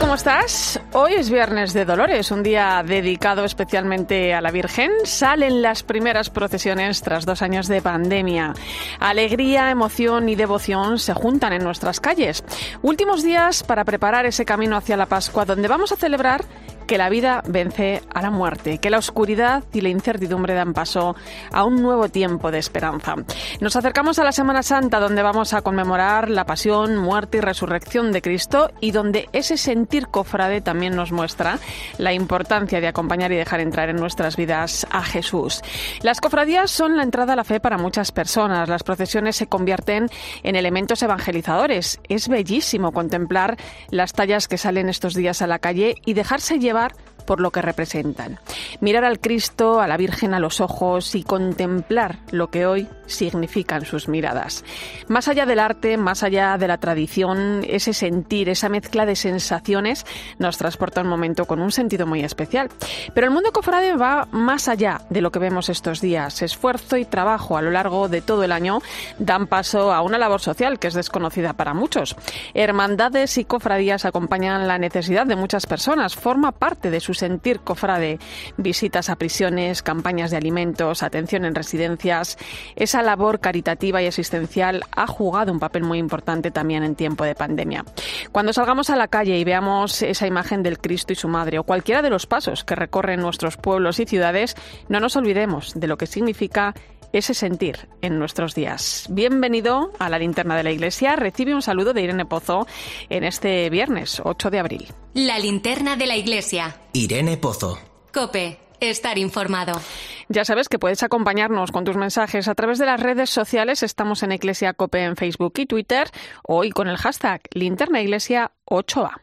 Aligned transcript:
¿Cómo 0.00 0.14
estás? 0.14 0.80
Hoy 0.92 1.14
es 1.14 1.30
Viernes 1.30 1.72
de 1.72 1.84
Dolores, 1.84 2.30
un 2.30 2.42
día 2.42 2.82
dedicado 2.86 3.44
especialmente 3.44 4.34
a 4.34 4.40
la 4.40 4.50
Virgen. 4.50 4.90
Salen 5.04 5.62
las 5.62 5.82
primeras 5.82 6.28
procesiones 6.28 7.00
tras 7.02 7.24
dos 7.24 7.40
años 7.40 7.66
de 7.66 7.80
pandemia. 7.80 8.52
Alegría, 9.00 9.70
emoción 9.70 10.28
y 10.28 10.34
devoción 10.34 10.98
se 10.98 11.14
juntan 11.14 11.52
en 11.52 11.64
nuestras 11.64 12.00
calles. 12.00 12.44
Últimos 12.82 13.22
días 13.22 13.62
para 13.62 13.84
preparar 13.84 14.26
ese 14.26 14.44
camino 14.44 14.76
hacia 14.76 14.96
la 14.96 15.06
Pascua, 15.06 15.44
donde 15.44 15.68
vamos 15.68 15.92
a 15.92 15.96
celebrar 15.96 16.44
que 16.86 16.98
la 16.98 17.08
vida 17.08 17.42
vence 17.46 18.02
a 18.14 18.22
la 18.22 18.30
muerte, 18.30 18.78
que 18.78 18.90
la 18.90 18.98
oscuridad 18.98 19.64
y 19.72 19.80
la 19.80 19.88
incertidumbre 19.88 20.54
dan 20.54 20.72
paso 20.72 21.16
a 21.52 21.64
un 21.64 21.82
nuevo 21.82 22.08
tiempo 22.08 22.50
de 22.50 22.58
esperanza. 22.58 23.14
Nos 23.60 23.76
acercamos 23.76 24.18
a 24.18 24.24
la 24.24 24.32
Semana 24.32 24.62
Santa, 24.62 25.00
donde 25.00 25.22
vamos 25.22 25.52
a 25.52 25.62
conmemorar 25.62 26.30
la 26.30 26.46
pasión, 26.46 26.96
muerte 26.96 27.38
y 27.38 27.40
resurrección 27.40 28.12
de 28.12 28.22
Cristo 28.22 28.70
y 28.80 28.92
donde 28.92 29.28
ese 29.32 29.56
sentir 29.56 30.06
cofrade 30.08 30.60
también 30.60 30.94
nos 30.94 31.12
muestra 31.12 31.58
la 31.98 32.12
importancia 32.12 32.80
de 32.80 32.88
acompañar 32.88 33.32
y 33.32 33.36
dejar 33.36 33.60
entrar 33.60 33.88
en 33.88 33.96
nuestras 33.96 34.36
vidas 34.36 34.86
a 34.90 35.02
Jesús. 35.02 35.62
Las 36.02 36.20
cofradías 36.20 36.70
son 36.70 36.96
la 36.96 37.02
entrada 37.02 37.32
a 37.32 37.36
la 37.36 37.44
fe 37.44 37.60
para 37.60 37.78
muchas 37.78 38.12
personas. 38.12 38.68
Las 38.68 38.84
procesiones 38.84 39.36
se 39.36 39.48
convierten 39.48 40.08
en 40.42 40.56
elementos 40.56 41.02
evangelizadores. 41.02 42.00
Es 42.08 42.28
bellísimo 42.28 42.92
contemplar 42.92 43.56
las 43.90 44.12
tallas 44.12 44.48
que 44.48 44.58
salen 44.58 44.88
estos 44.88 45.14
días 45.14 45.42
a 45.42 45.46
la 45.46 45.58
calle 45.58 45.96
y 46.04 46.14
dejarse 46.14 46.58
llevar 46.58 46.75
llevar 46.76 46.92
por 47.26 47.40
lo 47.40 47.50
que 47.50 47.60
representan. 47.60 48.38
Mirar 48.80 49.04
al 49.04 49.20
Cristo, 49.20 49.80
a 49.80 49.86
la 49.86 49.96
Virgen 49.96 50.32
a 50.32 50.40
los 50.40 50.60
ojos 50.60 51.14
y 51.14 51.22
contemplar 51.22 52.20
lo 52.30 52.48
que 52.48 52.66
hoy 52.66 52.88
significan 53.06 53.84
sus 53.84 54.08
miradas. 54.08 54.64
Más 55.08 55.28
allá 55.28 55.46
del 55.46 55.60
arte, 55.60 55.96
más 55.96 56.22
allá 56.22 56.56
de 56.58 56.68
la 56.68 56.78
tradición, 56.78 57.64
ese 57.68 57.92
sentir, 57.92 58.48
esa 58.48 58.68
mezcla 58.68 59.06
de 59.06 59.16
sensaciones 59.16 60.06
nos 60.38 60.58
transporta 60.58 61.02
un 61.02 61.08
momento 61.08 61.44
con 61.44 61.60
un 61.60 61.72
sentido 61.72 62.06
muy 62.06 62.20
especial. 62.20 62.68
Pero 63.14 63.26
el 63.26 63.32
mundo 63.32 63.52
cofrade 63.52 63.96
va 63.96 64.28
más 64.32 64.68
allá 64.68 65.02
de 65.10 65.20
lo 65.20 65.30
que 65.30 65.38
vemos 65.38 65.68
estos 65.68 66.00
días. 66.00 66.42
Esfuerzo 66.42 66.96
y 66.96 67.04
trabajo 67.04 67.56
a 67.56 67.62
lo 67.62 67.70
largo 67.70 68.08
de 68.08 68.22
todo 68.22 68.44
el 68.44 68.52
año 68.52 68.80
dan 69.18 69.46
paso 69.46 69.92
a 69.92 70.02
una 70.02 70.18
labor 70.18 70.40
social 70.40 70.78
que 70.78 70.88
es 70.88 70.94
desconocida 70.94 71.52
para 71.54 71.74
muchos. 71.74 72.16
Hermandades 72.54 73.38
y 73.38 73.44
cofradías 73.44 74.04
acompañan 74.04 74.68
la 74.68 74.78
necesidad 74.78 75.26
de 75.26 75.36
muchas 75.36 75.66
personas, 75.66 76.14
forma 76.14 76.52
parte 76.52 76.90
de 76.90 77.00
su 77.00 77.14
sentir 77.16 77.60
cofrade, 77.60 78.18
visitas 78.56 79.10
a 79.10 79.16
prisiones, 79.16 79.82
campañas 79.82 80.30
de 80.30 80.36
alimentos, 80.36 81.02
atención 81.02 81.44
en 81.44 81.54
residencias. 81.54 82.38
Esa 82.76 83.02
labor 83.02 83.40
caritativa 83.40 84.02
y 84.02 84.06
asistencial 84.06 84.84
ha 84.92 85.06
jugado 85.06 85.52
un 85.52 85.60
papel 85.60 85.82
muy 85.82 85.98
importante 85.98 86.50
también 86.50 86.82
en 86.82 86.94
tiempo 86.94 87.24
de 87.24 87.34
pandemia. 87.34 87.84
Cuando 88.32 88.52
salgamos 88.52 88.90
a 88.90 88.96
la 88.96 89.08
calle 89.08 89.38
y 89.38 89.44
veamos 89.44 90.02
esa 90.02 90.26
imagen 90.26 90.62
del 90.62 90.78
Cristo 90.78 91.12
y 91.12 91.16
su 91.16 91.28
Madre 91.28 91.58
o 91.58 91.64
cualquiera 91.64 92.02
de 92.02 92.10
los 92.10 92.26
pasos 92.26 92.64
que 92.64 92.74
recorren 92.74 93.20
nuestros 93.20 93.56
pueblos 93.56 94.00
y 94.00 94.06
ciudades, 94.06 94.54
no 94.88 95.00
nos 95.00 95.16
olvidemos 95.16 95.74
de 95.74 95.86
lo 95.86 95.96
que 95.96 96.06
significa 96.06 96.74
ese 97.12 97.34
sentir 97.34 97.88
en 98.02 98.18
nuestros 98.18 98.54
días. 98.54 99.06
Bienvenido 99.10 99.92
a 99.98 100.08
la 100.08 100.18
linterna 100.18 100.56
de 100.56 100.62
la 100.62 100.70
iglesia. 100.70 101.16
Recibe 101.16 101.54
un 101.54 101.62
saludo 101.62 101.92
de 101.92 102.02
Irene 102.02 102.26
Pozo 102.26 102.66
en 103.08 103.24
este 103.24 103.70
viernes 103.70 104.20
8 104.22 104.50
de 104.50 104.58
abril. 104.58 104.86
La 105.14 105.38
linterna 105.38 105.96
de 105.96 106.06
la 106.06 106.16
iglesia. 106.16 106.76
Irene 107.06 107.36
Pozo. 107.36 107.78
Cope, 108.12 108.58
estar 108.80 109.16
informado. 109.16 109.80
Ya 110.28 110.44
sabes 110.44 110.68
que 110.68 110.80
puedes 110.80 111.04
acompañarnos 111.04 111.70
con 111.70 111.84
tus 111.84 111.96
mensajes 111.96 112.48
a 112.48 112.56
través 112.56 112.78
de 112.78 112.86
las 112.86 112.98
redes 112.98 113.30
sociales. 113.30 113.84
Estamos 113.84 114.24
en 114.24 114.32
Iglesia 114.32 114.72
Cope 114.72 115.04
en 115.04 115.14
Facebook 115.14 115.52
y 115.58 115.66
Twitter. 115.66 116.10
Hoy 116.42 116.70
con 116.70 116.88
el 116.88 116.96
hashtag 116.96 117.42
linterna 117.52 118.02
iglesia 118.02 118.50
8A. 118.64 119.20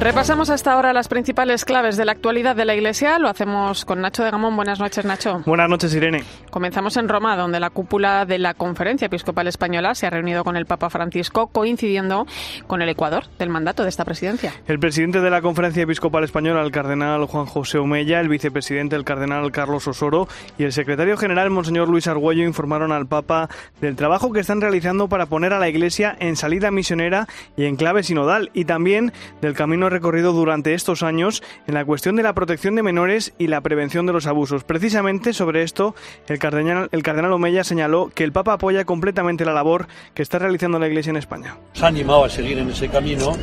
Repasamos 0.00 0.48
hasta 0.48 0.72
ahora 0.72 0.94
las 0.94 1.08
principales 1.08 1.66
claves 1.66 1.98
de 1.98 2.06
la 2.06 2.12
actualidad 2.12 2.56
de 2.56 2.64
la 2.64 2.74
Iglesia. 2.74 3.18
Lo 3.18 3.28
hacemos 3.28 3.84
con 3.84 4.00
Nacho 4.00 4.24
de 4.24 4.30
Gamón. 4.30 4.56
Buenas 4.56 4.80
noches, 4.80 5.04
Nacho. 5.04 5.42
Buenas 5.44 5.68
noches, 5.68 5.94
Irene. 5.94 6.24
Comenzamos 6.48 6.96
en 6.96 7.06
Roma, 7.06 7.36
donde 7.36 7.60
la 7.60 7.68
cúpula 7.68 8.24
de 8.24 8.38
la 8.38 8.54
Conferencia 8.54 9.08
Episcopal 9.08 9.46
Española 9.46 9.94
se 9.94 10.06
ha 10.06 10.10
reunido 10.10 10.42
con 10.42 10.56
el 10.56 10.64
Papa 10.64 10.88
Francisco, 10.88 11.48
coincidiendo 11.48 12.26
con 12.66 12.80
el 12.80 12.88
Ecuador 12.88 13.24
del 13.38 13.50
mandato 13.50 13.82
de 13.82 13.90
esta 13.90 14.06
presidencia. 14.06 14.54
El 14.66 14.78
presidente 14.78 15.20
de 15.20 15.28
la 15.28 15.42
Conferencia 15.42 15.82
Episcopal 15.82 16.24
Española, 16.24 16.62
el 16.62 16.72
cardenal 16.72 17.26
Juan 17.26 17.44
José 17.44 17.76
Omeya, 17.76 18.20
el 18.20 18.30
vicepresidente, 18.30 18.96
el 18.96 19.04
cardenal 19.04 19.52
Carlos 19.52 19.86
Osoro 19.86 20.28
y 20.56 20.64
el 20.64 20.72
secretario 20.72 21.18
general, 21.18 21.50
Monseñor 21.50 21.90
Luis 21.90 22.06
Argüello, 22.06 22.44
informaron 22.44 22.90
al 22.90 23.06
Papa 23.06 23.50
del 23.82 23.96
trabajo 23.96 24.32
que 24.32 24.40
están 24.40 24.62
realizando 24.62 25.08
para 25.10 25.26
poner 25.26 25.52
a 25.52 25.58
la 25.58 25.68
Iglesia 25.68 26.16
en 26.20 26.36
salida 26.36 26.70
misionera 26.70 27.26
y 27.54 27.66
en 27.66 27.76
clave 27.76 28.02
sinodal, 28.02 28.48
y 28.54 28.64
también 28.64 29.12
del 29.42 29.52
camino 29.52 29.89
recorrido 29.90 30.32
durante 30.32 30.74
estos 30.74 31.02
años 31.02 31.42
en 31.66 31.74
la 31.74 31.84
cuestión 31.84 32.16
de 32.16 32.22
la 32.22 32.32
protección 32.32 32.74
de 32.74 32.82
menores 32.82 33.34
y 33.38 33.48
la 33.48 33.60
prevención 33.60 34.06
de 34.06 34.12
los 34.12 34.26
abusos. 34.26 34.64
Precisamente 34.64 35.32
sobre 35.32 35.62
esto, 35.62 35.94
el 36.28 36.38
cardenal, 36.38 36.88
el 36.92 37.02
cardenal 37.02 37.32
Omeya 37.32 37.64
señaló 37.64 38.10
que 38.14 38.24
el 38.24 38.32
Papa 38.32 38.54
apoya 38.54 38.84
completamente 38.84 39.44
la 39.44 39.52
labor 39.52 39.86
que 40.14 40.22
está 40.22 40.38
realizando 40.38 40.78
la 40.78 40.88
Iglesia 40.88 41.10
en 41.10 41.16
España. 41.16 41.56
Se 41.74 41.84
ha 41.84 41.88
animado 41.88 42.24
a 42.24 42.28
seguir 42.30 42.58
en 42.58 42.70
ese 42.70 42.88
camino 42.88 43.36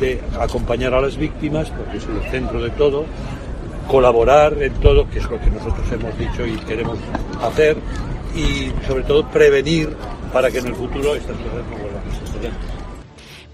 de 0.00 0.20
acompañar 0.40 0.94
a 0.94 1.00
las 1.00 1.16
víctimas, 1.16 1.70
porque 1.70 1.98
es 1.98 2.06
el 2.06 2.30
centro 2.30 2.62
de 2.62 2.70
todo, 2.70 3.06
colaborar 3.88 4.62
en 4.62 4.72
todo, 4.74 5.08
que 5.08 5.18
es 5.18 5.30
lo 5.30 5.40
que 5.40 5.50
nosotros 5.50 5.90
hemos 5.92 6.18
dicho 6.18 6.46
y 6.46 6.56
queremos 6.58 6.98
hacer, 7.42 7.76
y 8.34 8.72
sobre 8.86 9.04
todo 9.04 9.28
prevenir 9.28 9.94
para 10.32 10.50
que 10.50 10.58
en 10.58 10.66
el 10.66 10.74
futuro 10.74 11.14
estas 11.14 11.36
cosas 11.36 11.64
no 11.70 11.76
vuelvan 11.76 12.02
a 12.02 12.26
suceder. 12.26 12.73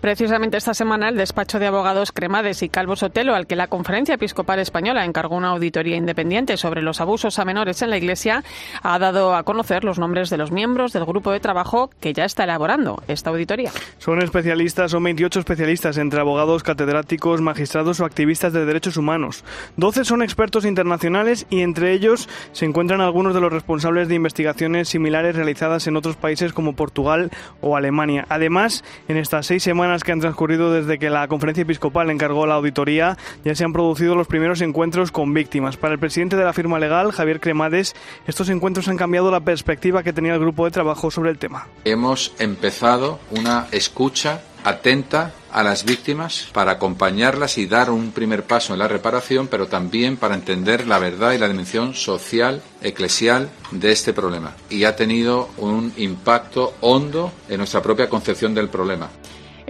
Precisamente 0.00 0.56
esta 0.56 0.72
semana 0.72 1.10
el 1.10 1.16
despacho 1.16 1.58
de 1.58 1.66
abogados 1.66 2.10
Cremades 2.10 2.62
y 2.62 2.70
Calvo 2.70 2.96
Sotelo, 2.96 3.34
al 3.34 3.46
que 3.46 3.54
la 3.54 3.66
Conferencia 3.66 4.14
Episcopal 4.14 4.58
Española 4.58 5.04
encargó 5.04 5.36
una 5.36 5.50
auditoría 5.50 5.96
independiente 5.96 6.56
sobre 6.56 6.80
los 6.80 7.02
abusos 7.02 7.38
a 7.38 7.44
menores 7.44 7.82
en 7.82 7.90
la 7.90 7.98
Iglesia, 7.98 8.42
ha 8.82 8.98
dado 8.98 9.34
a 9.34 9.42
conocer 9.42 9.84
los 9.84 9.98
nombres 9.98 10.30
de 10.30 10.38
los 10.38 10.52
miembros 10.52 10.94
del 10.94 11.04
grupo 11.04 11.32
de 11.32 11.40
trabajo 11.40 11.90
que 12.00 12.14
ya 12.14 12.24
está 12.24 12.44
elaborando 12.44 13.02
esta 13.08 13.28
auditoría. 13.28 13.72
Son 13.98 14.22
especialistas, 14.22 14.90
son 14.92 15.04
28 15.04 15.40
especialistas 15.40 15.98
entre 15.98 16.20
abogados, 16.20 16.62
catedráticos, 16.62 17.42
magistrados 17.42 18.00
o 18.00 18.06
activistas 18.06 18.54
de 18.54 18.64
derechos 18.64 18.96
humanos. 18.96 19.44
12 19.76 20.06
son 20.06 20.22
expertos 20.22 20.64
internacionales 20.64 21.46
y 21.50 21.60
entre 21.60 21.92
ellos 21.92 22.26
se 22.52 22.64
encuentran 22.64 23.02
algunos 23.02 23.34
de 23.34 23.42
los 23.42 23.52
responsables 23.52 24.08
de 24.08 24.14
investigaciones 24.14 24.88
similares 24.88 25.36
realizadas 25.36 25.86
en 25.86 25.98
otros 25.98 26.16
países 26.16 26.54
como 26.54 26.74
Portugal 26.74 27.30
o 27.60 27.76
Alemania. 27.76 28.24
Además, 28.30 28.82
en 29.06 29.18
estas 29.18 29.44
seis 29.44 29.62
semanas 29.62 29.89
que 29.98 30.12
han 30.12 30.20
transcurrido 30.20 30.72
desde 30.72 30.98
que 30.98 31.10
la 31.10 31.26
conferencia 31.28 31.62
episcopal 31.62 32.10
encargó 32.10 32.46
la 32.46 32.54
auditoría, 32.54 33.18
ya 33.44 33.54
se 33.54 33.64
han 33.64 33.72
producido 33.72 34.14
los 34.14 34.26
primeros 34.26 34.60
encuentros 34.60 35.10
con 35.10 35.34
víctimas. 35.34 35.76
Para 35.76 35.94
el 35.94 36.00
presidente 36.00 36.36
de 36.36 36.44
la 36.44 36.52
firma 36.52 36.78
legal, 36.78 37.12
Javier 37.12 37.40
Cremades, 37.40 37.94
estos 38.26 38.48
encuentros 38.48 38.88
han 38.88 38.96
cambiado 38.96 39.30
la 39.30 39.40
perspectiva 39.40 40.02
que 40.02 40.12
tenía 40.12 40.34
el 40.34 40.40
grupo 40.40 40.64
de 40.64 40.70
trabajo 40.70 41.10
sobre 41.10 41.30
el 41.30 41.38
tema. 41.38 41.66
Hemos 41.84 42.32
empezado 42.38 43.18
una 43.30 43.66
escucha 43.72 44.42
atenta 44.64 45.32
a 45.52 45.62
las 45.62 45.84
víctimas 45.84 46.48
para 46.52 46.72
acompañarlas 46.72 47.58
y 47.58 47.66
dar 47.66 47.90
un 47.90 48.12
primer 48.12 48.44
paso 48.44 48.72
en 48.72 48.78
la 48.78 48.88
reparación, 48.88 49.48
pero 49.48 49.66
también 49.66 50.16
para 50.16 50.34
entender 50.34 50.86
la 50.86 50.98
verdad 50.98 51.32
y 51.32 51.38
la 51.38 51.48
dimensión 51.48 51.94
social, 51.94 52.62
eclesial 52.82 53.50
de 53.70 53.92
este 53.92 54.12
problema. 54.12 54.54
Y 54.68 54.84
ha 54.84 54.96
tenido 54.96 55.48
un 55.56 55.92
impacto 55.96 56.74
hondo 56.80 57.32
en 57.48 57.58
nuestra 57.58 57.82
propia 57.82 58.08
concepción 58.08 58.54
del 58.54 58.68
problema. 58.68 59.08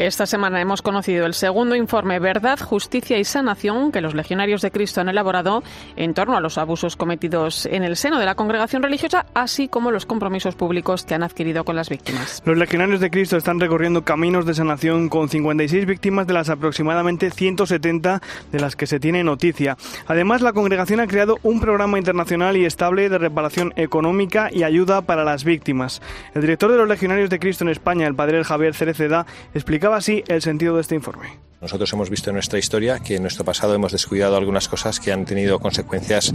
Esta 0.00 0.24
semana 0.24 0.62
hemos 0.62 0.80
conocido 0.80 1.26
el 1.26 1.34
segundo 1.34 1.74
informe 1.74 2.18
Verdad, 2.20 2.58
Justicia 2.58 3.18
y 3.18 3.24
Sanación 3.24 3.92
que 3.92 4.00
los 4.00 4.14
legionarios 4.14 4.62
de 4.62 4.70
Cristo 4.70 5.02
han 5.02 5.10
elaborado 5.10 5.62
en 5.94 6.14
torno 6.14 6.38
a 6.38 6.40
los 6.40 6.56
abusos 6.56 6.96
cometidos 6.96 7.66
en 7.66 7.84
el 7.84 7.96
seno 7.96 8.18
de 8.18 8.24
la 8.24 8.34
congregación 8.34 8.82
religiosa, 8.82 9.26
así 9.34 9.68
como 9.68 9.90
los 9.90 10.06
compromisos 10.06 10.54
públicos 10.54 11.04
que 11.04 11.12
han 11.12 11.22
adquirido 11.22 11.64
con 11.64 11.76
las 11.76 11.90
víctimas. 11.90 12.40
Los 12.46 12.56
legionarios 12.56 13.00
de 13.00 13.10
Cristo 13.10 13.36
están 13.36 13.60
recorriendo 13.60 14.02
caminos 14.02 14.46
de 14.46 14.54
sanación 14.54 15.10
con 15.10 15.28
56 15.28 15.84
víctimas 15.84 16.26
de 16.26 16.32
las 16.32 16.48
aproximadamente 16.48 17.30
170 17.30 18.22
de 18.52 18.58
las 18.58 18.76
que 18.76 18.86
se 18.86 19.00
tiene 19.00 19.22
noticia. 19.22 19.76
Además, 20.06 20.40
la 20.40 20.54
congregación 20.54 21.00
ha 21.00 21.08
creado 21.08 21.36
un 21.42 21.60
programa 21.60 21.98
internacional 21.98 22.56
y 22.56 22.64
estable 22.64 23.10
de 23.10 23.18
reparación 23.18 23.74
económica 23.76 24.48
y 24.50 24.62
ayuda 24.62 25.02
para 25.02 25.24
las 25.24 25.44
víctimas. 25.44 26.00
El 26.34 26.40
director 26.40 26.72
de 26.72 26.78
los 26.78 26.88
legionarios 26.88 27.28
de 27.28 27.38
Cristo 27.38 27.64
en 27.64 27.70
España, 27.70 28.06
el 28.06 28.14
padre 28.14 28.42
Javier 28.44 28.74
Cereceda, 28.74 29.26
explicaba 29.52 29.89
así 29.94 30.22
el 30.28 30.42
sentido 30.42 30.76
de 30.76 30.82
este 30.82 30.94
informe. 30.94 31.50
Nosotros 31.60 31.92
hemos 31.92 32.08
visto 32.08 32.30
en 32.30 32.34
nuestra 32.34 32.58
historia 32.58 33.00
que 33.00 33.16
en 33.16 33.22
nuestro 33.22 33.44
pasado 33.44 33.74
hemos 33.74 33.92
descuidado 33.92 34.36
algunas 34.36 34.66
cosas 34.66 34.98
que 34.98 35.12
han 35.12 35.26
tenido 35.26 35.58
consecuencias 35.58 36.32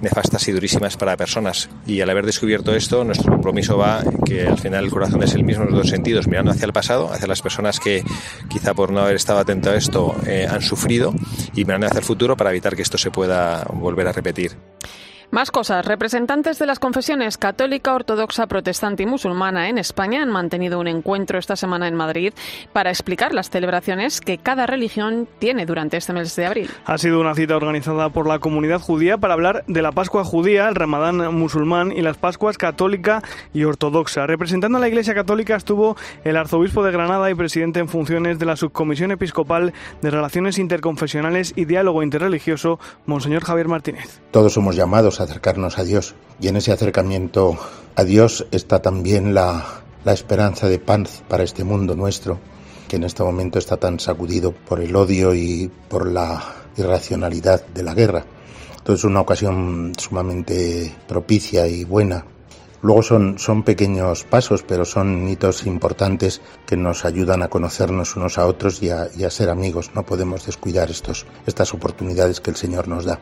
nefastas 0.00 0.48
y 0.48 0.52
durísimas 0.52 0.96
para 0.96 1.16
personas. 1.16 1.70
Y 1.86 2.00
al 2.00 2.10
haber 2.10 2.26
descubierto 2.26 2.74
esto, 2.74 3.04
nuestro 3.04 3.30
compromiso 3.30 3.78
va 3.78 4.02
que 4.26 4.48
al 4.48 4.58
final 4.58 4.84
el 4.84 4.90
corazón 4.90 5.22
es 5.22 5.32
el 5.34 5.44
mismo 5.44 5.62
en 5.62 5.70
los 5.70 5.78
dos 5.78 5.90
sentidos, 5.90 6.26
mirando 6.26 6.50
hacia 6.50 6.66
el 6.66 6.72
pasado, 6.72 7.12
hacia 7.12 7.28
las 7.28 7.40
personas 7.40 7.78
que 7.78 8.02
quizá 8.50 8.74
por 8.74 8.90
no 8.90 9.00
haber 9.00 9.14
estado 9.14 9.38
atento 9.38 9.70
a 9.70 9.76
esto 9.76 10.16
eh, 10.26 10.48
han 10.50 10.60
sufrido 10.60 11.14
y 11.54 11.64
mirando 11.64 11.86
hacia 11.86 12.00
el 12.00 12.04
futuro 12.04 12.36
para 12.36 12.50
evitar 12.50 12.74
que 12.74 12.82
esto 12.82 12.98
se 12.98 13.12
pueda 13.12 13.64
volver 13.72 14.08
a 14.08 14.12
repetir. 14.12 14.56
Más 15.34 15.50
cosas. 15.50 15.84
Representantes 15.84 16.60
de 16.60 16.66
las 16.66 16.78
confesiones 16.78 17.38
católica, 17.38 17.92
ortodoxa, 17.92 18.46
protestante 18.46 19.02
y 19.02 19.06
musulmana 19.06 19.68
en 19.68 19.78
España 19.78 20.22
han 20.22 20.30
mantenido 20.30 20.78
un 20.78 20.86
encuentro 20.86 21.40
esta 21.40 21.56
semana 21.56 21.88
en 21.88 21.96
Madrid 21.96 22.32
para 22.72 22.90
explicar 22.90 23.34
las 23.34 23.50
celebraciones 23.50 24.20
que 24.20 24.38
cada 24.38 24.64
religión 24.64 25.26
tiene 25.40 25.66
durante 25.66 25.96
este 25.96 26.12
mes 26.12 26.36
de 26.36 26.46
abril. 26.46 26.70
Ha 26.84 26.98
sido 26.98 27.20
una 27.20 27.34
cita 27.34 27.56
organizada 27.56 28.10
por 28.10 28.28
la 28.28 28.38
comunidad 28.38 28.80
judía 28.80 29.18
para 29.18 29.34
hablar 29.34 29.64
de 29.66 29.82
la 29.82 29.90
Pascua 29.90 30.22
judía, 30.22 30.68
el 30.68 30.76
Ramadán 30.76 31.34
musulmán 31.34 31.90
y 31.90 32.02
las 32.02 32.16
Pascuas 32.16 32.56
católica 32.56 33.20
y 33.52 33.64
ortodoxa. 33.64 34.28
Representando 34.28 34.78
a 34.78 34.80
la 34.80 34.86
Iglesia 34.86 35.14
Católica 35.16 35.56
estuvo 35.56 35.96
el 36.22 36.36
arzobispo 36.36 36.84
de 36.84 36.92
Granada 36.92 37.28
y 37.28 37.34
presidente 37.34 37.80
en 37.80 37.88
funciones 37.88 38.38
de 38.38 38.46
la 38.46 38.54
Subcomisión 38.54 39.10
Episcopal 39.10 39.72
de 40.00 40.10
Relaciones 40.10 40.58
Interconfesionales 40.58 41.54
y 41.56 41.64
Diálogo 41.64 42.04
Interreligioso, 42.04 42.78
Monseñor 43.06 43.42
Javier 43.42 43.66
Martínez. 43.66 44.20
Todos 44.30 44.52
somos 44.52 44.76
llamados 44.76 45.20
a 45.20 45.23
acercarnos 45.24 45.78
a 45.78 45.84
Dios. 45.84 46.14
Y 46.40 46.48
en 46.48 46.56
ese 46.56 46.72
acercamiento 46.72 47.56
a 47.96 48.04
Dios 48.04 48.46
está 48.50 48.82
también 48.82 49.34
la, 49.34 49.82
esperanza 50.06 50.68
de 50.68 50.78
paz 50.78 51.22
para 51.28 51.44
este 51.44 51.64
mundo 51.64 51.96
nuestro, 51.96 52.38
que 52.88 52.96
en 52.96 53.04
este 53.04 53.22
momento 53.22 53.58
está 53.58 53.78
tan 53.78 53.98
sacudido 53.98 54.52
por 54.52 54.80
el 54.80 54.94
odio 54.94 55.34
y 55.34 55.70
por 55.88 56.10
la 56.10 56.42
irracionalidad 56.76 57.64
de 57.66 57.82
la 57.82 57.94
guerra. 57.94 58.24
Entonces 58.70 59.00
es 59.00 59.04
una 59.04 59.20
ocasión 59.22 59.92
sumamente 59.96 60.94
propicia 61.08 61.66
y 61.66 61.84
buena. 61.84 62.26
Luego 62.82 63.02
son, 63.02 63.38
son 63.38 63.62
pequeños 63.62 64.24
pasos, 64.24 64.62
pero 64.62 64.84
son 64.84 65.26
hitos 65.26 65.64
importantes 65.64 66.42
que 66.66 66.76
nos 66.76 67.06
ayudan 67.06 67.42
a 67.42 67.48
conocernos 67.48 68.14
unos 68.14 68.36
a 68.36 68.46
otros 68.46 68.82
y 68.82 68.90
a, 68.90 69.08
y 69.16 69.24
a 69.24 69.30
ser 69.30 69.48
amigos. 69.48 69.92
No 69.94 70.04
podemos 70.04 70.44
descuidar 70.44 70.90
estos, 70.90 71.24
estas 71.46 71.72
oportunidades 71.72 72.42
que 72.42 72.50
el 72.50 72.56
Señor 72.56 72.86
nos 72.86 73.06
da. 73.06 73.20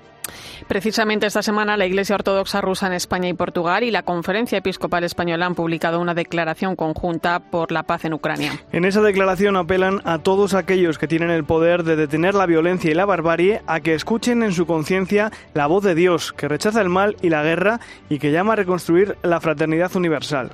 Precisamente 0.68 1.26
esta 1.26 1.42
semana 1.42 1.76
la 1.76 1.86
Iglesia 1.86 2.14
Ortodoxa 2.14 2.60
rusa 2.60 2.86
en 2.86 2.92
España 2.92 3.28
y 3.28 3.34
Portugal 3.34 3.82
y 3.84 3.90
la 3.90 4.02
Conferencia 4.02 4.58
Episcopal 4.58 5.04
Española 5.04 5.46
han 5.46 5.54
publicado 5.54 6.00
una 6.00 6.14
declaración 6.14 6.76
conjunta 6.76 7.40
por 7.40 7.72
la 7.72 7.82
paz 7.82 8.04
en 8.04 8.14
Ucrania. 8.14 8.52
En 8.72 8.84
esa 8.84 9.02
declaración 9.02 9.56
apelan 9.56 10.00
a 10.04 10.18
todos 10.18 10.54
aquellos 10.54 10.98
que 10.98 11.08
tienen 11.08 11.30
el 11.30 11.44
poder 11.44 11.82
de 11.82 11.96
detener 11.96 12.34
la 12.34 12.46
violencia 12.46 12.90
y 12.90 12.94
la 12.94 13.04
barbarie 13.04 13.62
a 13.66 13.80
que 13.80 13.94
escuchen 13.94 14.42
en 14.42 14.52
su 14.52 14.66
conciencia 14.66 15.30
la 15.54 15.66
voz 15.66 15.84
de 15.84 15.94
Dios, 15.94 16.32
que 16.32 16.48
rechaza 16.48 16.80
el 16.80 16.88
mal 16.88 17.16
y 17.22 17.28
la 17.28 17.42
guerra 17.42 17.80
y 18.08 18.18
que 18.18 18.32
llama 18.32 18.54
a 18.54 18.56
reconstruir 18.56 19.16
la 19.22 19.40
fraternidad 19.40 19.94
universal. 19.96 20.50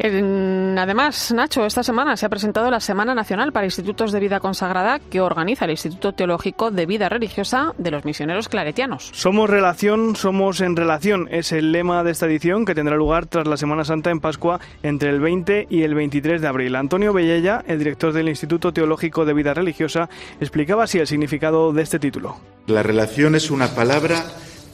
Además, 0.00 1.32
Nacho, 1.32 1.66
esta 1.66 1.82
semana 1.82 2.16
se 2.16 2.24
ha 2.24 2.28
presentado 2.28 2.70
la 2.70 2.78
Semana 2.78 3.14
Nacional 3.14 3.52
para 3.52 3.66
Institutos 3.66 4.12
de 4.12 4.20
Vida 4.20 4.38
Consagrada 4.38 5.00
que 5.00 5.20
organiza 5.20 5.64
el 5.64 5.72
Instituto 5.72 6.12
Teológico 6.12 6.70
de 6.70 6.86
Vida 6.86 7.08
Religiosa 7.08 7.74
de 7.78 7.90
los 7.90 8.04
Misioneros 8.04 8.48
Claretianos. 8.48 9.10
Somos 9.12 9.50
relación, 9.50 10.14
somos 10.14 10.60
en 10.60 10.76
relación. 10.76 11.28
Es 11.32 11.50
el 11.50 11.72
lema 11.72 12.04
de 12.04 12.12
esta 12.12 12.26
edición 12.26 12.64
que 12.64 12.76
tendrá 12.76 12.96
lugar 12.96 13.26
tras 13.26 13.48
la 13.48 13.56
Semana 13.56 13.84
Santa 13.84 14.10
en 14.10 14.20
Pascua 14.20 14.60
entre 14.84 15.10
el 15.10 15.20
20 15.20 15.66
y 15.68 15.82
el 15.82 15.94
23 15.94 16.40
de 16.40 16.48
abril. 16.48 16.76
Antonio 16.76 17.12
Bellella, 17.12 17.64
el 17.66 17.78
director 17.78 18.12
del 18.12 18.28
Instituto 18.28 18.72
Teológico 18.72 19.24
de 19.24 19.34
Vida 19.34 19.52
Religiosa, 19.52 20.08
explicaba 20.40 20.84
así 20.84 20.98
el 20.98 21.08
significado 21.08 21.72
de 21.72 21.82
este 21.82 21.98
título. 21.98 22.36
La 22.66 22.84
relación 22.84 23.34
es 23.34 23.50
una 23.50 23.74
palabra 23.74 24.24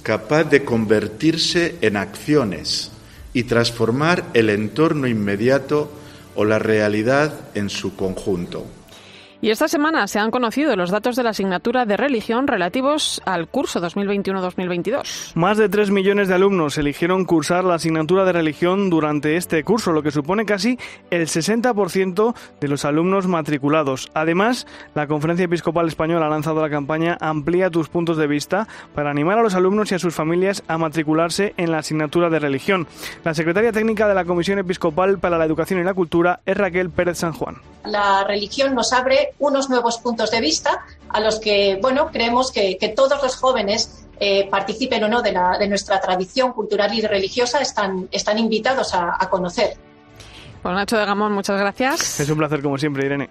capaz 0.02 0.44
de 0.44 0.64
convertirse 0.64 1.76
en 1.80 1.96
acciones 1.96 2.93
y 3.34 3.44
transformar 3.44 4.24
el 4.32 4.48
entorno 4.48 5.06
inmediato 5.06 5.90
o 6.34 6.46
la 6.46 6.58
realidad 6.58 7.32
en 7.54 7.68
su 7.68 7.94
conjunto. 7.94 8.64
Y 9.44 9.50
esta 9.50 9.68
semana 9.68 10.06
se 10.06 10.18
han 10.18 10.30
conocido 10.30 10.74
los 10.74 10.90
datos 10.90 11.16
de 11.16 11.22
la 11.22 11.28
asignatura 11.28 11.84
de 11.84 11.98
religión 11.98 12.46
relativos 12.46 13.20
al 13.26 13.46
curso 13.46 13.78
2021-2022. 13.78 15.32
Más 15.34 15.58
de 15.58 15.68
3 15.68 15.90
millones 15.90 16.28
de 16.28 16.34
alumnos 16.34 16.78
eligieron 16.78 17.26
cursar 17.26 17.62
la 17.62 17.74
asignatura 17.74 18.24
de 18.24 18.32
religión 18.32 18.88
durante 18.88 19.36
este 19.36 19.62
curso, 19.62 19.92
lo 19.92 20.02
que 20.02 20.12
supone 20.12 20.46
casi 20.46 20.78
el 21.10 21.26
60% 21.26 22.34
de 22.58 22.68
los 22.68 22.86
alumnos 22.86 23.26
matriculados. 23.26 24.10
Además, 24.14 24.66
la 24.94 25.06
Conferencia 25.06 25.44
Episcopal 25.44 25.88
Española 25.88 26.24
ha 26.24 26.30
lanzado 26.30 26.62
la 26.62 26.70
campaña 26.70 27.18
Amplía 27.20 27.68
tus 27.68 27.90
puntos 27.90 28.16
de 28.16 28.26
vista 28.26 28.66
para 28.94 29.10
animar 29.10 29.38
a 29.38 29.42
los 29.42 29.54
alumnos 29.54 29.92
y 29.92 29.94
a 29.94 29.98
sus 29.98 30.14
familias 30.14 30.62
a 30.68 30.78
matricularse 30.78 31.52
en 31.58 31.70
la 31.70 31.80
asignatura 31.80 32.30
de 32.30 32.38
religión. 32.38 32.86
La 33.24 33.34
secretaria 33.34 33.72
técnica 33.72 34.08
de 34.08 34.14
la 34.14 34.24
Comisión 34.24 34.58
Episcopal 34.58 35.18
para 35.18 35.36
la 35.36 35.44
Educación 35.44 35.80
y 35.80 35.84
la 35.84 35.92
Cultura 35.92 36.40
es 36.46 36.56
Raquel 36.56 36.88
Pérez 36.88 37.18
San 37.18 37.34
Juan. 37.34 37.56
La 37.84 38.24
religión 38.24 38.74
nos 38.74 38.94
abre 38.94 39.33
unos 39.38 39.68
nuevos 39.68 39.98
puntos 39.98 40.30
de 40.30 40.40
vista 40.40 40.84
a 41.08 41.20
los 41.20 41.40
que, 41.40 41.78
bueno, 41.80 42.10
creemos 42.12 42.52
que, 42.52 42.76
que 42.78 42.88
todos 42.88 43.22
los 43.22 43.36
jóvenes 43.36 44.04
eh, 44.20 44.48
participen 44.50 45.04
o 45.04 45.08
no 45.08 45.22
de, 45.22 45.32
la, 45.32 45.58
de, 45.58 45.68
nuestra 45.68 46.00
tradición 46.00 46.52
cultural 46.52 46.94
y 46.94 47.00
religiosa 47.00 47.60
están, 47.60 48.08
están 48.12 48.38
invitados 48.38 48.94
a, 48.94 49.16
a 49.18 49.28
conocer. 49.28 49.76
Pues 50.62 50.74
Nacho 50.74 50.96
de 50.96 51.04
Gamón, 51.04 51.32
muchas 51.32 51.58
gracias. 51.58 52.20
Es 52.20 52.30
un 52.30 52.38
placer 52.38 52.62
como 52.62 52.78
siempre, 52.78 53.04
Irene. 53.04 53.28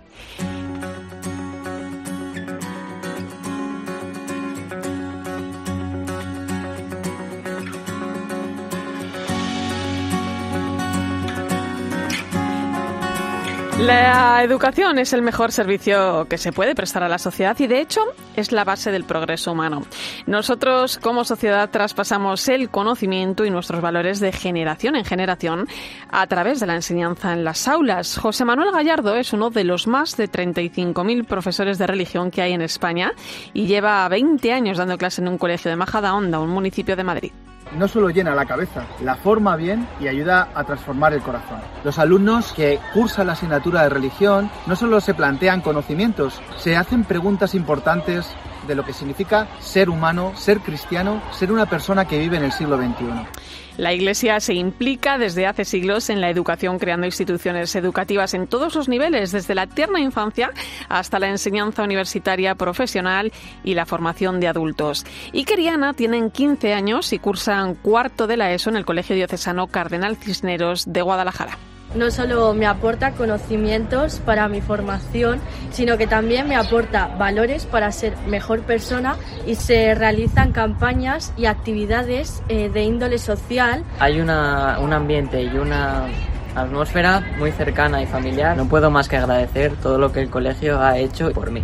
La 13.86 14.42
educación 14.42 14.98
es 14.98 15.12
el 15.12 15.22
mejor 15.22 15.52
servicio 15.52 16.26
que 16.30 16.38
se 16.38 16.54
puede 16.54 16.74
prestar 16.74 17.04
a 17.04 17.10
la 17.10 17.18
sociedad 17.18 17.60
y 17.60 17.68
de 17.68 17.82
hecho 17.82 18.00
es 18.38 18.54
la 18.54 18.64
base 18.64 18.92
del 18.92 19.04
progreso 19.04 19.52
humano. 19.52 19.84
Nosotros 20.26 20.98
como 21.00 21.26
sociedad 21.26 21.70
traspasamos 21.70 22.48
el 22.48 22.70
conocimiento 22.70 23.44
y 23.44 23.50
nuestros 23.50 23.82
valores 23.82 24.22
de 24.22 24.32
generación 24.32 24.96
en 24.96 25.04
generación 25.04 25.68
a 26.10 26.26
través 26.28 26.62
de 26.62 26.68
la 26.68 26.76
enseñanza 26.76 27.34
en 27.34 27.44
las 27.44 27.68
aulas. 27.68 28.18
José 28.18 28.46
Manuel 28.46 28.72
Gallardo 28.72 29.16
es 29.16 29.34
uno 29.34 29.50
de 29.50 29.66
los 29.66 29.86
más 29.86 30.16
de 30.16 30.32
35.000 30.32 31.26
profesores 31.26 31.78
de 31.78 31.88
religión 31.88 32.32
que 32.32 32.42
hay 32.42 32.54
en 32.54 32.62
España 32.62 33.12
y 33.54 33.68
lleva 33.68 34.08
20 34.08 34.54
años 34.54 34.78
dando 34.78 34.98
clase 34.98 35.20
en 35.20 35.28
un 35.28 35.38
colegio 35.38 35.70
de 35.70 35.76
Majadahonda, 35.76 36.40
un 36.40 36.52
municipio 36.52 36.96
de 36.96 37.04
Madrid 37.04 37.34
no 37.78 37.88
solo 37.88 38.10
llena 38.10 38.36
la 38.36 38.46
cabeza, 38.46 38.86
la 39.02 39.16
forma 39.16 39.56
bien 39.56 39.88
y 40.00 40.08
ayuda 40.08 40.50
a 40.54 40.64
transformar 40.64 41.14
el 41.14 41.22
corazón. 41.22 41.60
Los 41.84 42.00
alumnos 42.00 42.54
que 42.54 42.80
cursan 42.94 43.28
la 43.28 43.34
asignatura 43.34 43.84
de 43.84 43.90
religión 43.90 44.50
no 44.66 44.76
solo 44.76 45.02
se 45.02 45.14
plantean 45.14 45.62
conocimientos, 45.62 46.42
se 46.58 46.76
hacen 46.76 47.04
preguntas 47.04 47.56
importantes 47.56 48.28
de 48.68 48.76
lo 48.76 48.86
que 48.86 48.94
significa 48.94 49.48
ser 49.60 49.90
humano, 49.90 50.32
ser 50.36 50.60
cristiano, 50.60 51.22
ser 51.32 51.52
una 51.52 51.66
persona 51.66 52.06
que 52.06 52.20
vive 52.20 52.38
en 52.38 52.44
el 52.44 52.52
siglo 52.52 52.78
XXI. 52.78 53.63
La 53.78 53.92
Iglesia 53.92 54.40
se 54.40 54.54
implica 54.54 55.18
desde 55.18 55.48
hace 55.48 55.66
siglos 55.66 56.12
en 56.12 56.22
la 56.22 56.30
educación, 56.30 56.78
creando 56.78 57.08
instituciones 57.08 57.76
educativas 57.76 58.36
en 58.36 58.46
todos 58.46 58.76
los 58.76 58.88
niveles, 58.88 59.32
desde 59.32 59.56
la 59.56 59.66
tierna 59.66 60.00
infancia 60.00 60.52
hasta 60.90 61.18
la 61.18 61.30
enseñanza 61.30 61.84
universitaria 61.84 62.54
profesional 62.54 63.32
y 63.64 63.74
la 63.74 63.88
formación 63.88 64.40
de 64.40 64.48
adultos. 64.48 65.06
Y 65.32 65.46
Ana 65.68 65.94
tienen 65.94 66.30
15 66.30 66.74
años 66.74 67.14
y 67.14 67.20
cursan 67.20 67.76
cuarto 67.76 68.28
de 68.28 68.38
la 68.38 68.52
ESO 68.52 68.70
en 68.70 68.76
el 68.76 68.86
Colegio 68.86 69.16
Diocesano 69.16 69.68
Cardenal 69.68 70.18
Cisneros 70.18 70.92
de 70.92 71.02
Guadalajara 71.02 71.58
no 71.96 72.12
solo 72.12 72.54
me 72.54 72.66
aporta 72.66 73.12
conocimientos 73.12 74.20
para 74.26 74.48
mi 74.48 74.62
formación, 74.62 75.40
sino 75.72 75.98
que 75.98 76.08
también 76.08 76.48
me 76.48 76.56
aporta 76.56 77.08
valores 77.18 77.66
para 77.66 77.92
ser 77.92 78.16
mejor 78.28 78.62
persona 78.62 79.16
y 79.46 79.56
se 79.56 79.96
realizan 79.96 80.52
campañas 80.52 81.34
y 81.38 81.46
actividades 81.46 82.44
eh, 82.50 82.70
de 82.70 82.84
índole 82.84 83.18
social. 83.18 83.84
Hay 84.00 84.20
una, 84.20 84.80
un 84.80 84.94
ambiente 84.94 85.44
y 85.44 85.58
una 85.58 86.08
atmósfera 86.56 87.24
muy 87.38 87.52
cercana 87.52 88.02
y 88.02 88.06
familiar. 88.06 88.56
No 88.56 88.68
puedo 88.68 88.92
más 88.92 89.08
que 89.08 89.18
agradecer 89.18 89.74
todo 89.78 89.98
lo 89.98 90.12
que 90.12 90.22
el 90.22 90.30
colegio 90.30 90.80
ha 90.82 90.98
hecho 90.98 91.32
por 91.32 91.52
mí. 91.52 91.64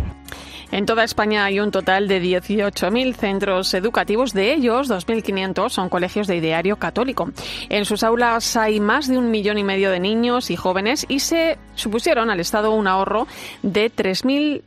En 0.72 0.86
toda 0.86 1.04
España 1.04 1.44
hay 1.44 1.60
un 1.60 1.70
total 1.70 2.06
de 2.06 2.22
18.000 2.22 3.14
centros 3.14 3.74
educativos, 3.74 4.32
de 4.32 4.52
ellos 4.52 4.88
2.500 4.88 5.68
son 5.70 5.88
colegios 5.88 6.26
de 6.26 6.36
ideario 6.36 6.76
católico. 6.76 7.30
En 7.68 7.84
sus 7.84 8.02
aulas 8.02 8.56
hay 8.56 8.80
más 8.80 9.08
de 9.08 9.18
un 9.18 9.30
millón 9.30 9.58
y 9.58 9.64
medio 9.64 9.90
de 9.90 10.00
niños 10.00 10.50
y 10.50 10.56
jóvenes 10.56 11.06
y 11.08 11.20
se 11.20 11.58
supusieron 11.74 12.30
al 12.30 12.40
Estado 12.40 12.72
un 12.72 12.86
ahorro 12.86 13.26
de 13.62 13.90
3.000 13.90 14.62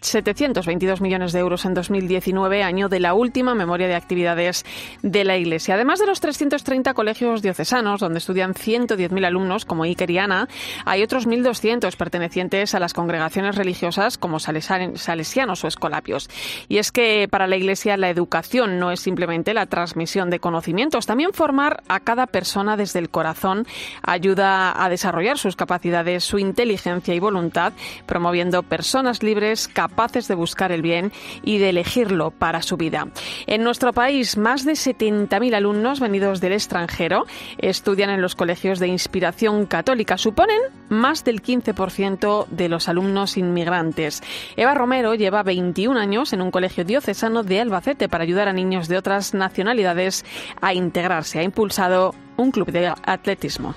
722 0.00 1.00
millones 1.00 1.32
de 1.32 1.40
euros 1.40 1.64
en 1.64 1.74
2019, 1.74 2.62
año 2.62 2.88
de 2.88 3.00
la 3.00 3.14
última 3.14 3.54
memoria 3.54 3.88
de 3.88 3.94
actividades 3.94 4.64
de 5.02 5.24
la 5.24 5.36
Iglesia. 5.36 5.74
Además 5.74 5.98
de 5.98 6.06
los 6.06 6.20
330 6.20 6.94
colegios 6.94 7.42
diocesanos, 7.42 8.00
donde 8.00 8.18
estudian 8.18 8.54
110.000 8.54 9.26
alumnos, 9.26 9.64
como 9.64 9.84
Iker 9.84 10.10
y 10.10 10.18
Ana, 10.18 10.48
hay 10.84 11.02
otros 11.02 11.26
1.200 11.26 11.96
pertenecientes 11.96 12.74
a 12.74 12.80
las 12.80 12.94
congregaciones 12.94 13.56
religiosas, 13.56 14.18
como 14.18 14.38
salesianos 14.38 15.64
o 15.64 15.66
escolapios. 15.68 16.28
Y 16.68 16.78
es 16.78 16.92
que 16.92 17.28
para 17.30 17.46
la 17.46 17.56
Iglesia 17.56 17.96
la 17.96 18.10
educación 18.10 18.78
no 18.78 18.92
es 18.92 19.00
simplemente 19.00 19.54
la 19.54 19.66
transmisión 19.66 20.30
de 20.30 20.40
conocimientos, 20.40 21.06
también 21.06 21.32
formar 21.32 21.82
a 21.88 22.00
cada 22.00 22.26
persona 22.26 22.76
desde 22.76 22.98
el 22.98 23.10
corazón 23.10 23.66
ayuda 24.02 24.82
a 24.82 24.88
desarrollar 24.88 25.38
sus 25.38 25.56
capacidades, 25.56 26.24
su 26.24 26.38
inteligencia 26.38 27.14
y 27.14 27.20
voluntad, 27.20 27.72
promoviendo 28.06 28.62
personas 28.62 29.22
libres, 29.22 29.68
capaces 29.68 29.87
capaces 29.88 30.28
de 30.28 30.34
buscar 30.34 30.70
el 30.72 30.82
bien 30.82 31.12
y 31.42 31.58
de 31.58 31.70
elegirlo 31.70 32.30
para 32.30 32.62
su 32.62 32.76
vida. 32.76 33.08
En 33.46 33.64
nuestro 33.64 33.92
país, 33.92 34.36
más 34.36 34.64
de 34.64 34.72
70.000 34.72 35.54
alumnos 35.54 36.00
venidos 36.00 36.40
del 36.40 36.52
extranjero 36.52 37.24
estudian 37.58 38.10
en 38.10 38.20
los 38.20 38.34
colegios 38.34 38.78
de 38.78 38.88
inspiración 38.88 39.66
católica. 39.66 40.18
Suponen 40.18 40.60
más 40.88 41.24
del 41.24 41.42
15% 41.42 42.46
de 42.48 42.68
los 42.68 42.88
alumnos 42.88 43.36
inmigrantes. 43.36 44.22
Eva 44.56 44.74
Romero 44.74 45.14
lleva 45.14 45.42
21 45.42 45.98
años 45.98 46.32
en 46.32 46.42
un 46.42 46.50
colegio 46.50 46.84
diocesano 46.84 47.42
de 47.42 47.60
Albacete 47.60 48.08
para 48.08 48.24
ayudar 48.24 48.48
a 48.48 48.52
niños 48.52 48.88
de 48.88 48.98
otras 48.98 49.34
nacionalidades 49.34 50.24
a 50.60 50.74
integrarse. 50.74 51.38
Ha 51.38 51.42
impulsado 51.42 52.14
un 52.36 52.50
club 52.50 52.70
de 52.70 52.92
atletismo. 53.04 53.74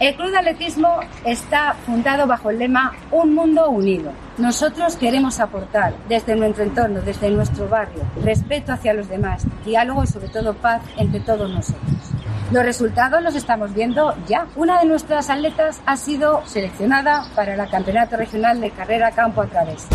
El 0.00 0.14
Club 0.14 0.30
de 0.30 0.38
Atletismo 0.38 1.00
está 1.24 1.74
fundado 1.84 2.28
bajo 2.28 2.50
el 2.50 2.60
lema 2.60 2.94
Un 3.10 3.34
Mundo 3.34 3.68
Unido. 3.68 4.12
Nosotros 4.36 4.94
queremos 4.94 5.40
aportar 5.40 5.92
desde 6.08 6.36
nuestro 6.36 6.62
entorno, 6.62 7.00
desde 7.00 7.28
nuestro 7.30 7.68
barrio, 7.68 8.02
respeto 8.22 8.72
hacia 8.72 8.94
los 8.94 9.08
demás, 9.08 9.44
diálogo 9.64 10.04
y 10.04 10.06
sobre 10.06 10.28
todo 10.28 10.54
paz 10.54 10.82
entre 10.98 11.18
todos 11.18 11.50
nosotros. 11.50 12.12
Los 12.52 12.64
resultados 12.64 13.20
los 13.24 13.34
estamos 13.34 13.74
viendo 13.74 14.14
ya. 14.28 14.46
Una 14.54 14.78
de 14.78 14.86
nuestras 14.86 15.30
atletas 15.30 15.80
ha 15.84 15.96
sido 15.96 16.46
seleccionada 16.46 17.24
para 17.34 17.54
el 17.54 17.68
Campeonato 17.68 18.16
Regional 18.16 18.60
de 18.60 18.70
Carrera 18.70 19.10
Campo 19.10 19.42
a 19.42 19.46
Través. 19.46 19.88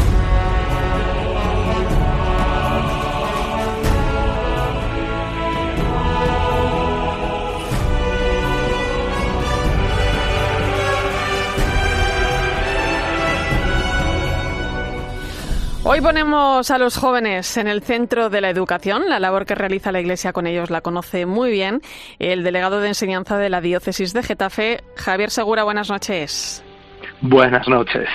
Hoy 15.93 16.01
ponemos 16.01 16.71
a 16.71 16.79
los 16.79 16.97
jóvenes 16.97 17.55
en 17.55 17.67
el 17.67 17.83
centro 17.83 18.31
de 18.31 18.41
la 18.41 18.49
educación. 18.49 19.09
La 19.09 19.19
labor 19.19 19.45
que 19.45 19.53
realiza 19.53 19.91
la 19.91 19.99
Iglesia 19.99 20.33
con 20.33 20.47
ellos 20.47 20.71
la 20.71 20.81
conoce 20.81 21.27
muy 21.27 21.51
bien 21.51 21.81
el 22.17 22.43
delegado 22.43 22.81
de 22.81 22.87
enseñanza 22.87 23.37
de 23.37 23.51
la 23.51 23.61
diócesis 23.61 24.11
de 24.11 24.23
Getafe, 24.23 24.83
Javier 24.95 25.29
Segura. 25.29 25.63
Buenas 25.63 25.91
noches. 25.91 26.63
Buenas 27.21 27.67
noches. 27.67 28.09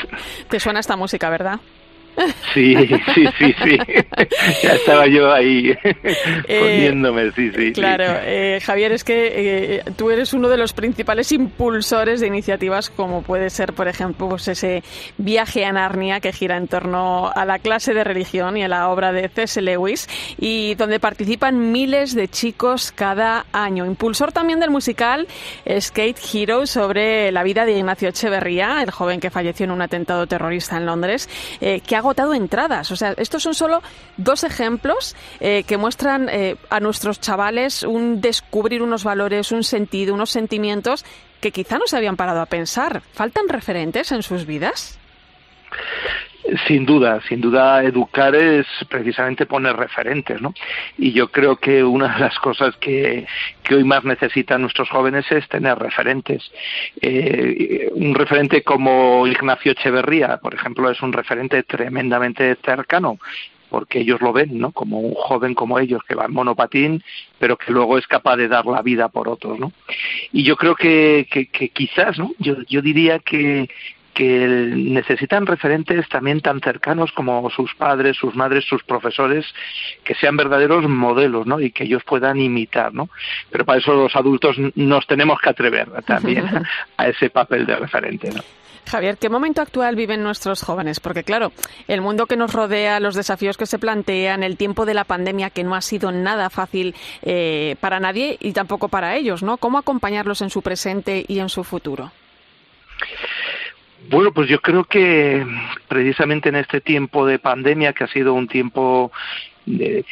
Te 0.48 0.58
suena 0.58 0.80
esta 0.80 0.96
música, 0.96 1.30
¿verdad? 1.30 1.60
Sí, 2.54 2.74
sí, 3.14 3.26
sí, 3.38 3.54
sí. 3.62 3.78
ya 4.62 4.72
estaba 4.72 5.06
yo 5.06 5.32
ahí 5.32 5.74
eh, 5.84 6.60
poniéndome, 6.60 7.30
sí, 7.32 7.50
sí. 7.54 7.72
Claro, 7.72 8.04
eh, 8.24 8.58
Javier, 8.64 8.92
es 8.92 9.04
que 9.04 9.76
eh, 9.76 9.82
tú 9.96 10.10
eres 10.10 10.32
uno 10.32 10.48
de 10.48 10.56
los 10.56 10.72
principales 10.72 11.30
impulsores 11.30 12.20
de 12.20 12.26
iniciativas 12.26 12.90
como 12.90 13.22
puede 13.22 13.50
ser, 13.50 13.74
por 13.74 13.86
ejemplo, 13.86 14.28
pues 14.30 14.48
ese 14.48 14.82
viaje 15.18 15.64
a 15.64 15.72
Narnia 15.72 16.20
que 16.20 16.32
gira 16.32 16.56
en 16.56 16.68
torno 16.68 17.30
a 17.34 17.44
la 17.44 17.58
clase 17.58 17.94
de 17.94 18.02
religión 18.02 18.56
y 18.56 18.64
a 18.64 18.68
la 18.68 18.88
obra 18.88 19.12
de 19.12 19.28
C.S. 19.28 19.60
Lewis 19.60 20.08
y 20.38 20.74
donde 20.74 21.00
participan 21.00 21.70
miles 21.70 22.14
de 22.14 22.28
chicos 22.28 22.92
cada 22.92 23.46
año. 23.52 23.86
Impulsor 23.86 24.32
también 24.32 24.58
del 24.58 24.70
musical 24.70 25.28
Skate 25.78 26.18
Hero 26.32 26.66
sobre 26.66 27.30
la 27.30 27.42
vida 27.42 27.64
de 27.64 27.78
Ignacio 27.78 28.08
Echeverría, 28.08 28.82
el 28.82 28.90
joven 28.90 29.20
que 29.20 29.30
falleció 29.30 29.64
en 29.64 29.70
un 29.70 29.82
atentado 29.82 30.26
terrorista 30.26 30.76
en 30.76 30.86
Londres, 30.86 31.28
que 31.60 31.96
ha 31.96 32.00
agotado 32.08 32.32
entradas. 32.32 32.90
O 32.90 32.96
sea, 32.96 33.14
estos 33.18 33.42
son 33.42 33.54
solo 33.54 33.82
dos 34.16 34.42
ejemplos 34.44 35.14
eh, 35.40 35.64
que 35.64 35.76
muestran 35.76 36.28
eh, 36.30 36.56
a 36.70 36.80
nuestros 36.80 37.20
chavales 37.20 37.82
un 37.82 38.20
descubrir 38.20 38.82
unos 38.82 39.04
valores, 39.04 39.52
un 39.52 39.62
sentido, 39.62 40.14
unos 40.14 40.30
sentimientos 40.30 41.04
que 41.40 41.52
quizá 41.52 41.78
no 41.78 41.86
se 41.86 41.96
habían 41.96 42.16
parado 42.16 42.40
a 42.40 42.46
pensar. 42.46 43.02
¿Faltan 43.12 43.48
referentes 43.48 44.10
en 44.12 44.22
sus 44.22 44.46
vidas? 44.46 44.98
Sin 46.66 46.86
duda, 46.86 47.20
sin 47.28 47.40
duda, 47.40 47.82
educar 47.82 48.34
es 48.34 48.66
precisamente 48.88 49.44
poner 49.44 49.76
referentes, 49.76 50.40
¿no? 50.40 50.54
Y 50.96 51.12
yo 51.12 51.28
creo 51.28 51.56
que 51.56 51.84
una 51.84 52.14
de 52.14 52.20
las 52.20 52.38
cosas 52.38 52.76
que, 52.76 53.26
que 53.62 53.74
hoy 53.74 53.84
más 53.84 54.04
necesitan 54.04 54.62
nuestros 54.62 54.88
jóvenes 54.88 55.30
es 55.30 55.46
tener 55.48 55.78
referentes. 55.78 56.50
Eh, 57.00 57.90
un 57.92 58.14
referente 58.14 58.62
como 58.62 59.26
Ignacio 59.26 59.72
Echeverría, 59.72 60.38
por 60.38 60.54
ejemplo, 60.54 60.90
es 60.90 61.02
un 61.02 61.12
referente 61.12 61.62
tremendamente 61.64 62.56
cercano 62.64 63.18
porque 63.68 64.00
ellos 64.00 64.20
lo 64.20 64.32
ven, 64.32 64.58
¿no? 64.58 64.72
Como 64.72 65.00
un 65.00 65.14
joven 65.14 65.54
como 65.54 65.78
ellos 65.78 66.00
que 66.08 66.14
va 66.14 66.24
en 66.24 66.32
monopatín, 66.32 67.02
pero 67.38 67.56
que 67.56 67.72
luego 67.72 67.98
es 67.98 68.06
capaz 68.06 68.36
de 68.36 68.48
dar 68.48 68.66
la 68.66 68.82
vida 68.82 69.08
por 69.08 69.28
otros, 69.28 69.58
¿no? 69.58 69.72
Y 70.32 70.42
yo 70.42 70.56
creo 70.56 70.74
que, 70.74 71.26
que, 71.30 71.46
que 71.46 71.68
quizás, 71.68 72.18
¿no? 72.18 72.32
Yo, 72.38 72.56
yo 72.68 72.82
diría 72.82 73.18
que, 73.18 73.68
que 74.18 74.48
necesitan 74.74 75.46
referentes 75.46 76.08
también 76.08 76.40
tan 76.40 76.60
cercanos 76.60 77.12
como 77.12 77.48
sus 77.50 77.72
padres, 77.76 78.16
sus 78.16 78.34
madres, 78.34 78.64
sus 78.64 78.82
profesores, 78.82 79.46
que 80.02 80.16
sean 80.16 80.36
verdaderos 80.36 80.88
modelos, 80.88 81.46
¿no? 81.46 81.60
Y 81.60 81.70
que 81.70 81.84
ellos 81.84 82.02
puedan 82.02 82.40
imitar, 82.40 82.92
¿no? 82.92 83.10
Pero 83.48 83.64
para 83.64 83.78
eso 83.78 83.94
los 83.94 84.16
adultos 84.16 84.56
nos 84.74 85.06
tenemos 85.06 85.40
que 85.40 85.50
atrever 85.50 85.88
también 86.04 86.44
a 86.96 87.06
ese 87.06 87.30
papel 87.30 87.64
de 87.64 87.76
referente, 87.76 88.32
¿no? 88.32 88.42
Javier, 88.88 89.18
¿qué 89.18 89.28
momento 89.28 89.62
actual 89.62 89.94
viven 89.94 90.24
nuestros 90.24 90.62
jóvenes? 90.62 90.98
Porque 90.98 91.22
claro, 91.22 91.52
el 91.86 92.00
mundo 92.00 92.26
que 92.26 92.36
nos 92.36 92.52
rodea, 92.52 92.98
los 92.98 93.14
desafíos 93.14 93.56
que 93.56 93.66
se 93.66 93.78
plantean, 93.78 94.42
el 94.42 94.56
tiempo 94.56 94.84
de 94.84 94.94
la 94.94 95.04
pandemia 95.04 95.50
que 95.50 95.62
no 95.62 95.76
ha 95.76 95.80
sido 95.80 96.10
nada 96.10 96.50
fácil 96.50 96.96
eh, 97.22 97.76
para 97.78 98.00
nadie 98.00 98.36
y 98.40 98.52
tampoco 98.52 98.88
para 98.88 99.14
ellos, 99.14 99.44
¿no? 99.44 99.58
¿Cómo 99.58 99.78
acompañarlos 99.78 100.42
en 100.42 100.50
su 100.50 100.60
presente 100.60 101.24
y 101.28 101.38
en 101.38 101.50
su 101.50 101.62
futuro? 101.62 102.10
Bueno, 104.10 104.32
pues 104.32 104.48
yo 104.48 104.60
creo 104.60 104.84
que 104.84 105.44
precisamente 105.88 106.48
en 106.48 106.56
este 106.56 106.80
tiempo 106.80 107.26
de 107.26 107.38
pandemia, 107.38 107.92
que 107.92 108.04
ha 108.04 108.08
sido 108.08 108.32
un 108.32 108.48
tiempo 108.48 109.12
de 109.66 110.04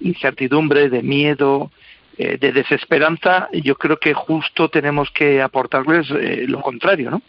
incertidumbre, 0.00 0.90
de 0.90 1.02
miedo, 1.02 1.70
eh, 2.18 2.36
de 2.38 2.52
desesperanza, 2.52 3.48
yo 3.52 3.74
creo 3.76 3.96
que 3.96 4.12
justo 4.12 4.68
tenemos 4.68 5.10
que 5.12 5.40
aportarles 5.40 6.10
eh, 6.10 6.44
lo 6.46 6.60
contrario, 6.60 7.10
¿no? 7.10 7.22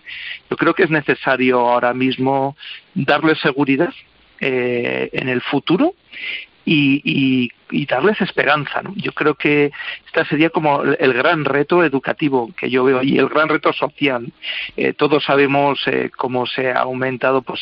Yo 0.49 0.57
creo 0.57 0.73
que 0.73 0.83
es 0.83 0.89
necesario 0.89 1.59
ahora 1.59 1.93
mismo 1.93 2.57
darles 2.93 3.39
seguridad 3.39 3.93
eh, 4.41 5.09
en 5.13 5.29
el 5.29 5.41
futuro 5.41 5.93
y, 6.65 7.49
y, 7.71 7.85
darles 7.85 8.21
esperanza. 8.21 8.81
¿no? 8.81 8.93
Yo 8.95 9.11
creo 9.11 9.35
que 9.35 9.71
este 10.05 10.25
sería 10.25 10.49
como 10.49 10.83
el 10.83 11.13
gran 11.13 11.45
reto 11.45 11.83
educativo 11.83 12.51
que 12.57 12.69
yo 12.69 12.83
veo 12.83 13.03
y 13.03 13.17
el 13.17 13.27
gran 13.27 13.49
reto 13.49 13.73
social. 13.73 14.31
Eh, 14.77 14.93
todos 14.93 15.23
sabemos 15.23 15.79
eh, 15.87 16.09
cómo 16.15 16.45
se 16.45 16.71
ha 16.71 16.79
aumentado 16.79 17.41
pues 17.41 17.59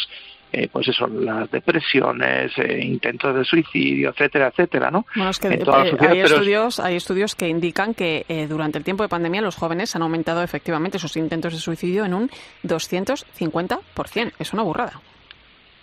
eh, 0.54 0.68
pues 0.70 0.86
eso, 0.90 1.08
las 1.08 1.50
depresiones, 1.50 2.52
eh, 2.58 2.82
intentos 2.84 3.34
de 3.34 3.46
suicidio, 3.46 4.10
etcétera, 4.10 4.50
etcétera, 4.50 4.92
¿no? 4.92 5.06
Bueno, 5.16 5.32
es 5.32 5.40
que 5.40 5.48
hay, 5.48 6.20
estudios, 6.20 6.78
hay 6.82 6.98
estudios 6.98 7.36
que 7.36 7.48
indican 7.48 7.94
que 7.94 8.26
durante 8.50 8.78
el 8.78 8.84
tiempo 8.84 9.04
de 9.04 9.08
pandemia 9.08 9.40
los 9.40 9.56
jóvenes 9.56 9.96
han 9.96 10.02
aumentado 10.02 10.44
efectivamente 10.44 11.00
sus 11.00 11.16
intentos 11.16 11.54
de 11.54 11.60
suicidio 11.60 12.04
en 12.04 12.14
un 12.14 12.30
250%. 12.66 14.34
Es 14.40 14.52
una 14.52 14.64
burrada 14.64 15.00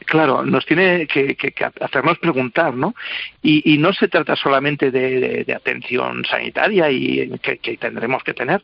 claro, 0.09 0.45
nos 0.45 0.65
tiene 0.65 1.07
que, 1.07 1.37
hacernos 1.81 2.19
preguntar, 2.19 2.75
¿no? 2.75 2.95
Y, 3.43 3.79
no 3.79 3.93
se 3.93 4.09
trata 4.09 4.35
solamente 4.35 4.91
de, 4.91 5.55
atención 5.55 6.25
sanitaria 6.25 6.91
y 6.91 7.31
que, 7.41 7.77
tendremos 7.77 8.25
que 8.25 8.35
tener, 8.35 8.63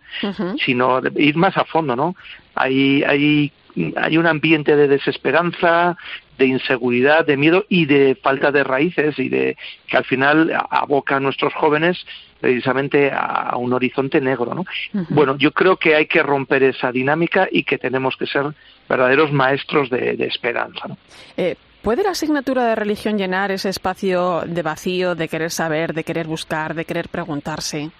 sino 0.64 1.00
de 1.00 1.22
ir 1.22 1.36
más 1.36 1.56
a 1.56 1.64
fondo, 1.64 1.94
¿no? 1.94 2.16
Hay, 2.54 3.02
hay 3.04 3.52
hay 3.96 4.16
un 4.16 4.26
ambiente 4.26 4.76
de 4.76 4.86
desesperanza, 4.86 5.96
de 6.38 6.46
inseguridad, 6.46 7.26
de 7.26 7.36
miedo 7.36 7.64
y 7.68 7.86
de 7.86 8.16
falta 8.22 8.52
de 8.52 8.64
raíces 8.64 9.18
y 9.18 9.28
de 9.28 9.56
que 9.88 9.96
al 9.96 10.04
final 10.04 10.52
aboca 10.70 11.16
a 11.16 11.20
nuestros 11.20 11.52
jóvenes 11.54 12.04
precisamente 12.44 13.10
a, 13.10 13.56
un 13.56 13.72
horizonte 13.72 14.20
negro. 14.20 14.54
¿no? 14.54 14.64
Bueno, 15.08 15.34
yo 15.38 15.50
creo 15.52 15.78
que 15.78 15.94
hay 15.94 16.06
que 16.06 16.22
romper 16.22 16.62
esa 16.62 16.92
dinámica 16.92 17.48
y 17.50 17.64
que 17.64 17.78
tenemos 17.78 18.16
que 18.18 18.26
ser 18.26 18.44
verdaderos 18.86 19.32
maestros 19.32 19.88
de, 19.88 20.12
esperanza. 20.26 20.88
¿no? 20.88 20.98
Eh, 21.38 21.56
¿Puede 21.80 22.02
la 22.02 22.10
asignatura 22.10 22.66
de 22.66 22.74
religión 22.74 23.16
llenar 23.16 23.50
ese 23.50 23.70
espacio 23.70 24.42
de 24.46 24.60
vacío, 24.60 25.14
de 25.14 25.26
querer 25.26 25.50
saber, 25.50 25.94
de 25.94 26.04
querer 26.04 26.26
buscar, 26.26 26.74
de 26.74 26.84
querer 26.84 27.08
preguntarse? 27.08 27.90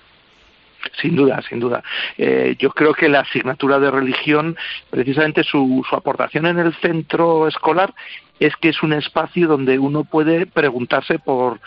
Sin 1.00 1.16
duda, 1.16 1.40
sin 1.48 1.58
duda. 1.58 1.82
Eh, 2.18 2.56
yo 2.58 2.68
creo 2.68 2.92
que 2.92 3.08
la 3.08 3.20
asignatura 3.20 3.78
de 3.78 3.90
religión, 3.90 4.58
precisamente 4.90 5.42
su, 5.42 5.82
su 5.88 5.96
aportación 5.96 6.44
en 6.44 6.58
el 6.58 6.74
centro 6.74 7.48
escolar 7.48 7.94
es 8.38 8.54
que 8.56 8.68
es 8.68 8.82
un 8.82 8.92
espacio 8.92 9.48
donde 9.48 9.78
uno 9.78 10.04
puede 10.04 10.44
preguntarse 10.44 11.18
por, 11.18 11.60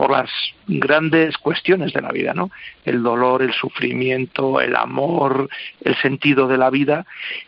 por 0.00 0.12
las 0.12 0.30
grandes 0.66 1.36
cuestiones 1.36 1.92
de 1.92 2.00
la 2.00 2.10
vida, 2.10 2.32
¿no? 2.32 2.50
El 2.86 3.02
dolor, 3.02 3.42
el 3.42 3.52
sufrimiento, 3.52 4.58
el 4.58 4.74
amor, 4.74 5.50
el 5.84 5.94
sentido 5.96 6.48
de 6.48 6.56
la 6.56 6.70
vida. 6.70 7.04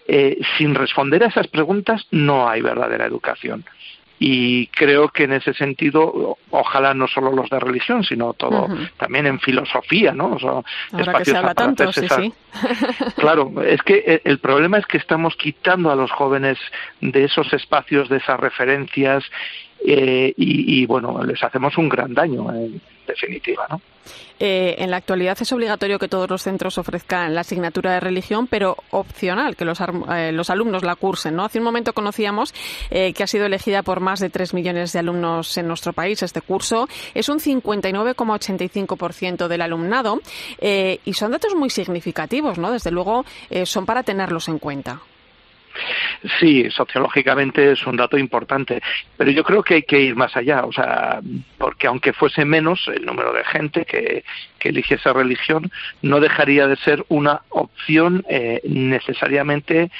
Eh, 0.06 0.38
sin 0.59 0.75
responder 0.75 1.25
a 1.25 1.28
esas 1.28 1.47
preguntas 1.47 2.06
no 2.11 2.50
hay 2.50 2.61
verdadera 2.61 3.06
educación 3.06 3.64
y 4.18 4.66
creo 4.68 5.09
que 5.09 5.25
en 5.25 5.32
ese 5.32 5.52
sentido 5.54 6.38
ojalá 6.50 6.94
no 6.94 7.09
solo 7.09 7.32
los 7.32 7.50
de 7.50 7.59
religión 7.59 8.04
sino 8.04 8.35
todo 8.35 8.68
también 8.97 9.26
en 9.26 9.40
filosofía 9.40 10.12
no 10.12 10.38
Ahora 10.92 11.18
que 11.18 11.25
se 11.25 11.37
habla 11.37 11.54
tanto 11.54 11.92
sí, 11.92 12.06
sí. 12.09 12.32
claro 13.16 13.50
es 13.66 13.82
que 13.82 14.23
el 14.25 14.38
problema 14.38 14.78
es 14.78 14.87
que 14.87 14.99
estamos 14.99 15.35
quitando 15.35 15.90
a 15.90 15.97
los 15.97 16.12
jóvenes 16.12 16.56
de 17.00 17.25
esos 17.25 17.52
espacios 17.52 18.09
de 18.09 18.18
esas 18.18 18.38
referencias 18.38 19.25
eh, 19.84 20.32
y, 20.36 20.86
bueno, 20.86 21.24
les 21.24 21.42
hacemos 21.42 21.76
un 21.76 21.88
gran 21.88 22.14
daño, 22.14 22.54
en 22.54 22.80
definitiva, 23.06 23.66
¿no? 23.68 23.80
Eh, 24.40 24.76
en 24.78 24.90
la 24.90 24.96
actualidad 24.96 25.36
es 25.40 25.52
obligatorio 25.52 26.00
que 26.00 26.08
todos 26.08 26.28
los 26.28 26.42
centros 26.42 26.76
ofrezcan 26.76 27.32
la 27.32 27.42
asignatura 27.42 27.92
de 27.92 28.00
religión, 28.00 28.48
pero 28.48 28.76
opcional 28.90 29.54
que 29.54 29.64
los, 29.64 29.80
eh, 29.80 30.32
los 30.32 30.50
alumnos 30.50 30.82
la 30.82 30.96
cursen. 30.96 31.36
¿no? 31.36 31.44
Hace 31.44 31.58
un 31.58 31.64
momento 31.64 31.92
conocíamos 31.92 32.52
que 32.90 33.22
ha 33.22 33.26
sido 33.28 33.46
elegida 33.46 33.84
por 33.84 34.00
más 34.00 34.18
de 34.18 34.30
3 34.30 34.52
millones 34.54 34.92
de 34.92 34.98
alumnos 34.98 35.56
en 35.58 35.68
nuestro 35.68 35.92
país 35.92 36.24
este 36.24 36.40
curso. 36.40 36.88
Es 37.14 37.28
un 37.28 37.38
59,85% 37.38 39.46
del 39.46 39.62
alumnado 39.62 40.18
y 40.60 41.12
son 41.12 41.30
datos 41.30 41.54
muy 41.54 41.70
significativos, 41.70 42.58
¿no? 42.58 42.72
Desde 42.72 42.90
luego 42.90 43.24
son 43.64 43.86
para 43.86 44.02
tenerlos 44.02 44.48
en 44.48 44.58
cuenta. 44.58 45.02
Sí, 46.38 46.70
sociológicamente 46.70 47.72
es 47.72 47.86
un 47.86 47.96
dato 47.96 48.18
importante, 48.18 48.82
pero 49.16 49.30
yo 49.30 49.42
creo 49.42 49.62
que 49.62 49.74
hay 49.74 49.82
que 49.82 50.00
ir 50.00 50.14
más 50.14 50.36
allá, 50.36 50.64
o 50.64 50.72
sea, 50.72 51.20
porque 51.58 51.86
aunque 51.86 52.12
fuese 52.12 52.44
menos 52.44 52.88
el 52.88 53.04
número 53.04 53.32
de 53.32 53.44
gente 53.44 53.84
que, 53.84 54.24
que 54.58 54.68
elige 54.68 54.94
esa 54.94 55.12
religión, 55.12 55.70
no 56.02 56.20
dejaría 56.20 56.66
de 56.66 56.76
ser 56.76 57.04
una 57.08 57.42
opción 57.48 58.24
eh, 58.28 58.60
necesariamente 58.64 59.90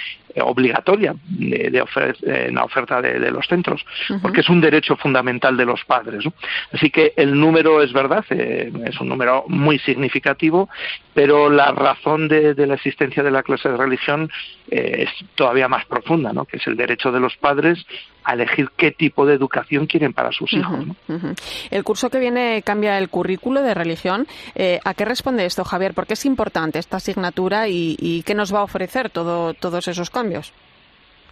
obligatoria 0.41 1.15
de, 1.25 1.71
de 1.71 1.85
en 2.23 2.55
la 2.55 2.65
oferta 2.65 3.03
de, 3.03 3.31
los 3.31 3.47
centros, 3.47 3.85
porque 4.21 4.41
es 4.41 4.49
un 4.49 4.61
derecho 4.61 4.97
fundamental 4.97 5.57
de 5.57 5.65
los 5.65 5.85
padres. 5.85 6.25
Así 6.73 6.91
que 6.91 7.13
el 7.17 7.39
número 7.39 7.83
es 7.83 7.93
verdad, 7.93 8.25
eh, 8.31 8.73
es 8.87 9.01
un 9.01 9.09
número 9.09 9.45
muy 9.49 9.79
significativo, 9.79 10.69
pero 11.15 11.51
la 11.51 11.73
razón 11.73 12.29
de, 12.29 12.55
la 12.55 12.75
existencia 12.75 13.23
de 13.23 13.31
la 13.31 13.43
clase 13.43 13.69
de 13.69 13.77
religión 13.77 14.31
es 14.71 15.11
todavía 15.35 15.69
más 15.69 15.85
profunda, 15.85 16.33
¿no? 16.33 16.45
que 16.45 16.57
es 16.57 16.67
el 16.67 16.77
derecho 16.77 17.13
de 17.13 17.21
los 17.21 17.37
padres 17.37 17.85
a 18.25 18.35
elegir 18.35 18.71
qué 18.77 18.91
tipo 18.91 19.27
de 19.27 19.35
educación 19.35 19.87
quieren 19.87 20.13
para 20.13 20.33
sus 20.33 20.53
hijos. 20.53 20.87
El 21.71 21.85
curso 21.85 22.11
que 22.11 22.19
viene 22.19 22.63
cambia 22.63 22.99
el 22.99 23.09
currículo 23.09 23.63
de 23.63 23.75
religión. 23.75 24.27
Eh, 24.55 24.81
¿A 24.85 24.95
qué 24.95 25.05
responde 25.05 25.45
esto, 25.45 25.65
Javier? 25.65 25.95
¿Por 25.95 26.07
qué 26.07 26.15
es 26.15 26.25
importante 26.25 26.79
esta 26.79 26.99
asignatura 26.99 27.69
y, 27.69 28.23
qué 28.25 28.35
nos 28.35 28.55
va 28.55 28.61
a 28.61 28.65
ofrecer 28.65 29.11
todo, 29.11 29.55
todos 29.55 29.89
esos 29.89 30.11
cambios? 30.11 30.53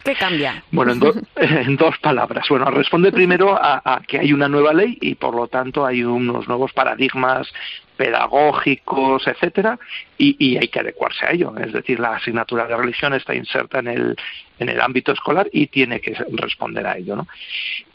¿Qué 0.04 0.14
cambia? 0.14 0.62
Bueno, 0.71 0.92
en, 1.37 1.76
dos 1.76 1.99
palabras. 1.99 2.47
Bueno, 2.49 2.71
responde 2.71 3.12
primero 3.12 3.59
a, 3.61 4.00
que 4.07 4.19
hay 4.19 4.33
una 4.33 4.49
nueva 4.49 4.73
ley 4.73 4.99
y 5.00 5.14
por 5.14 5.35
lo 5.35 5.49
tanto 5.49 5.85
hay 5.85 6.02
unos 6.02 6.49
nuevos 6.49 6.73
paradigmas 6.73 7.52
pedagógicos, 7.97 9.26
etcétera, 9.26 9.78
y, 10.16 10.57
hay 10.57 10.69
que 10.69 10.80
adecuarse 10.80 11.26
a 11.26 11.33
ello. 11.33 11.52
Es 11.59 11.75
decir, 11.75 12.00
la 12.00 12.16
asignatura 12.16 12.66
de 12.66 12.75
religión 12.75 13.12
está 13.12 13.35
inserta 13.35 13.80
en 13.80 13.88
el, 13.88 14.16
en 14.59 14.71
el 14.71 14.80
ámbito 14.80 15.12
escolar 15.12 15.50
y 15.52 15.66
tiene 15.66 16.00
que 16.00 16.14
responder 16.33 16.87
a 16.87 16.97
ello. 16.97 17.14
¿no? 17.16 17.28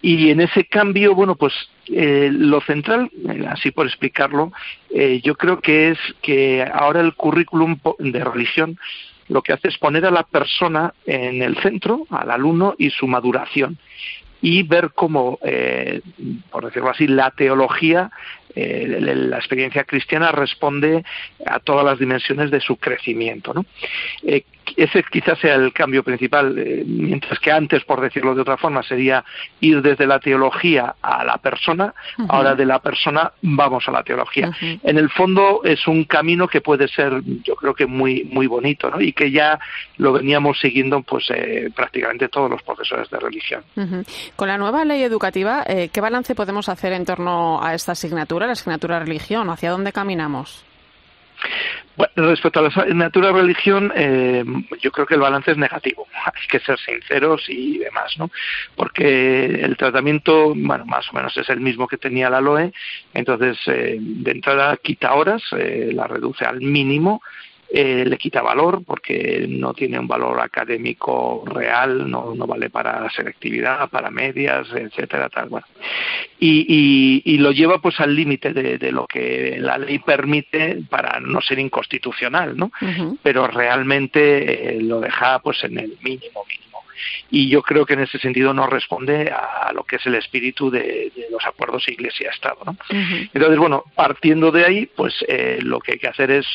Y 0.03 0.29
en 0.29 0.41
ese 0.41 0.65
cambio, 0.65 1.15
bueno, 1.15 1.35
pues 1.35 1.53
eh, 1.87 2.29
lo 2.31 2.61
central, 2.61 3.09
eh, 3.27 3.47
así 3.49 3.71
por 3.71 3.87
explicarlo, 3.87 4.51
eh, 4.93 5.21
yo 5.23 5.33
creo 5.33 5.59
que 5.59 5.89
es 5.89 5.99
que 6.21 6.63
ahora 6.71 7.01
el 7.01 7.15
currículum 7.15 7.79
de 7.97 8.23
religión 8.23 8.77
lo 9.27 9.41
que 9.41 9.53
hace 9.53 9.69
es 9.69 9.77
poner 9.77 10.05
a 10.05 10.11
la 10.11 10.23
persona 10.23 10.93
en 11.05 11.41
el 11.41 11.57
centro, 11.57 12.05
al 12.09 12.31
alumno 12.31 12.75
y 12.77 12.89
su 12.89 13.07
maduración 13.07 13.77
y 14.41 14.61
ver 14.63 14.91
cómo, 14.93 15.39
por 16.51 16.65
decirlo 16.65 16.89
así, 16.91 17.07
la 17.07 17.31
teología 17.31 18.11
eh, 18.55 18.99
la 18.99 19.37
experiencia 19.37 19.83
cristiana 19.83 20.31
responde 20.31 21.03
a 21.45 21.59
todas 21.59 21.85
las 21.85 21.99
dimensiones 21.99 22.51
de 22.51 22.61
su 22.61 22.77
crecimiento. 22.77 23.53
¿no? 23.53 23.65
Eh, 24.23 24.43
ese 24.77 25.03
quizás 25.11 25.37
sea 25.39 25.55
el 25.55 25.71
cambio 25.73 26.03
principal, 26.03 26.57
eh, 26.57 26.83
mientras 26.87 27.37
que 27.39 27.51
antes, 27.51 27.83
por 27.83 28.01
decirlo 28.01 28.33
de 28.33 28.41
otra 28.41 28.57
forma, 28.57 28.81
sería 28.81 29.23
ir 29.59 29.81
desde 29.81 30.07
la 30.07 30.19
teología 30.19 30.95
a 31.01 31.23
la 31.23 31.37
persona, 31.37 31.93
ahora 32.29 32.55
de 32.55 32.65
la 32.65 32.79
persona 32.79 33.31
vamos 33.41 33.87
a 33.87 33.91
la 33.91 34.03
teología. 34.03 34.51
En 34.61 34.97
el 34.97 35.09
fondo 35.09 35.61
es 35.63 35.85
un 35.87 36.05
camino 36.05 36.47
que 36.47 36.61
puede 36.61 36.87
ser, 36.87 37.21
yo 37.43 37.55
creo 37.55 37.75
que 37.75 37.85
muy 37.85 38.23
muy 38.23 38.47
bonito, 38.47 38.89
¿no? 38.89 38.99
Y 38.99 39.13
que 39.13 39.29
ya 39.29 39.59
lo 39.97 40.13
veníamos 40.13 40.59
siguiendo, 40.59 41.01
pues 41.03 41.27
prácticamente 41.75 42.27
todos 42.27 42.49
los 42.49 42.63
profesores 42.63 43.07
de 43.11 43.19
religión. 43.19 43.63
Con 44.35 44.47
la 44.47 44.57
nueva 44.57 44.83
ley 44.83 45.03
educativa, 45.03 45.63
¿qué 45.63 46.01
balance 46.01 46.33
podemos 46.33 46.69
hacer 46.69 46.91
en 46.93 47.05
torno 47.05 47.63
a 47.63 47.75
esta 47.75 47.91
asignatura? 47.91 48.34
La 48.39 48.51
asignatura 48.51 48.99
religión? 48.99 49.49
¿Hacia 49.49 49.71
dónde 49.71 49.91
caminamos? 49.91 50.65
Bueno, 51.97 52.29
respecto 52.29 52.59
a 52.59 52.63
la 52.63 52.67
asignatura 52.69 53.31
religión, 53.31 53.91
eh, 53.95 54.43
yo 54.81 54.91
creo 54.91 55.05
que 55.05 55.13
el 55.13 55.21
balance 55.21 55.51
es 55.51 55.57
negativo. 55.57 56.07
Hay 56.25 56.47
que 56.49 56.59
ser 56.59 56.77
sinceros 56.79 57.45
y 57.47 57.77
demás, 57.77 58.15
¿no? 58.17 58.29
Porque 58.75 59.45
el 59.45 59.77
tratamiento, 59.77 60.53
bueno, 60.55 60.85
más 60.85 61.07
o 61.11 61.15
menos 61.15 61.35
es 61.37 61.49
el 61.49 61.61
mismo 61.61 61.87
que 61.87 61.97
tenía 61.97 62.29
la 62.29 62.41
LOE. 62.41 62.73
Entonces, 63.13 63.57
eh, 63.67 63.97
de 63.99 64.31
entrada 64.31 64.75
quita 64.77 65.13
horas, 65.13 65.41
eh, 65.57 65.91
la 65.93 66.07
reduce 66.07 66.43
al 66.43 66.59
mínimo 66.59 67.21
eh, 67.69 68.05
le 68.05 68.17
quita 68.17 68.41
valor 68.41 68.83
porque 68.85 69.45
no 69.49 69.73
tiene 69.73 69.99
un 69.99 70.07
valor 70.07 70.39
académico 70.39 71.43
real, 71.45 72.09
no, 72.09 72.33
no 72.35 72.47
vale 72.47 72.69
para 72.69 73.09
selectividad, 73.09 73.89
para 73.89 74.11
medias, 74.11 74.67
etcétera, 74.73 75.29
tal. 75.29 75.49
Bueno. 75.49 75.65
Y, 76.39 77.21
y, 77.25 77.37
lo 77.37 77.51
lleva 77.51 77.79
pues 77.79 77.99
al 77.99 78.15
límite 78.15 78.53
de, 78.53 78.77
de, 78.77 78.91
lo 78.91 79.07
que 79.07 79.57
la 79.59 79.77
ley 79.77 79.99
permite 79.99 80.79
para 80.89 81.19
no 81.19 81.41
ser 81.41 81.59
inconstitucional, 81.59 82.57
¿no? 82.57 82.71
Pero 83.23 83.47
realmente 83.47 84.75
eh, 84.75 84.81
lo 84.81 84.99
deja 84.99 85.39
pues 85.39 85.63
en 85.63 85.79
el 85.79 85.97
mínimo 86.01 86.43
mínimo 86.47 86.74
y 87.29 87.49
yo 87.49 87.61
creo 87.61 87.85
que 87.85 87.93
en 87.93 88.01
ese 88.01 88.19
sentido 88.19 88.53
no 88.53 88.67
responde 88.67 89.31
a 89.31 89.71
lo 89.73 89.83
que 89.83 89.97
es 89.97 90.05
el 90.05 90.15
espíritu 90.15 90.69
de, 90.69 91.11
los 91.31 91.45
acuerdos 91.45 91.87
Iglesia-Estado. 91.87 92.57
¿no? 92.65 92.77
Entonces, 92.89 93.57
bueno, 93.57 93.83
partiendo 93.95 94.51
de 94.51 94.65
ahí, 94.65 94.85
pues 94.85 95.13
eh, 95.27 95.59
lo 95.61 95.79
que 95.79 95.93
hay 95.93 95.99
que 95.99 96.07
hacer 96.07 96.31
es, 96.31 96.45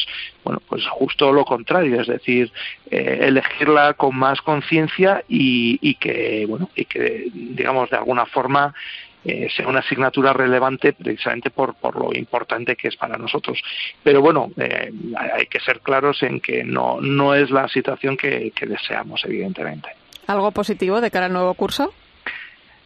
bueno, 0.44 0.60
pues 0.68 0.86
justo 0.86 1.32
lo 1.32 1.44
contrario, 1.44 2.00
es 2.00 2.06
decir, 2.06 2.52
eh, 2.90 3.18
elegirla 3.22 3.94
con 3.94 4.16
más 4.16 4.40
conciencia 4.42 5.24
y, 5.28 5.78
y 5.80 5.94
que, 5.94 6.44
bueno, 6.48 6.70
y 6.74 6.84
que, 6.84 7.28
digamos, 7.32 7.90
de 7.90 7.96
alguna 7.96 8.26
forma 8.26 8.74
eh, 9.22 9.48
sea 9.54 9.68
una 9.68 9.80
asignatura 9.80 10.32
relevante 10.32 10.94
precisamente 10.94 11.50
por, 11.50 11.74
por 11.74 11.96
lo 11.96 12.16
importante 12.16 12.74
que 12.74 12.88
es 12.88 12.96
para 12.96 13.18
nosotros. 13.18 13.60
Pero 14.02 14.22
bueno, 14.22 14.50
eh, 14.56 14.90
hay 15.34 15.46
que 15.46 15.60
ser 15.60 15.80
claros 15.80 16.22
en 16.22 16.40
que 16.40 16.64
no, 16.64 17.00
no 17.02 17.34
es 17.34 17.50
la 17.50 17.68
situación 17.68 18.16
que 18.16 18.52
deseamos, 18.66 19.22
evidentemente. 19.26 19.99
¿Algo 20.30 20.52
positivo 20.52 21.00
de 21.00 21.10
cara 21.10 21.26
al 21.26 21.32
nuevo 21.32 21.52
curso? 21.54 21.92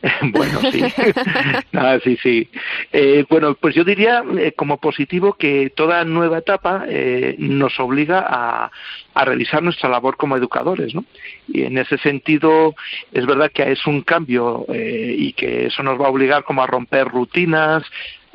bueno, 0.32 0.60
sí. 0.72 0.82
ah, 1.74 1.98
sí, 2.02 2.16
sí. 2.22 2.48
Eh, 2.90 3.26
bueno, 3.28 3.54
pues 3.54 3.74
yo 3.74 3.84
diría 3.84 4.24
eh, 4.38 4.52
como 4.52 4.78
positivo 4.78 5.34
que 5.34 5.70
toda 5.76 6.06
nueva 6.06 6.38
etapa 6.38 6.86
eh, 6.88 7.36
nos 7.38 7.78
obliga 7.80 8.24
a, 8.26 8.70
a, 9.12 9.24
revisar 9.26 9.62
nuestra 9.62 9.90
labor 9.90 10.16
como 10.16 10.38
educadores, 10.38 10.94
¿no? 10.94 11.04
Y 11.46 11.64
en 11.64 11.76
ese 11.76 11.98
sentido 11.98 12.74
es 13.12 13.26
verdad 13.26 13.50
que 13.52 13.70
es 13.70 13.86
un 13.86 14.00
cambio 14.00 14.64
y 14.70 15.34
que 15.34 15.66
eso 15.66 15.82
nos 15.82 16.00
va 16.00 16.06
a 16.06 16.10
obligar 16.10 16.44
como 16.44 16.62
a 16.62 16.66
romper 16.66 17.08
rutinas, 17.08 17.82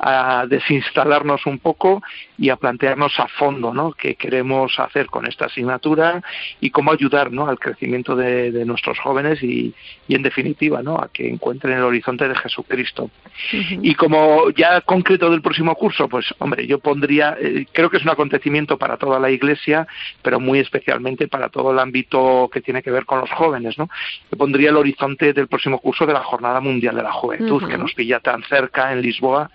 a 0.00 0.46
desinstalarnos 0.46 1.44
un 1.44 1.58
poco 1.58 2.02
y 2.38 2.48
a 2.48 2.56
plantearnos 2.56 3.20
a 3.20 3.28
fondo 3.28 3.74
¿no? 3.74 3.92
qué 3.92 4.14
queremos 4.14 4.78
hacer 4.80 5.06
con 5.06 5.26
esta 5.26 5.46
asignatura 5.46 6.22
y 6.60 6.70
cómo 6.70 6.90
ayudar 6.90 7.30
¿no? 7.30 7.46
al 7.46 7.58
crecimiento 7.58 8.16
de, 8.16 8.50
nuestros 8.64 8.98
jóvenes 8.98 9.42
y, 9.42 9.74
y, 10.08 10.14
en 10.14 10.22
definitiva 10.22 10.82
¿no? 10.82 10.96
a 10.96 11.08
que 11.12 11.28
encuentren 11.28 11.76
el 11.76 11.82
horizonte 11.82 12.28
de 12.28 12.34
Jesucristo. 12.34 13.10
Y 13.52 13.94
como 13.94 14.50
ya 14.50 14.80
concreto 14.80 15.30
del 15.30 15.42
próximo 15.42 15.74
curso, 15.74 16.08
pues 16.08 16.26
hombre, 16.38 16.66
yo 16.66 16.78
pondría, 16.78 17.36
eh, 17.40 17.66
creo 17.72 17.90
que 17.90 17.98
es 17.98 18.02
un 18.02 18.10
acontecimiento 18.10 18.78
para 18.78 18.96
toda 18.96 19.18
la 19.18 19.30
Iglesia, 19.30 19.86
pero 20.22 20.40
muy 20.40 20.60
especialmente 20.60 21.28
para 21.28 21.48
todo 21.48 21.72
el 21.72 21.78
ámbito 21.78 22.48
que 22.52 22.60
tiene 22.60 22.82
que 22.82 22.90
ver 22.90 23.04
con 23.04 23.20
los 23.20 23.30
jóvenes. 23.30 23.78
¿no? 23.78 23.88
Yo 24.30 24.38
pondría 24.38 24.70
el 24.70 24.76
horizonte 24.76 25.32
del 25.32 25.48
próximo 25.48 25.78
curso 25.78 26.06
de 26.06 26.14
la 26.14 26.22
Jornada 26.22 26.60
Mundial 26.60 26.96
de 26.96 27.02
la 27.02 27.12
Juventud, 27.12 27.66
que 27.68 27.78
nos 27.78 27.94
pilla 27.94 28.20
tan 28.20 28.42
cerca 28.44 28.92
en 28.92 29.02
Lisboa 29.02 29.50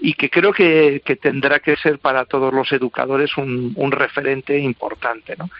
y 0.00 0.14
que 0.14 0.30
creo 0.30 0.52
que, 0.52 1.02
tendrá 1.20 1.60
que 1.60 1.76
ser 1.76 1.98
para 1.98 2.24
todos 2.24 2.52
los 2.52 2.70
educadores 2.72 3.36
un, 3.36 3.92
referente 3.92 4.58
importante. 4.58 5.36
¿no? 5.36 5.50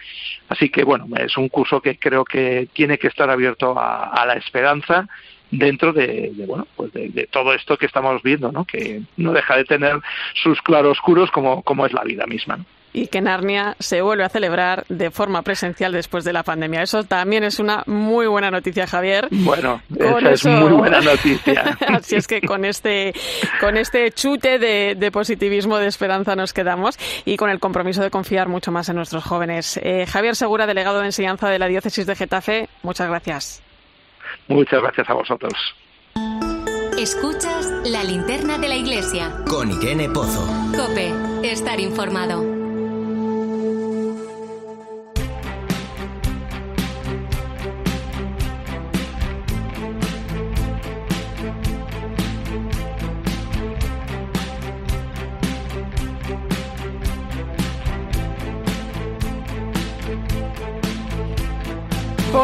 Así 0.49 0.69
que 0.69 0.83
bueno, 0.83 1.07
es 1.17 1.37
un 1.37 1.49
curso 1.49 1.81
que 1.81 1.97
creo 1.97 2.25
que 2.25 2.67
tiene 2.73 2.97
que 2.97 3.07
estar 3.07 3.29
abierto 3.29 3.75
a, 3.77 4.25
la 4.25 4.33
esperanza 4.33 5.07
dentro 5.51 5.93
de, 5.93 6.31
bueno 6.47 6.67
pues 6.75 6.91
de, 6.93 7.27
todo 7.31 7.53
esto 7.53 7.77
que 7.77 7.85
estamos 7.85 8.23
viendo 8.23 8.51
no 8.51 8.65
que 8.65 9.03
no 9.15 9.31
deja 9.31 9.55
de 9.55 9.63
tener 9.63 9.99
sus 10.33 10.59
claroscuros 10.63 11.29
como 11.29 11.61
como 11.61 11.85
es 11.85 11.93
la 11.93 12.03
vida 12.03 12.25
misma. 12.25 12.65
Y 12.95 13.07
que 13.07 13.19
Narnia 13.19 13.75
se 13.77 14.01
vuelve 14.01 14.23
a 14.23 14.29
celebrar 14.29 14.85
de 14.87 15.11
forma 15.11 15.41
presencial 15.41 15.91
después 15.91 16.23
de 16.23 16.31
la 16.31 16.43
pandemia. 16.43 16.81
Eso 16.81 17.03
también 17.03 17.43
es 17.43 17.59
una 17.59 17.83
muy 17.87 18.25
buena 18.25 18.49
noticia, 18.49 18.87
Javier. 18.87 19.27
Bueno, 19.31 19.81
esa 19.93 20.31
es 20.31 20.45
muy 20.45 20.71
buena 20.71 21.01
noticia. 21.01 21.77
Así 21.89 22.15
es 22.15 22.25
que 22.25 22.39
con 22.39 22.63
este, 22.63 23.13
con 23.59 23.75
este 23.75 24.11
chute 24.11 24.59
de, 24.59 25.11
positivismo, 25.11 25.77
de 25.77 25.87
esperanza 25.87 26.37
nos 26.37 26.53
quedamos 26.53 26.97
y 27.25 27.35
con 27.35 27.49
el 27.49 27.59
compromiso 27.59 28.01
de 28.01 28.09
confiar 28.09 28.47
mucho 28.47 28.71
más 28.71 28.87
en 28.87 28.95
nuestros 28.95 29.25
jóvenes. 29.25 29.77
Eh, 29.83 30.05
Javier 30.07 30.37
Segura, 30.37 30.65
delegado 30.65 31.01
de 31.01 31.07
enseñanza 31.07 31.49
de 31.49 31.59
la 31.59 31.67
Diócesis 31.67 32.05
de 32.05 32.15
Getafe, 32.15 32.69
muchas 32.81 33.09
gracias. 33.09 33.61
Muchas 34.47 34.81
gracias 34.81 35.09
a 35.09 35.13
vosotros. 35.13 35.53
Escuchas 36.97 37.73
la 37.83 38.05
linterna 38.05 38.57
de 38.57 38.69
la 38.69 38.75
iglesia. 38.75 39.43
Con 39.49 39.69
Irene 39.69 40.07
Pozo. 40.07 40.47
Cope, 40.77 41.11
estar 41.43 41.77
informado. 41.81 42.54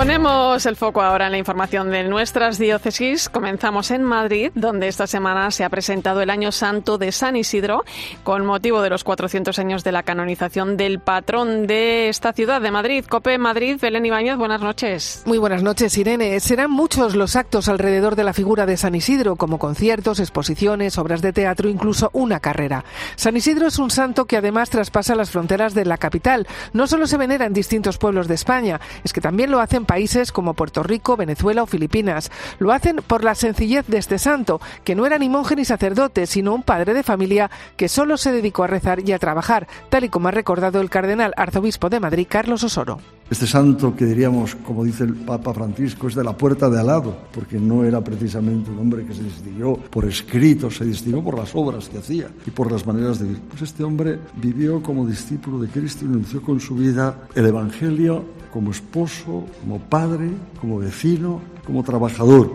Ponemos 0.01 0.65
el 0.65 0.77
foco 0.77 1.03
ahora 1.03 1.27
en 1.27 1.31
la 1.31 1.37
información 1.37 1.91
de 1.91 2.03
nuestras 2.03 2.57
diócesis. 2.57 3.29
Comenzamos 3.29 3.91
en 3.91 4.01
Madrid, 4.01 4.51
donde 4.55 4.87
esta 4.87 5.05
semana 5.05 5.51
se 5.51 5.63
ha 5.63 5.69
presentado 5.69 6.23
el 6.23 6.31
Año 6.31 6.51
Santo 6.51 6.97
de 6.97 7.11
San 7.11 7.35
Isidro, 7.35 7.83
con 8.23 8.43
motivo 8.43 8.81
de 8.81 8.89
los 8.89 9.03
400 9.03 9.59
años 9.59 9.83
de 9.83 9.91
la 9.91 10.01
canonización 10.01 10.75
del 10.75 10.97
patrón 10.97 11.67
de 11.67 12.09
esta 12.09 12.33
ciudad 12.33 12.61
de 12.61 12.71
Madrid. 12.71 13.05
Cope 13.07 13.37
Madrid, 13.37 13.77
Belén 13.79 14.03
Ibáñez, 14.03 14.37
buenas 14.37 14.61
noches. 14.61 15.21
Muy 15.27 15.37
buenas 15.37 15.61
noches, 15.61 15.95
Irene. 15.95 16.39
Serán 16.39 16.71
muchos 16.71 17.15
los 17.15 17.35
actos 17.35 17.69
alrededor 17.69 18.15
de 18.15 18.23
la 18.23 18.33
figura 18.33 18.65
de 18.65 18.77
San 18.77 18.95
Isidro, 18.95 19.35
como 19.35 19.59
conciertos, 19.59 20.19
exposiciones, 20.19 20.97
obras 20.97 21.21
de 21.21 21.31
teatro, 21.31 21.69
incluso 21.69 22.09
una 22.13 22.39
carrera. 22.39 22.85
San 23.17 23.37
Isidro 23.37 23.67
es 23.67 23.77
un 23.77 23.91
santo 23.91 24.25
que 24.25 24.37
además 24.37 24.71
traspasa 24.71 25.13
las 25.13 25.29
fronteras 25.29 25.75
de 25.75 25.85
la 25.85 25.99
capital. 25.99 26.47
No 26.73 26.87
solo 26.87 27.05
se 27.05 27.17
venera 27.17 27.45
en 27.45 27.53
distintos 27.53 27.99
pueblos 27.99 28.27
de 28.27 28.33
España, 28.33 28.81
es 29.03 29.13
que 29.13 29.21
también 29.21 29.51
lo 29.51 29.59
hacen 29.59 29.85
países 29.91 30.31
como 30.31 30.53
Puerto 30.53 30.83
Rico, 30.83 31.17
Venezuela 31.17 31.63
o 31.63 31.65
Filipinas. 31.65 32.31
Lo 32.59 32.71
hacen 32.71 33.01
por 33.05 33.25
la 33.25 33.35
sencillez 33.35 33.85
de 33.87 33.97
este 33.97 34.19
santo, 34.19 34.61
que 34.85 34.95
no 34.95 35.05
era 35.05 35.17
ni 35.17 35.27
monje 35.27 35.57
ni 35.57 35.65
sacerdote, 35.65 36.27
sino 36.27 36.55
un 36.55 36.63
padre 36.63 36.93
de 36.93 37.03
familia 37.03 37.51
que 37.75 37.89
solo 37.89 38.15
se 38.15 38.31
dedicó 38.31 38.63
a 38.63 38.67
rezar 38.67 39.01
y 39.05 39.11
a 39.11 39.19
trabajar, 39.19 39.67
tal 39.89 40.05
y 40.05 40.09
como 40.09 40.29
ha 40.29 40.31
recordado 40.31 40.79
el 40.79 40.89
cardenal 40.89 41.33
arzobispo 41.35 41.89
de 41.89 41.99
Madrid, 41.99 42.25
Carlos 42.29 42.63
Osoro. 42.63 42.99
Este 43.31 43.47
santo 43.47 43.95
que 43.95 44.03
diríamos, 44.03 44.55
como 44.55 44.83
dice 44.83 45.05
el 45.05 45.13
Papa 45.13 45.53
Francisco, 45.53 46.09
es 46.09 46.15
de 46.15 46.23
la 46.23 46.35
puerta 46.35 46.69
de 46.69 46.81
al 46.81 46.87
lado, 46.87 47.15
porque 47.33 47.57
no 47.57 47.85
era 47.85 48.03
precisamente 48.03 48.69
un 48.69 48.79
hombre 48.79 49.05
que 49.05 49.13
se 49.13 49.23
distinguió 49.23 49.77
por 49.77 50.03
escrito, 50.03 50.69
se 50.69 50.83
distinguió 50.83 51.23
por 51.23 51.37
las 51.39 51.55
obras 51.55 51.87
que 51.87 51.99
hacía 51.99 52.27
y 52.45 52.51
por 52.51 52.69
las 52.69 52.85
maneras 52.85 53.19
de 53.19 53.27
vivir. 53.27 53.41
Pues 53.47 53.61
este 53.61 53.85
hombre 53.85 54.19
vivió 54.35 54.83
como 54.83 55.07
discípulo 55.07 55.59
de 55.59 55.69
Cristo 55.69 56.03
y 56.03 56.09
anunció 56.09 56.41
con 56.41 56.59
su 56.59 56.75
vida 56.75 57.21
el 57.33 57.45
Evangelio 57.45 58.25
como 58.51 58.71
esposo, 58.71 59.45
como 59.61 59.79
padre, 59.79 60.29
como 60.59 60.79
vecino, 60.79 61.39
como 61.65 61.83
trabajador. 61.83 62.51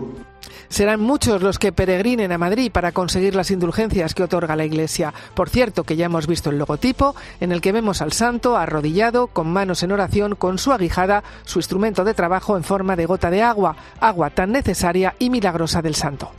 Serán 0.69 1.01
muchos 1.01 1.43
los 1.43 1.59
que 1.59 1.73
peregrinen 1.73 2.33
a 2.33 2.39
Madrid 2.39 2.71
para 2.73 2.93
conseguir 2.93 3.35
las 3.35 3.51
indulgencias 3.51 4.15
que 4.15 4.23
otorga 4.23 4.57
la 4.57 4.65
Iglesia. 4.65 5.13
Por 5.35 5.49
cierto, 5.49 5.85
que 5.85 5.97
ya 5.97 6.07
hemos 6.07 6.27
visto 6.27 6.51
el 6.51 6.59
logotipo 6.59 7.15
en 7.41 7.53
el 7.53 7.61
que 7.61 7.73
vemos 7.73 8.03
al 8.03 8.13
santo 8.13 8.57
arrodillado, 8.57 9.29
con 9.29 9.53
manos 9.53 9.83
en 9.83 9.93
oración, 9.93 10.35
con 10.35 10.59
su 10.59 10.73
aguijada, 10.73 11.23
su 11.45 11.59
instrumento 11.59 12.05
de 12.05 12.15
trabajo 12.15 12.57
en 12.57 12.65
forma 12.65 12.97
de 12.97 13.07
gota 13.07 13.31
de 13.31 13.43
agua, 13.43 13.77
agua 14.01 14.31
tan 14.31 14.53
necesaria 14.53 15.15
y 15.19 15.31
milagrosa 15.31 15.83
del 15.83 15.95
santo. 15.95 16.31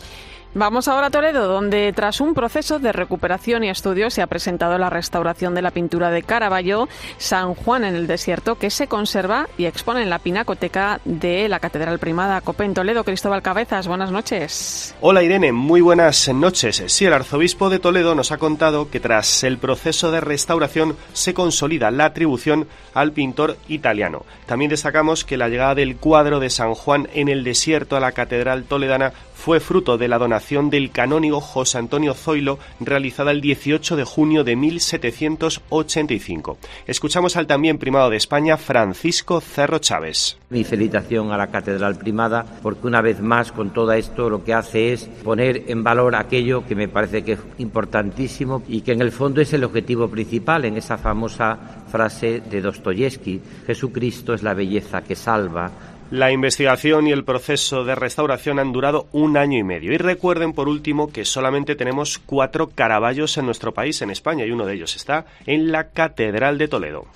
Vamos 0.59 0.87
ahora 0.87 1.05
a 1.05 1.09
Toledo, 1.11 1.47
donde 1.47 1.93
tras 1.93 2.19
un 2.19 2.33
proceso 2.33 2.79
de 2.79 2.91
recuperación 2.91 3.63
y 3.63 3.69
estudio 3.69 4.09
se 4.09 4.23
ha 4.23 4.27
presentado 4.27 4.79
la 4.79 4.89
restauración 4.89 5.53
de 5.53 5.61
la 5.61 5.69
pintura 5.69 6.09
de 6.09 6.23
Caravaggio 6.23 6.89
San 7.19 7.53
Juan 7.53 7.83
en 7.83 7.93
el 7.93 8.07
desierto, 8.07 8.55
que 8.55 8.71
se 8.71 8.87
conserva 8.87 9.47
y 9.59 9.65
expone 9.65 10.01
en 10.01 10.09
la 10.09 10.17
pinacoteca 10.17 10.99
de 11.05 11.47
la 11.47 11.59
Catedral 11.59 11.99
Primada 11.99 12.41
Cope 12.41 12.63
en 12.63 12.73
Toledo. 12.73 13.03
Cristóbal 13.03 13.43
Cabezas, 13.43 13.87
buenas 13.87 14.11
noches. 14.11 14.95
Hola 14.99 15.21
Irene, 15.21 15.51
muy 15.51 15.81
buenas 15.81 16.27
noches. 16.29 16.81
Sí, 16.87 17.05
el 17.05 17.13
arzobispo 17.13 17.69
de 17.69 17.77
Toledo 17.77 18.15
nos 18.15 18.31
ha 18.31 18.39
contado 18.39 18.89
que 18.89 18.99
tras 18.99 19.43
el 19.43 19.59
proceso 19.59 20.09
de 20.09 20.21
restauración 20.21 20.97
se 21.13 21.35
consolida 21.35 21.91
la 21.91 22.05
atribución 22.05 22.67
al 22.95 23.11
pintor 23.11 23.57
italiano. 23.67 24.25
También 24.47 24.71
destacamos 24.71 25.23
que 25.23 25.37
la 25.37 25.49
llegada 25.49 25.75
del 25.75 25.97
cuadro 25.97 26.39
de 26.39 26.49
San 26.49 26.73
Juan 26.73 27.09
en 27.13 27.29
el 27.29 27.43
desierto 27.43 27.95
a 27.95 27.99
la 27.99 28.13
Catedral 28.13 28.63
Toledana 28.63 29.13
fue 29.35 29.59
fruto 29.59 29.99
de 29.99 30.07
la 30.07 30.17
donación 30.17 30.46
del 30.47 30.91
canónigo 30.91 31.41
José 31.41 31.77
Antonio 31.77 32.13
Zoilo 32.13 32.57
realizada 32.79 33.31
el 33.31 33.41
18 33.41 33.97
de 33.97 34.05
junio 34.05 34.45
de 34.45 34.55
1785. 34.55 36.57
Escuchamos 36.85 37.35
al 37.35 37.47
también 37.47 37.77
primado 37.77 38.09
de 38.09 38.15
España 38.15 38.55
Francisco 38.55 39.41
Cerro 39.41 39.79
Chávez. 39.79 40.37
Mi 40.49 40.63
felicitación 40.63 41.33
a 41.33 41.37
la 41.37 41.47
Catedral 41.47 41.97
Primada 41.97 42.45
porque 42.63 42.87
una 42.87 43.01
vez 43.01 43.19
más 43.19 43.51
con 43.51 43.73
todo 43.73 43.91
esto 43.91 44.29
lo 44.29 44.45
que 44.45 44.53
hace 44.53 44.93
es 44.93 45.09
poner 45.21 45.65
en 45.67 45.83
valor 45.83 46.15
aquello 46.15 46.65
que 46.65 46.75
me 46.75 46.87
parece 46.87 47.25
que 47.25 47.33
es 47.33 47.39
importantísimo 47.57 48.63
y 48.69 48.81
que 48.81 48.93
en 48.93 49.01
el 49.01 49.11
fondo 49.11 49.41
es 49.41 49.51
el 49.51 49.65
objetivo 49.65 50.07
principal 50.07 50.63
en 50.63 50.77
esa 50.77 50.97
famosa 50.97 51.83
frase 51.91 52.41
de 52.49 52.61
Dostoyevsky, 52.61 53.41
Jesucristo 53.65 54.33
es 54.33 54.43
la 54.43 54.53
belleza 54.53 55.01
que 55.01 55.15
salva, 55.15 55.71
la 56.11 56.31
investigación 56.31 57.07
y 57.07 57.11
el 57.11 57.23
proceso 57.23 57.83
de 57.83 57.95
restauración 57.95 58.59
han 58.59 58.71
durado 58.71 59.07
un 59.11 59.37
año 59.37 59.57
y 59.57 59.63
medio. 59.63 59.91
Y 59.91 59.97
recuerden, 59.97 60.53
por 60.53 60.69
último, 60.69 61.11
que 61.11 61.25
solamente 61.25 61.75
tenemos 61.75 62.17
cuatro 62.17 62.69
caraballos 62.69 63.37
en 63.37 63.45
nuestro 63.45 63.73
país, 63.73 64.01
en 64.01 64.09
España, 64.09 64.45
y 64.45 64.51
uno 64.51 64.65
de 64.65 64.75
ellos 64.75 64.95
está 64.95 65.25
en 65.45 65.71
la 65.71 65.89
Catedral 65.89 66.57
de 66.57 66.67
Toledo. 66.67 67.07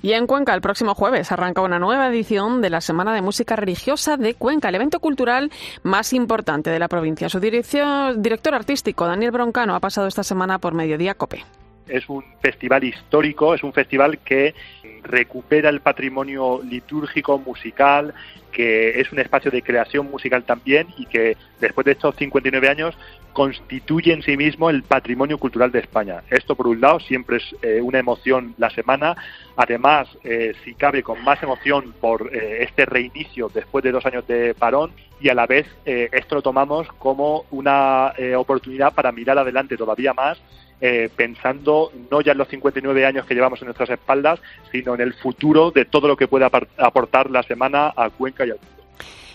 Y 0.00 0.12
en 0.12 0.26
Cuenca, 0.26 0.54
el 0.54 0.60
próximo 0.60 0.94
jueves, 0.94 1.32
arranca 1.32 1.60
una 1.60 1.78
nueva 1.78 2.08
edición 2.08 2.62
de 2.62 2.70
la 2.70 2.80
Semana 2.80 3.12
de 3.14 3.20
Música 3.20 3.56
Religiosa 3.56 4.16
de 4.16 4.34
Cuenca, 4.34 4.68
el 4.68 4.76
evento 4.76 5.00
cultural 5.00 5.50
más 5.82 6.12
importante 6.12 6.70
de 6.70 6.78
la 6.78 6.88
provincia. 6.88 7.28
Su 7.28 7.40
director 7.40 8.54
artístico, 8.54 9.06
Daniel 9.06 9.32
Broncano, 9.32 9.74
ha 9.74 9.80
pasado 9.80 10.06
esta 10.06 10.22
semana 10.22 10.58
por 10.58 10.72
Mediodía 10.74 11.14
Cope 11.14 11.44
es 11.88 12.08
un 12.08 12.24
festival 12.40 12.84
histórico, 12.84 13.54
es 13.54 13.62
un 13.62 13.72
festival 13.72 14.18
que 14.18 14.54
recupera 15.02 15.68
el 15.68 15.80
patrimonio 15.80 16.60
litúrgico, 16.62 17.38
musical, 17.38 18.14
que 18.52 19.00
es 19.00 19.12
un 19.12 19.18
espacio 19.18 19.50
de 19.50 19.62
creación 19.62 20.10
musical 20.10 20.44
también 20.44 20.88
y 20.96 21.06
que 21.06 21.36
después 21.60 21.84
de 21.84 21.92
estos 21.92 22.16
59 22.16 22.68
años 22.68 22.96
constituye 23.32 24.12
en 24.12 24.22
sí 24.22 24.36
mismo 24.36 24.68
el 24.68 24.82
patrimonio 24.82 25.38
cultural 25.38 25.70
de 25.70 25.80
España. 25.80 26.22
Esto, 26.28 26.56
por 26.56 26.66
un 26.66 26.80
lado, 26.80 26.98
siempre 26.98 27.36
es 27.36 27.54
eh, 27.62 27.80
una 27.80 28.00
emoción 28.00 28.54
la 28.58 28.70
semana. 28.70 29.16
Además, 29.56 30.08
eh, 30.24 30.54
si 30.64 30.74
cabe, 30.74 31.02
con 31.02 31.22
más 31.22 31.40
emoción 31.42 31.94
por 32.00 32.34
eh, 32.34 32.64
este 32.64 32.84
reinicio 32.84 33.50
después 33.52 33.84
de 33.84 33.92
dos 33.92 34.04
años 34.06 34.26
de 34.26 34.54
parón 34.54 34.90
y 35.20 35.28
a 35.28 35.34
la 35.34 35.46
vez 35.46 35.66
esto 35.84 36.36
lo 36.36 36.42
tomamos 36.42 36.86
como 36.92 37.44
una 37.50 38.12
oportunidad 38.36 38.94
para 38.94 39.10
mirar 39.10 39.36
adelante 39.36 39.76
todavía 39.76 40.14
más 40.14 40.38
eh, 40.80 41.08
pensando 41.14 41.92
no 42.10 42.20
ya 42.20 42.32
en 42.32 42.38
los 42.38 42.48
59 42.48 43.06
años 43.06 43.26
que 43.26 43.34
llevamos 43.34 43.60
en 43.62 43.66
nuestras 43.66 43.90
espaldas, 43.90 44.40
sino 44.70 44.94
en 44.94 45.00
el 45.00 45.14
futuro 45.14 45.70
de 45.70 45.84
todo 45.84 46.08
lo 46.08 46.16
que 46.16 46.28
puede 46.28 46.48
aportar 46.76 47.30
la 47.30 47.42
semana 47.42 47.92
a 47.96 48.10
Cuenca 48.10 48.46
y 48.46 48.50
al 48.50 48.56
mundo. 48.56 48.78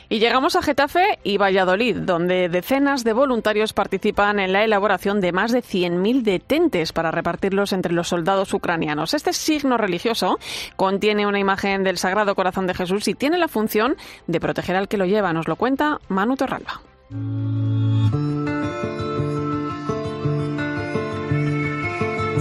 Y 0.10 0.20
llegamos 0.20 0.56
a 0.56 0.62
Getafe 0.62 1.18
y 1.24 1.38
Valladolid, 1.38 1.96
donde 1.96 2.48
decenas 2.48 3.04
de 3.04 3.14
voluntarios 3.14 3.74
participan 3.74 4.40
en 4.40 4.54
la 4.54 4.64
elaboración 4.64 5.22
de 5.22 5.32
más 5.32 5.52
de 5.52 5.64
100.000 5.64 6.22
detentes 6.22 6.94
para 6.94 7.10
repartirlos 7.10 7.74
entre 7.74 7.94
los 7.94 8.10
soldados 8.10 8.54
ucranianos. 8.54 9.16
Este 9.16 9.34
signo 9.34 9.76
religioso 9.76 10.38
contiene 10.76 11.26
una 11.26 11.40
imagen 11.40 11.84
del 11.84 11.98
Sagrado 11.98 12.36
Corazón 12.36 12.68
de 12.68 12.76
Jesús 12.76 13.08
y 13.08 13.16
tiene 13.16 13.40
la 13.40 13.48
función 13.48 13.96
de 14.28 14.40
proteger 14.40 14.76
al 14.76 14.88
que 14.88 14.98
lo 14.98 15.06
lleva. 15.06 15.34
Nos 15.34 15.48
lo 15.48 15.56
cuenta 15.56 16.00
Manu 16.10 16.36
Torralba. 16.36 16.82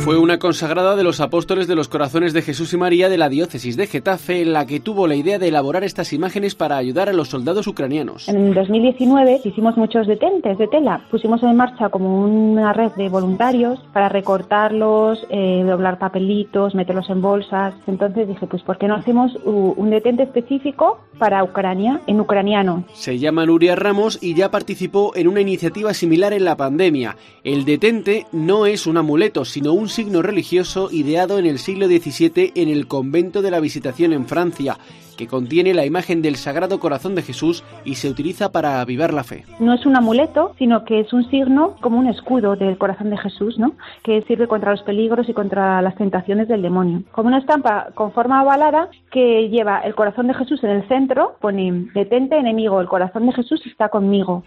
Fue 0.04 0.18
una 0.18 0.40
consagrada 0.40 0.96
de 0.96 1.04
los 1.04 1.20
apóstoles 1.20 1.68
de 1.68 1.76
los 1.76 1.86
corazones 1.86 2.32
de 2.32 2.42
Jesús 2.42 2.72
y 2.72 2.76
María 2.76 3.08
de 3.08 3.18
la 3.18 3.28
diócesis 3.28 3.76
de 3.76 3.86
Getafe 3.86 4.44
la 4.44 4.66
que 4.66 4.80
tuvo 4.80 5.06
la 5.06 5.14
idea 5.14 5.38
de 5.38 5.46
elaborar 5.46 5.84
estas 5.84 6.12
imágenes 6.12 6.56
para 6.56 6.76
ayudar 6.76 7.08
a 7.08 7.12
los 7.12 7.28
soldados 7.28 7.68
ucranianos. 7.68 8.28
En 8.28 8.52
2019 8.52 9.42
hicimos 9.44 9.76
muchos 9.76 10.08
detentes 10.08 10.58
de 10.58 10.66
tela. 10.66 11.06
Pusimos 11.08 11.40
en 11.44 11.54
marcha 11.54 11.88
como 11.88 12.24
una 12.24 12.72
red 12.72 12.90
de 12.96 13.08
voluntarios 13.08 13.78
para 13.92 14.08
recortarlos, 14.08 15.24
eh, 15.30 15.62
doblar 15.64 16.00
papelitos, 16.00 16.74
meterlos 16.74 17.08
en 17.08 17.22
bolsas. 17.22 17.72
Entonces 17.86 18.26
dije, 18.26 18.48
pues 18.48 18.64
¿por 18.64 18.78
qué 18.78 18.88
no 18.88 18.96
hacemos 18.96 19.30
un 19.44 19.88
detente 19.90 20.24
específico 20.24 20.98
para 21.20 21.44
Ucrania 21.44 22.00
en 22.08 22.20
ucraniano? 22.20 22.84
Se 22.92 23.20
llama 23.20 23.46
Nuria 23.46 23.76
Ramos 23.76 24.18
y 24.20 24.34
ya 24.34 24.50
participó 24.50 25.12
en 25.14 25.28
una 25.28 25.42
iniciativa 25.42 25.94
similar 25.94 26.32
en 26.32 26.44
la 26.44 26.56
pandemia. 26.56 27.16
El 27.44 27.64
detente 27.64 28.26
no 28.32 28.66
es 28.66 28.88
un 28.88 28.96
amuleto, 28.96 29.44
sino 29.44 29.72
un 29.72 29.91
signo 29.92 30.22
religioso 30.22 30.88
ideado 30.90 31.38
en 31.38 31.44
el 31.44 31.58
siglo 31.58 31.86
XVII 31.86 32.52
en 32.54 32.70
el 32.70 32.88
convento 32.88 33.42
de 33.42 33.50
la 33.50 33.60
Visitación 33.60 34.14
en 34.14 34.26
Francia, 34.26 34.78
que 35.18 35.26
contiene 35.26 35.74
la 35.74 35.84
imagen 35.84 36.22
del 36.22 36.36
Sagrado 36.36 36.80
Corazón 36.80 37.14
de 37.14 37.20
Jesús 37.20 37.62
y 37.84 37.96
se 37.96 38.08
utiliza 38.08 38.50
para 38.52 38.80
avivar 38.80 39.12
la 39.12 39.22
fe. 39.22 39.44
No 39.60 39.74
es 39.74 39.84
un 39.84 39.94
amuleto, 39.94 40.54
sino 40.58 40.86
que 40.86 41.00
es 41.00 41.12
un 41.12 41.28
signo 41.28 41.76
como 41.82 41.98
un 41.98 42.06
escudo 42.06 42.56
del 42.56 42.78
corazón 42.78 43.10
de 43.10 43.18
Jesús, 43.18 43.58
¿no? 43.58 43.74
que 44.02 44.22
sirve 44.22 44.48
contra 44.48 44.70
los 44.70 44.82
peligros 44.82 45.28
y 45.28 45.34
contra 45.34 45.82
las 45.82 45.94
tentaciones 45.96 46.48
del 46.48 46.62
demonio. 46.62 47.02
Como 47.12 47.28
una 47.28 47.38
estampa 47.38 47.88
con 47.94 48.12
forma 48.12 48.42
ovalada 48.42 48.88
que 49.10 49.50
lleva 49.50 49.80
el 49.80 49.94
corazón 49.94 50.26
de 50.26 50.34
Jesús 50.34 50.64
en 50.64 50.70
el 50.70 50.88
centro, 50.88 51.36
pone 51.38 51.90
detente 51.92 52.38
enemigo, 52.38 52.80
el 52.80 52.88
corazón 52.88 53.26
de 53.26 53.32
Jesús 53.34 53.60
está 53.66 53.90
conmigo. 53.90 54.42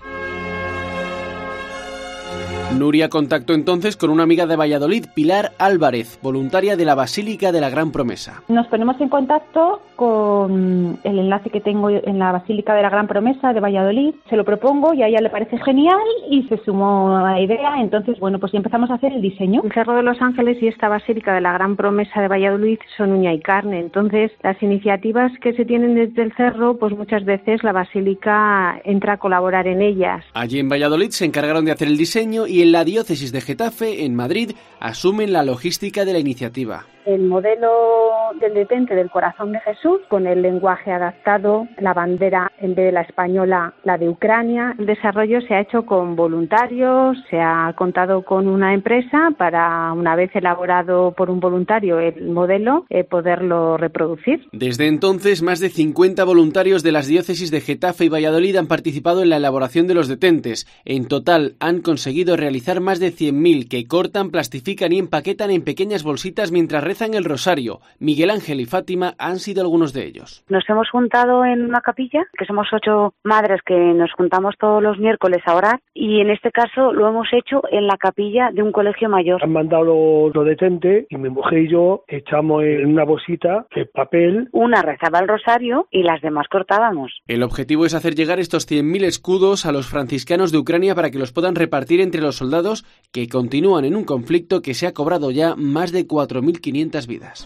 Nuria 2.73 3.09
contactó 3.09 3.53
entonces 3.53 3.95
con 3.95 4.09
una 4.09 4.23
amiga 4.23 4.45
de 4.45 4.57
Valladolid, 4.57 5.05
Pilar 5.13 5.53
Álvarez, 5.59 6.19
voluntaria 6.21 6.75
de 6.75 6.83
la 6.83 6.95
Basílica 6.95 7.53
de 7.53 7.61
la 7.61 7.69
Gran 7.69 7.91
Promesa. 7.91 8.43
Nos 8.49 8.67
ponemos 8.67 8.99
en 8.99 9.07
contacto 9.07 9.81
con 9.95 10.99
el 11.03 11.19
enlace 11.19 11.49
que 11.49 11.61
tengo 11.61 11.89
en 11.89 12.19
la 12.19 12.33
Basílica 12.33 12.73
de 12.73 12.81
la 12.81 12.89
Gran 12.89 13.07
Promesa 13.07 13.53
de 13.53 13.61
Valladolid, 13.61 14.13
se 14.29 14.35
lo 14.35 14.43
propongo 14.43 14.93
y 14.93 15.03
a 15.03 15.07
ella 15.07 15.21
le 15.21 15.29
parece 15.29 15.57
genial 15.59 16.01
y 16.29 16.43
se 16.43 16.57
sumó 16.65 17.15
a 17.15 17.31
la 17.31 17.39
idea, 17.39 17.79
entonces 17.79 18.19
bueno, 18.19 18.39
pues 18.39 18.53
empezamos 18.53 18.91
a 18.91 18.95
hacer 18.95 19.13
el 19.13 19.21
diseño. 19.21 19.61
El 19.63 19.71
Cerro 19.71 19.95
de 19.95 20.03
los 20.03 20.21
Ángeles 20.21 20.61
y 20.61 20.67
esta 20.67 20.89
Basílica 20.89 21.33
de 21.33 21.41
la 21.41 21.53
Gran 21.53 21.77
Promesa 21.77 22.19
de 22.19 22.27
Valladolid 22.27 22.79
son 22.97 23.13
uña 23.13 23.33
y 23.33 23.39
carne, 23.39 23.79
entonces 23.79 24.31
las 24.43 24.61
iniciativas 24.61 25.31
que 25.39 25.53
se 25.53 25.63
tienen 25.63 25.95
desde 25.95 26.23
el 26.23 26.33
cerro, 26.33 26.77
pues 26.77 26.93
muchas 26.95 27.23
veces 27.23 27.63
la 27.63 27.71
Basílica 27.71 28.81
entra 28.83 29.13
a 29.13 29.17
colaborar 29.17 29.67
en 29.67 29.81
ellas. 29.81 30.25
Allí 30.33 30.59
en 30.59 30.67
Valladolid 30.67 31.11
se 31.11 31.23
encargaron 31.23 31.63
de 31.63 31.71
hacer 31.71 31.87
el 31.87 31.97
diseño 31.97 32.47
y 32.47 32.54
en 32.61 32.71
la 32.71 32.83
diócesis 32.85 33.31
de 33.31 33.41
Getafe, 33.41 34.05
en 34.05 34.15
Madrid, 34.15 34.51
asumen 34.79 35.33
la 35.33 35.43
logística 35.43 36.05
de 36.05 36.13
la 36.13 36.19
iniciativa 36.19 36.87
el 37.05 37.23
modelo 37.23 37.69
del 38.39 38.53
detente 38.53 38.95
del 38.95 39.09
corazón 39.09 39.51
de 39.51 39.59
Jesús 39.59 39.99
con 40.09 40.27
el 40.27 40.41
lenguaje 40.41 40.91
adaptado, 40.91 41.67
la 41.79 41.93
bandera 41.93 42.51
en 42.59 42.75
vez 42.75 42.85
de 42.85 42.91
la 42.91 43.01
española, 43.01 43.73
la 43.83 43.97
de 43.97 44.09
Ucrania. 44.09 44.75
El 44.77 44.85
desarrollo 44.85 45.41
se 45.41 45.53
ha 45.53 45.61
hecho 45.61 45.85
con 45.85 46.15
voluntarios, 46.15 47.17
se 47.29 47.39
ha 47.39 47.73
contado 47.77 48.23
con 48.23 48.47
una 48.47 48.73
empresa 48.73 49.31
para, 49.37 49.93
una 49.93 50.15
vez 50.15 50.35
elaborado 50.35 51.13
por 51.15 51.29
un 51.29 51.39
voluntario 51.39 51.99
el 51.99 52.29
modelo, 52.29 52.85
eh, 52.89 53.03
poderlo 53.03 53.77
reproducir. 53.77 54.47
Desde 54.51 54.87
entonces, 54.87 55.41
más 55.41 55.59
de 55.59 55.69
50 55.69 56.23
voluntarios 56.23 56.83
de 56.83 56.91
las 56.91 57.07
diócesis 57.07 57.51
de 57.51 57.61
Getafe 57.61 58.05
y 58.05 58.09
Valladolid 58.09 58.55
han 58.55 58.67
participado 58.67 59.21
en 59.21 59.29
la 59.29 59.37
elaboración 59.37 59.87
de 59.87 59.93
los 59.93 60.07
detentes. 60.07 60.67
En 60.85 61.07
total, 61.07 61.55
han 61.59 61.81
conseguido 61.81 62.37
realizar 62.37 62.81
más 62.81 62.99
de 62.99 63.11
100.000 63.11 63.67
que 63.67 63.87
cortan, 63.87 64.29
plastifican 64.29 64.91
y 64.91 64.99
empaquetan 64.99 65.51
en 65.51 65.63
pequeñas 65.63 66.03
bolsitas 66.03 66.51
mientras 66.51 66.83
en 67.03 67.13
el 67.13 67.25
Rosario. 67.25 67.81
Miguel 67.99 68.29
Ángel 68.29 68.61
y 68.61 68.65
Fátima 68.65 69.15
han 69.17 69.39
sido 69.39 69.61
algunos 69.61 69.91
de 69.91 70.05
ellos. 70.05 70.45
Nos 70.47 70.63
hemos 70.69 70.89
juntado 70.89 71.43
en 71.43 71.65
una 71.65 71.81
capilla, 71.81 72.25
que 72.37 72.45
somos 72.45 72.67
ocho 72.71 73.13
madres 73.23 73.59
que 73.65 73.75
nos 73.75 74.13
juntamos 74.13 74.55
todos 74.57 74.81
los 74.81 74.97
miércoles 74.97 75.41
a 75.45 75.55
orar, 75.55 75.79
y 75.93 76.21
en 76.21 76.29
este 76.29 76.51
caso 76.51 76.93
lo 76.93 77.09
hemos 77.09 77.27
hecho 77.33 77.61
en 77.69 77.87
la 77.87 77.97
capilla 77.97 78.51
de 78.53 78.63
un 78.63 78.71
colegio 78.71 79.09
mayor. 79.09 79.43
Han 79.43 79.51
mandado 79.51 80.29
los 80.33 80.45
detentes 80.45 81.07
y 81.09 81.17
mi 81.17 81.29
mujer 81.29 81.59
y 81.59 81.71
yo 81.71 82.03
echamos 82.07 82.63
en 82.63 82.85
una 82.85 83.03
bolsita 83.03 83.65
el 83.71 83.87
papel. 83.87 84.47
Una 84.51 84.81
rezaba 84.81 85.19
el 85.19 85.27
rosario 85.27 85.87
y 85.91 86.03
las 86.03 86.21
demás 86.21 86.47
cortábamos. 86.49 87.11
El 87.27 87.43
objetivo 87.43 87.85
es 87.85 87.93
hacer 87.93 88.15
llegar 88.15 88.39
estos 88.39 88.69
100.000 88.69 89.03
escudos 89.03 89.65
a 89.65 89.71
los 89.71 89.87
franciscanos 89.87 90.51
de 90.51 90.57
Ucrania 90.57 90.95
para 90.95 91.11
que 91.11 91.19
los 91.19 91.31
puedan 91.31 91.55
repartir 91.55 92.01
entre 92.01 92.21
los 92.21 92.37
soldados 92.37 92.85
que 93.11 93.27
continúan 93.27 93.85
en 93.85 93.95
un 93.95 94.03
conflicto 94.03 94.61
que 94.61 94.73
se 94.73 94.87
ha 94.87 94.93
cobrado 94.93 95.31
ya 95.31 95.55
más 95.55 95.91
de 95.91 96.07
4.500 96.07 96.84
vidas. 97.07 97.45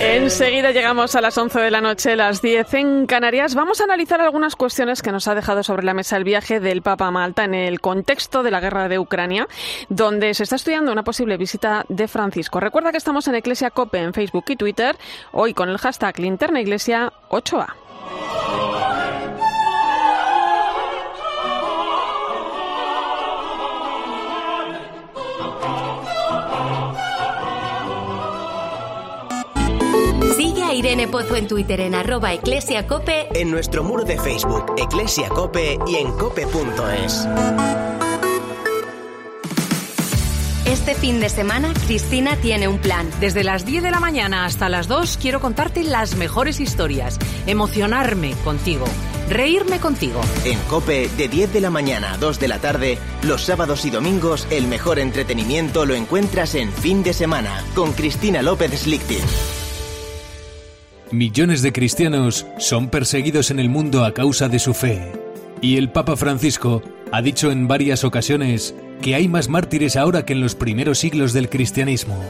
Enseguida 0.00 0.70
llegamos 0.70 1.16
a 1.16 1.20
las 1.20 1.36
11 1.36 1.58
de 1.58 1.70
la 1.72 1.80
noche, 1.80 2.14
las 2.14 2.40
10 2.40 2.74
en 2.74 3.06
Canarias. 3.06 3.56
Vamos 3.56 3.80
a 3.80 3.84
analizar 3.84 4.20
algunas 4.20 4.54
cuestiones 4.54 5.02
que 5.02 5.10
nos 5.10 5.26
ha 5.26 5.34
dejado 5.34 5.64
sobre 5.64 5.84
la 5.84 5.92
mesa 5.92 6.16
el 6.16 6.22
viaje 6.22 6.60
del 6.60 6.82
Papa 6.82 7.10
Malta 7.10 7.44
en 7.44 7.54
el 7.54 7.80
contexto 7.80 8.44
de 8.44 8.52
la 8.52 8.60
guerra 8.60 8.88
de 8.88 9.00
Ucrania, 9.00 9.48
donde 9.88 10.34
se 10.34 10.44
está 10.44 10.54
estudiando 10.54 10.92
una 10.92 11.02
posible 11.02 11.36
visita 11.36 11.84
de 11.88 12.06
Francisco. 12.06 12.60
Recuerda 12.60 12.92
que 12.92 12.98
estamos 12.98 13.26
en 13.26 13.34
Iglesia 13.34 13.70
Cope 13.70 13.98
en 13.98 14.14
Facebook 14.14 14.44
y 14.48 14.56
Twitter, 14.56 14.96
hoy 15.32 15.52
con 15.52 15.68
el 15.68 15.78
hashtag 15.78 16.18
Linterna 16.20 16.60
Iglesia 16.60 17.12
8A. 17.30 18.87
Irene 30.78 31.08
Pozo 31.08 31.34
en 31.34 31.48
Twitter 31.48 31.80
en 31.80 31.96
arroba 31.96 32.32
eclesiacope, 32.32 33.26
en 33.34 33.50
nuestro 33.50 33.82
muro 33.82 34.04
de 34.04 34.16
Facebook 34.16 34.74
eclesiacope 34.76 35.76
y 35.88 35.96
en 35.96 36.12
cope.es. 36.12 37.26
Este 40.66 40.94
fin 40.94 41.18
de 41.18 41.30
semana, 41.30 41.74
Cristina 41.88 42.36
tiene 42.36 42.68
un 42.68 42.78
plan. 42.78 43.10
Desde 43.18 43.42
las 43.42 43.66
10 43.66 43.82
de 43.82 43.90
la 43.90 43.98
mañana 43.98 44.44
hasta 44.44 44.68
las 44.68 44.86
2 44.86 45.18
quiero 45.20 45.40
contarte 45.40 45.82
las 45.82 46.14
mejores 46.14 46.60
historias, 46.60 47.18
emocionarme 47.48 48.34
contigo, 48.44 48.84
reírme 49.28 49.80
contigo. 49.80 50.20
En 50.44 50.60
Cope, 50.68 51.08
de 51.08 51.26
10 51.26 51.54
de 51.54 51.60
la 51.60 51.70
mañana 51.70 52.12
a 52.12 52.18
2 52.18 52.38
de 52.38 52.46
la 52.46 52.60
tarde, 52.60 52.98
los 53.22 53.42
sábados 53.44 53.84
y 53.84 53.90
domingos, 53.90 54.46
el 54.50 54.68
mejor 54.68 55.00
entretenimiento 55.00 55.84
lo 55.86 55.96
encuentras 55.96 56.54
en 56.54 56.70
fin 56.72 57.02
de 57.02 57.14
semana 57.14 57.64
con 57.74 57.92
Cristina 57.94 58.42
López 58.42 58.82
Slichting. 58.82 59.24
Millones 61.10 61.62
de 61.62 61.72
cristianos 61.72 62.46
son 62.58 62.90
perseguidos 62.90 63.50
en 63.50 63.58
el 63.58 63.70
mundo 63.70 64.04
a 64.04 64.12
causa 64.12 64.50
de 64.50 64.58
su 64.58 64.74
fe. 64.74 65.10
Y 65.62 65.78
el 65.78 65.90
Papa 65.90 66.16
Francisco 66.16 66.82
ha 67.10 67.22
dicho 67.22 67.50
en 67.50 67.66
varias 67.66 68.04
ocasiones 68.04 68.74
que 69.00 69.14
hay 69.14 69.26
más 69.26 69.48
mártires 69.48 69.96
ahora 69.96 70.26
que 70.26 70.34
en 70.34 70.42
los 70.42 70.54
primeros 70.54 70.98
siglos 70.98 71.32
del 71.32 71.48
cristianismo. 71.48 72.22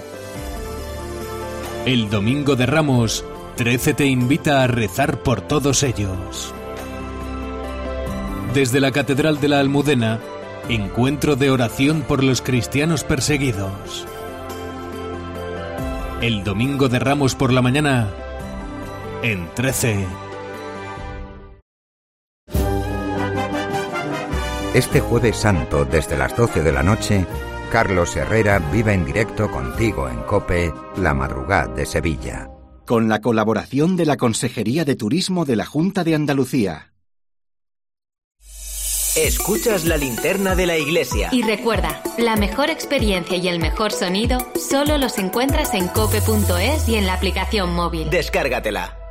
El 1.87 2.09
Domingo 2.09 2.55
de 2.55 2.67
Ramos, 2.67 3.25
13 3.57 3.95
te 3.95 4.07
invita 4.07 4.63
a 4.63 4.69
rezar 4.69 5.25
por 5.25 5.41
todos 5.41 5.83
ellos. 5.83 6.55
Desde 8.55 8.81
la 8.81 8.93
Catedral 8.93 9.41
de 9.41 9.49
la 9.49 9.59
Almudena, 9.59 10.21
encuentro 10.69 11.35
de 11.35 11.51
oración 11.51 12.03
por 12.03 12.23
los 12.23 12.43
cristianos 12.43 13.03
perseguidos. 13.03 14.07
El 16.23 16.45
Domingo 16.45 16.89
de 16.89 17.01
Ramos 17.01 17.35
por 17.35 17.53
la 17.53 17.63
mañana, 17.63 18.09
en 19.23 19.49
13. 19.55 20.07
Este 24.75 25.01
jueves 25.01 25.37
santo, 25.37 25.85
desde 25.85 26.17
las 26.17 26.37
12 26.37 26.63
de 26.63 26.73
la 26.73 26.83
noche, 26.83 27.27
Carlos 27.73 28.17
Herrera 28.17 28.59
vive 28.73 28.93
en 28.93 29.05
directo 29.05 29.51
contigo 29.51 30.09
en 30.09 30.19
Cope, 30.23 30.73
La 30.99 31.15
Madrugada 31.15 31.75
de 31.75 31.87
Sevilla. 31.87 32.49
Con 32.87 33.09
la 33.09 33.21
colaboración 33.21 33.97
de 33.97 34.07
la 34.07 34.17
Consejería 34.17 34.85
de 34.85 34.95
Turismo 34.95 35.45
de 35.45 35.57
la 35.57 35.67
Junta 35.67 36.05
de 36.05 36.15
Andalucía. 36.15 36.93
Escuchas 39.17 39.85
la 39.85 39.97
linterna 39.97 40.55
de 40.55 40.67
la 40.67 40.79
iglesia. 40.79 41.31
Y 41.33 41.43
recuerda, 41.43 42.01
la 42.19 42.37
mejor 42.37 42.71
experiencia 42.71 43.37
y 43.37 43.49
el 43.49 43.59
mejor 43.59 43.91
sonido 43.91 44.39
solo 44.55 44.97
los 44.97 45.19
encuentras 45.19 45.75
en 45.75 45.89
cope.es 45.89 46.89
y 46.89 46.95
en 46.95 47.07
la 47.07 47.15
aplicación 47.15 47.75
móvil. 47.75 48.09
Descárgatela. 48.11 49.08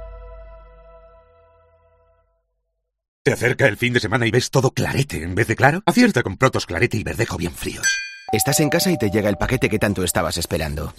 ¿Te 3.27 3.33
acerca 3.33 3.67
el 3.67 3.75
fin 3.75 3.91
de 3.91 3.99
semana 3.99 4.25
y 4.25 4.31
ves 4.31 4.49
todo 4.49 4.71
clarete 4.71 5.21
en 5.21 5.35
vez 5.35 5.47
de 5.47 5.57
claro? 5.57 5.83
Acierta 5.85 6.23
con 6.23 6.37
Protos 6.37 6.65
Clarete 6.65 6.95
y 6.95 7.03
Verdejo 7.03 7.35
bien 7.35 7.51
fríos. 7.51 7.85
Estás 8.31 8.61
en 8.61 8.69
casa 8.69 8.89
y 8.89 8.97
te 8.97 9.09
llega 9.09 9.27
el 9.27 9.35
paquete 9.35 9.67
que 9.67 9.79
tanto 9.79 10.05
estabas 10.05 10.37
esperando. 10.37 10.93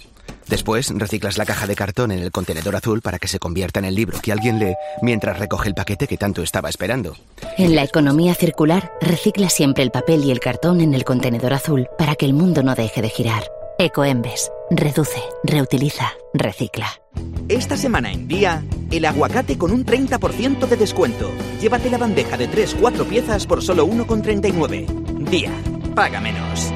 Después 0.45 0.91
reciclas 0.93 1.39
la 1.39 1.47
caja 1.47 1.65
de 1.65 1.75
cartón 1.75 2.11
en 2.11 2.19
el 2.19 2.31
contenedor 2.31 2.75
azul 2.75 3.01
para 3.01 3.17
que 3.17 3.27
se 3.27 3.39
convierta 3.39 3.79
en 3.79 3.85
el 3.85 3.95
libro 3.95 4.19
que 4.21 4.31
alguien 4.31 4.59
lee 4.59 4.75
mientras 5.01 5.39
recoge 5.39 5.69
el 5.69 5.73
paquete 5.73 6.05
que 6.05 6.17
tanto 6.17 6.43
estaba 6.43 6.69
esperando. 6.69 7.15
En 7.57 7.73
la 7.73 7.81
economía 7.81 8.35
circular, 8.35 8.93
recicla 9.01 9.49
siempre 9.49 9.83
el 9.83 9.89
papel 9.89 10.23
y 10.23 10.29
el 10.29 10.39
cartón 10.39 10.81
en 10.81 10.93
el 10.93 11.05
contenedor 11.05 11.53
azul 11.53 11.87
para 11.97 12.13
que 12.13 12.27
el 12.27 12.33
mundo 12.33 12.61
no 12.61 12.75
deje 12.75 13.01
de 13.01 13.09
girar. 13.09 13.49
Ecoembes. 13.79 14.51
Reduce, 14.69 15.23
reutiliza, 15.43 16.13
recicla. 16.35 16.98
Esta 17.47 17.77
semana 17.77 18.11
en 18.11 18.27
Día, 18.27 18.63
el 18.91 19.05
aguacate 19.05 19.57
con 19.57 19.71
un 19.71 19.85
30% 19.85 20.67
de 20.67 20.77
descuento. 20.77 21.31
Llévate 21.61 21.89
la 21.89 21.97
bandeja 21.97 22.37
de 22.37 22.49
3-4 22.49 23.05
piezas 23.05 23.47
por 23.47 23.61
solo 23.61 23.87
1,39. 23.87 25.29
Día. 25.29 25.51
Paga 25.95 26.21
menos. 26.21 26.71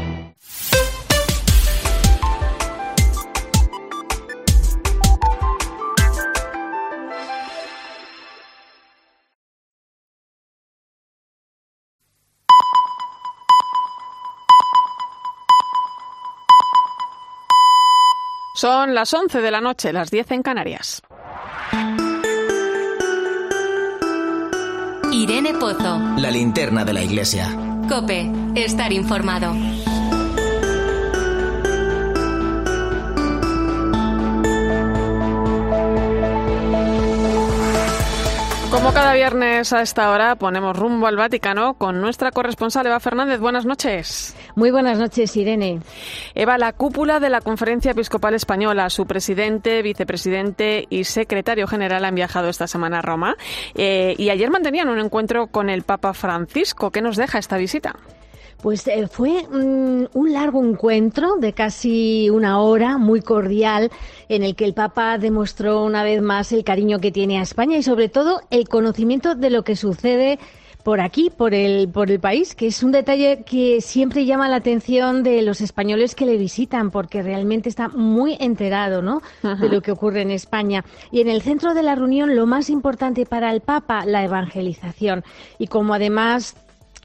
Son 18.55 18.93
las 18.93 19.11
11 19.11 19.41
de 19.41 19.49
la 19.49 19.61
noche, 19.61 19.91
las 19.91 20.11
10 20.11 20.29
en 20.29 20.43
Canarias. 20.43 21.01
Irene 25.11 25.55
Pozo. 25.55 25.97
La 26.17 26.29
linterna 26.29 26.85
de 26.85 26.93
la 26.93 27.01
iglesia. 27.01 27.49
Cope. 27.89 28.31
Estar 28.53 28.93
informado. 28.93 29.53
Como 38.69 38.93
cada 38.93 39.15
viernes 39.15 39.73
a 39.73 39.81
esta 39.81 40.11
hora 40.11 40.35
ponemos 40.35 40.77
rumbo 40.77 41.07
al 41.07 41.15
Vaticano 41.15 41.73
con 41.73 42.01
nuestra 42.01 42.31
corresponsal 42.31 42.85
Eva 42.85 42.99
Fernández. 42.99 43.39
Buenas 43.39 43.65
noches. 43.65 44.35
Muy 44.55 44.69
buenas 44.69 44.99
noches, 44.99 45.35
Irene. 45.35 45.79
Eva, 46.35 46.59
la 46.59 46.73
cúpula 46.73 47.19
de 47.19 47.31
la 47.31 47.41
Conferencia 47.41 47.91
Episcopal 47.91 48.35
Española, 48.35 48.89
su 48.91 49.07
presidente, 49.07 49.81
vicepresidente 49.81 50.85
y 50.91 51.05
secretario 51.05 51.65
general 51.65 52.05
han 52.05 52.13
viajado 52.13 52.49
esta 52.49 52.67
semana 52.67 52.99
a 52.99 53.01
Roma 53.01 53.35
eh, 53.73 54.13
y 54.17 54.29
ayer 54.29 54.51
mantenían 54.51 54.89
un 54.89 54.99
encuentro 54.99 55.47
con 55.47 55.71
el 55.71 55.81
Papa 55.81 56.13
Francisco. 56.13 56.91
¿Qué 56.91 57.01
nos 57.01 57.17
deja 57.17 57.39
esta 57.39 57.57
visita? 57.57 57.95
Pues 58.61 58.87
eh, 58.87 59.07
fue 59.07 59.43
mm, 59.49 60.05
un 60.13 60.33
largo 60.33 60.63
encuentro 60.63 61.35
de 61.37 61.53
casi 61.53 62.29
una 62.29 62.61
hora, 62.61 62.99
muy 62.99 63.21
cordial, 63.21 63.89
en 64.29 64.43
el 64.43 64.55
que 64.55 64.65
el 64.65 64.75
Papa 64.75 65.17
demostró 65.17 65.83
una 65.83 66.03
vez 66.03 66.21
más 66.21 66.51
el 66.51 66.63
cariño 66.63 66.99
que 66.99 67.11
tiene 67.11 67.39
a 67.39 67.41
España 67.41 67.75
y 67.75 67.83
sobre 67.83 68.07
todo 68.07 68.41
el 68.51 68.69
conocimiento 68.69 69.33
de 69.33 69.49
lo 69.49 69.63
que 69.63 69.75
sucede 69.75 70.37
por 70.83 70.99
aquí, 70.99 71.29
por 71.29 71.53
el, 71.53 71.87
por 71.89 72.11
el 72.11 72.19
país, 72.19 72.55
que 72.55 72.67
es 72.67 72.83
un 72.83 72.91
detalle 72.91 73.43
que 73.45 73.79
siempre 73.81 74.25
llama 74.25 74.49
la 74.49 74.57
atención 74.57 75.23
de 75.23 75.41
los 75.41 75.61
españoles 75.61 76.13
que 76.13 76.25
le 76.25 76.37
visitan, 76.37 76.91
porque 76.91 77.23
realmente 77.23 77.69
está 77.69 77.87
muy 77.87 78.35
enterado 78.39 79.01
¿no? 79.01 79.21
de 79.41 79.69
lo 79.69 79.81
que 79.81 79.91
ocurre 79.91 80.21
en 80.21 80.31
España. 80.31 80.83
Y 81.11 81.21
en 81.21 81.29
el 81.29 81.41
centro 81.41 81.73
de 81.73 81.83
la 81.83 81.95
reunión, 81.95 82.35
lo 82.35 82.45
más 82.45 82.69
importante 82.69 83.25
para 83.25 83.51
el 83.51 83.61
Papa, 83.61 84.05
la 84.05 84.23
evangelización. 84.23 85.23
Y 85.57 85.67
como 85.67 85.93
además 85.93 86.55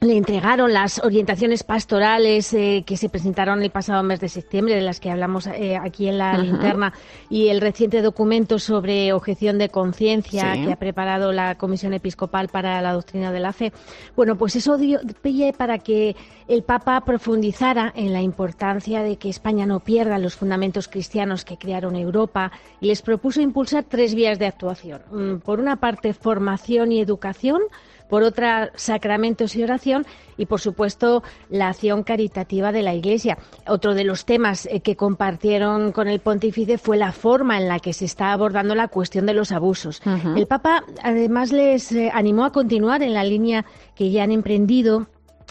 le 0.01 0.15
entregaron 0.15 0.71
las 0.71 0.99
orientaciones 1.03 1.63
pastorales 1.63 2.53
eh, 2.53 2.83
que 2.85 2.95
se 2.95 3.09
presentaron 3.09 3.61
el 3.61 3.69
pasado 3.69 4.01
mes 4.01 4.19
de 4.19 4.29
septiembre, 4.29 4.75
de 4.75 4.81
las 4.81 4.99
que 4.99 5.11
hablamos 5.11 5.47
eh, 5.47 5.75
aquí 5.75 6.07
en 6.07 6.17
la 6.17 6.37
linterna, 6.37 6.93
y 7.29 7.49
el 7.49 7.59
reciente 7.59 8.01
documento 8.01 8.59
sobre 8.59 9.11
objeción 9.11 9.57
de 9.57 9.69
conciencia 9.69 10.53
que 10.53 10.71
ha 10.71 10.77
preparado 10.77 11.33
la 11.33 11.55
Comisión 11.55 11.93
Episcopal 11.93 12.47
para 12.47 12.81
la 12.81 12.93
Doctrina 12.93 13.31
de 13.31 13.39
la 13.39 13.51
Fe. 13.51 13.73
Bueno, 14.15 14.37
pues 14.37 14.55
eso 14.55 14.77
dio 14.77 14.99
pie 15.21 15.53
para 15.53 15.79
que 15.79 16.15
el 16.47 16.63
Papa 16.63 17.01
profundizara 17.01 17.91
en 17.95 18.13
la 18.13 18.21
importancia 18.21 19.03
de 19.03 19.17
que 19.17 19.29
España 19.29 19.65
no 19.65 19.81
pierda 19.81 20.17
los 20.17 20.35
fundamentos 20.35 20.87
cristianos 20.87 21.43
que 21.43 21.57
crearon 21.57 21.95
Europa 21.95 22.51
y 22.79 22.87
les 22.87 23.01
propuso 23.01 23.41
impulsar 23.41 23.83
tres 23.83 24.15
vías 24.15 24.39
de 24.39 24.47
actuación. 24.47 25.01
Mm, 25.11 25.35
por 25.39 25.59
una 25.59 25.75
parte, 25.75 26.13
formación 26.13 26.91
y 26.91 27.01
educación 27.01 27.61
por 28.09 28.23
otra, 28.23 28.71
sacramentos 28.75 29.55
y 29.55 29.63
oración 29.63 30.05
y, 30.37 30.45
por 30.47 30.59
supuesto, 30.59 31.23
la 31.49 31.69
acción 31.69 32.03
caritativa 32.03 32.71
de 32.71 32.81
la 32.81 32.93
Iglesia. 32.93 33.37
Otro 33.67 33.93
de 33.93 34.03
los 34.03 34.25
temas 34.25 34.65
eh, 34.65 34.81
que 34.81 34.95
compartieron 34.95 35.91
con 35.91 36.07
el 36.07 36.19
pontífice 36.19 36.77
fue 36.77 36.97
la 36.97 37.11
forma 37.11 37.57
en 37.57 37.67
la 37.67 37.79
que 37.79 37.93
se 37.93 38.05
está 38.05 38.31
abordando 38.31 38.75
la 38.75 38.87
cuestión 38.87 39.25
de 39.25 39.33
los 39.33 39.51
abusos. 39.51 40.01
El 40.35 40.47
Papa, 40.47 40.83
además, 41.03 41.51
les 41.51 41.91
eh, 41.91 42.09
animó 42.13 42.45
a 42.45 42.51
continuar 42.51 43.03
en 43.03 43.13
la 43.13 43.23
línea 43.23 43.65
que 43.95 44.09
ya 44.11 44.23
han 44.23 44.31
emprendido 44.31 45.07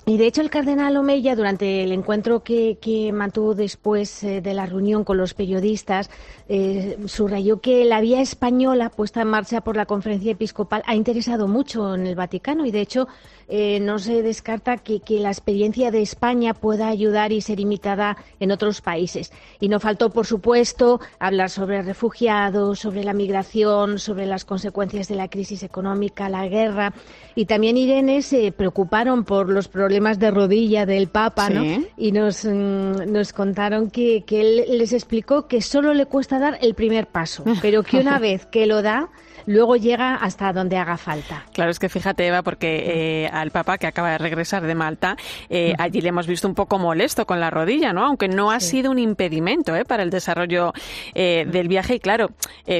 y 0.08 0.16
de 0.16 0.26
hecho 0.26 0.40
el 0.40 0.48
cardenal 0.48 0.96
Omeya, 0.96 1.36
durante 1.36 1.84
el 1.84 1.92
encuentro 1.92 2.42
que, 2.42 3.10
mantuvo 3.12 3.54
después 3.54 4.24
eh, 4.24 4.40
de 4.40 4.54
la 4.54 4.64
reunión 4.64 5.04
con 5.04 5.18
los 5.18 5.34
periodistas, 5.34 6.08
eh, 6.48 6.96
subrayó 7.04 7.60
que 7.60 7.84
la 7.84 8.00
vía 8.00 8.22
española 8.22 8.88
puesta 8.88 9.20
en 9.20 9.28
marcha 9.28 9.60
por 9.60 9.76
la 9.76 9.84
conferencia 9.84 10.32
episcopal 10.32 10.82
ha 10.86 10.94
interesado 10.94 11.46
mucho 11.46 11.94
en 11.94 12.06
el 12.06 12.14
Vaticano 12.14 12.64
y 12.64 12.70
de 12.70 12.80
hecho 12.80 13.06
eh, 13.48 13.80
no 13.80 13.98
se 13.98 14.22
descarta 14.22 14.76
que, 14.76 15.00
la 15.18 15.30
experiencia 15.30 15.90
de 15.90 16.02
España 16.02 16.52
pueda 16.52 16.88
ayudar 16.88 17.32
y 17.32 17.40
ser 17.40 17.60
imitada 17.60 18.18
en 18.40 18.50
otros 18.50 18.82
países. 18.82 19.32
Y 19.58 19.68
no 19.68 19.80
faltó, 19.80 20.10
por 20.10 20.26
supuesto, 20.26 21.00
hablar 21.18 21.48
sobre 21.48 21.80
refugiados, 21.82 22.80
sobre 22.80 23.04
la 23.04 23.14
migración, 23.14 23.98
sobre 23.98 24.26
las 24.26 24.44
consecuencias 24.44 25.08
de 25.08 25.14
la 25.14 25.28
crisis 25.28 25.62
económica, 25.62 26.28
la 26.28 26.46
guerra. 26.46 26.92
Y 27.34 27.46
también 27.46 27.78
Irene 27.78 28.20
se 28.20 28.52
preocuparon 28.52 29.24
por 29.24 29.48
los 29.48 29.68
problemas 29.68 30.18
de 30.18 30.30
rodilla 30.30 30.84
del 30.84 31.08
Papa, 31.08 31.48
¿no? 31.48 31.64
Y 31.96 32.12
nos, 32.12 32.44
mm, 32.44 33.10
nos 33.10 33.32
contaron 33.32 33.90
que, 33.90 34.24
que 34.24 34.40
él 34.42 34.78
les 34.78 34.92
explicó 34.92 35.46
que 35.46 35.62
solo 35.62 35.94
le 35.94 36.06
cuesta 36.06 36.38
dar 36.38 36.58
el 36.60 36.74
primer 36.74 37.06
paso, 37.06 37.44
pero 37.62 37.82
que 37.82 37.98
una 37.98 38.18
vez 38.18 38.44
que 38.46 38.66
lo 38.66 38.82
da, 38.82 39.08
luego 39.46 39.76
llega 39.76 40.16
hasta 40.16 40.52
donde 40.52 40.76
haga 40.76 40.96
falta. 40.96 41.44
Claro, 41.52 41.70
es 41.70 41.78
que 41.78 41.88
fíjate, 41.88 42.26
Eva, 42.26 42.42
porque 42.42 43.24
eh, 43.24 43.30
al 43.32 43.50
Papa 43.50 43.78
que 43.78 43.86
acaba 43.86 44.10
de 44.10 44.18
regresar 44.18 44.66
de 44.66 44.74
Malta, 44.74 45.16
eh, 45.48 45.74
allí 45.78 46.00
le 46.00 46.08
hemos 46.08 46.26
visto 46.26 46.48
un 46.48 46.54
poco 46.54 46.78
molesto 46.78 47.26
con 47.26 47.40
la 47.40 47.50
rodilla, 47.50 47.92
¿no? 47.92 48.04
Aunque 48.04 48.28
no 48.28 48.50
ha 48.50 48.60
sido 48.60 48.90
un 48.90 48.98
impedimento 48.98 49.74
¿eh? 49.74 49.84
para 49.84 50.02
el 50.02 50.10
desarrollo 50.10 50.72
del 51.14 51.68
viaje. 51.68 51.96
Y 51.96 52.00
claro, 52.00 52.30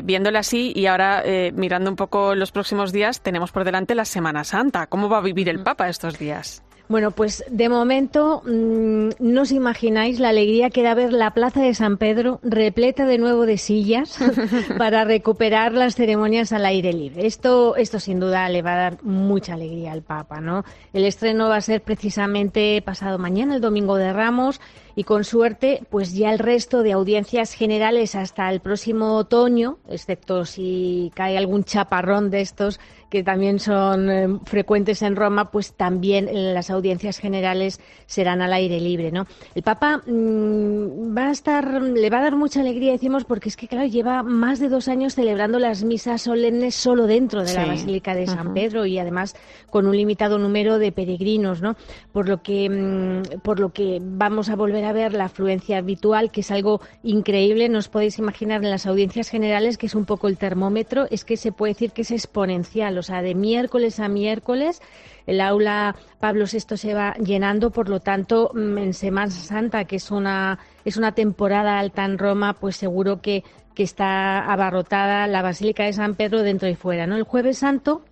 viéndolo 0.05 0.39
así 0.39 0.73
y 0.75 0.87
ahora 0.87 1.23
mirando 1.55 1.91
un 1.91 1.97
poco 1.97 2.35
los 2.35 2.53
próximos 2.53 2.93
días, 2.93 3.21
tenemos 3.21 3.53
por 3.53 3.65
delante 3.65 3.95
la 3.95 4.05
Semana 4.05 4.45
Santa. 4.45 4.87
¿Cómo 4.87 5.09
va 5.09 5.19
a 5.19 5.23
vivir 5.23 5.49
el 5.49 5.61
Papa 5.61 5.89
estos 5.89 6.19
días? 6.19 6.63
Bueno, 6.89 7.11
pues 7.11 7.45
de 7.51 7.69
momento 7.69 8.43
mm, 8.47 9.11
no 9.19 9.43
os 9.43 9.53
imagináis 9.53 10.21
la 10.21 10.31
alegría 10.31 10.71
que 10.71 10.83
da 10.83 10.95
ver 10.95 11.13
la 11.13 11.35
plaza 11.35 11.61
de 11.61 11.75
San 11.75 11.99
Pedro 11.99 12.41
repleta 12.43 13.05
de 13.05 13.19
nuevo 13.19 13.45
de 13.45 13.59
sillas 13.59 14.19
para 14.79 15.05
recuperar 15.05 15.73
las 15.73 15.97
ceremonias 15.97 16.51
al 16.53 16.65
aire 16.65 16.95
libre. 16.95 17.27
Esto, 17.27 17.77
esto 17.77 18.01
sin 18.01 18.21
duda 18.21 18.49
le 18.49 18.63
va 18.63 18.73
a 18.73 18.79
dar 18.79 19.03
mucha 19.03 19.53
alegría 19.53 19.93
al 19.93 20.03
Papa, 20.03 20.41
¿no? 20.41 20.65
El 20.95 21.05
estreno 21.05 21.51
va 21.51 21.57
a 21.57 21.61
ser 21.61 21.83
precisamente 21.83 22.81
pasado 22.81 23.19
mañana, 23.19 23.57
el 23.57 23.61
domingo 23.61 23.97
de 23.97 24.11
Ramos, 24.15 24.59
y 24.99 25.05
con 25.05 25.23
suerte, 25.23 25.87
pues 25.91 26.13
ya 26.13 26.33
el 26.33 26.41
resto 26.41 26.83
de 26.83 26.91
audiencias 26.91 27.53
generales 27.53 28.17
hasta 28.17 28.51
el 28.51 28.59
próximo 28.59 29.15
otoño, 29.15 29.79
excepto 29.89 30.45
si 30.45 31.13
cae 31.15 31.39
algún 31.39 31.63
chaparrón 31.63 32.31
de 32.31 32.41
estos 32.41 32.81
que 33.09 33.23
también 33.23 33.59
son 33.59 34.11
eh, 34.11 34.29
frecuentes 34.45 35.03
en 35.03 35.17
Roma, 35.17 35.51
pues 35.51 35.73
también 35.73 36.29
las 36.55 36.71
audiencias 36.71 37.19
generales 37.19 37.81
serán 38.07 38.43
al 38.43 38.53
aire 38.53 38.81
libre, 38.81 39.11
¿no? 39.11 39.27
El 39.55 39.63
Papa 39.63 40.03
mm, 40.07 41.17
va 41.17 41.29
a 41.29 41.31
estar, 41.31 41.81
le 41.83 42.11
va 42.11 42.19
a 42.19 42.23
dar 42.23 42.37
mucha 42.37 42.61
alegría, 42.61 42.93
decimos, 42.93 43.25
porque 43.25 43.49
es 43.49 43.57
que 43.57 43.69
claro 43.69 43.87
lleva 43.87 44.23
más 44.23 44.59
de 44.59 44.69
dos 44.69 44.89
años 44.89 45.15
celebrando 45.15 45.59
las 45.59 45.85
misas 45.85 46.23
solemnes 46.23 46.75
solo 46.75 47.07
dentro 47.07 47.45
de 47.45 47.55
la 47.55 47.67
Basílica 47.67 48.15
de 48.15 48.27
San 48.27 48.53
Pedro 48.53 48.85
y 48.85 48.99
además 48.99 49.37
con 49.71 49.87
un 49.87 49.97
limitado 49.97 50.39
número 50.39 50.79
de 50.79 50.93
peregrinos, 50.93 51.63
¿no? 51.63 51.77
Por 52.13 52.29
lo 52.29 52.43
que, 52.43 52.69
mm, 52.69 53.41
por 53.41 53.59
lo 53.59 53.73
que 53.73 54.01
vamos 54.03 54.51
a 54.51 54.57
volver 54.57 54.85
a 54.85 54.88
ver 54.93 55.13
la 55.13 55.25
afluencia 55.25 55.79
habitual, 55.79 56.31
que 56.31 56.41
es 56.41 56.51
algo 56.51 56.81
increíble. 57.03 57.69
No 57.69 57.79
os 57.79 57.89
podéis 57.89 58.19
imaginar 58.19 58.63
en 58.65 58.71
las 58.71 58.87
audiencias 58.87 59.29
generales, 59.29 59.79
que 59.79 59.87
es 59.87 59.95
un 59.95 60.05
poco 60.05 60.29
el 60.29 60.37
termómetro, 60.37 61.07
es 61.11 61.25
que 61.25 61.37
se 61.37 61.53
puede 61.53 61.75
decir 61.75 61.93
que 61.93 62.03
es 62.03 62.11
exponencial. 62.11 62.99
O 62.99 63.03
sea, 63.03 63.23
de 63.23 63.35
miércoles 63.35 64.01
a 64.01 64.09
miércoles 64.09 64.81
el 65.27 65.43
aula 65.43 65.95
Pablo 66.21 66.47
VI 66.51 66.77
se 66.77 66.95
va 66.95 67.13
llenando, 67.15 67.71
por 67.71 67.89
lo 67.91 68.01
tanto, 68.01 68.51
mm, 68.55 68.79
en 68.79 68.95
Semana 68.95 69.31
Santa, 69.31 69.85
que 69.85 69.97
es 69.97 70.11
una, 70.11 70.59
es 70.85 70.97
una 70.97 71.13
temporada 71.13 71.79
alta 71.79 72.05
en 72.05 72.17
Roma, 72.17 72.55
pues 72.55 72.77
seguro 72.77 73.21
que, 73.21 73.45
que 73.75 73.83
está 73.83 74.51
abarrotada 74.51 75.27
la 75.27 75.43
Basílica 75.43 75.85
de 75.85 75.93
San 75.93 76.15
Pedro 76.15 76.43
dentro 76.43 76.69
y 76.69 76.77
fuera. 76.77 77.07
¿no? 77.07 77.17
El 77.17 77.25
Jueves 77.25 77.59
Santo 77.59 78.05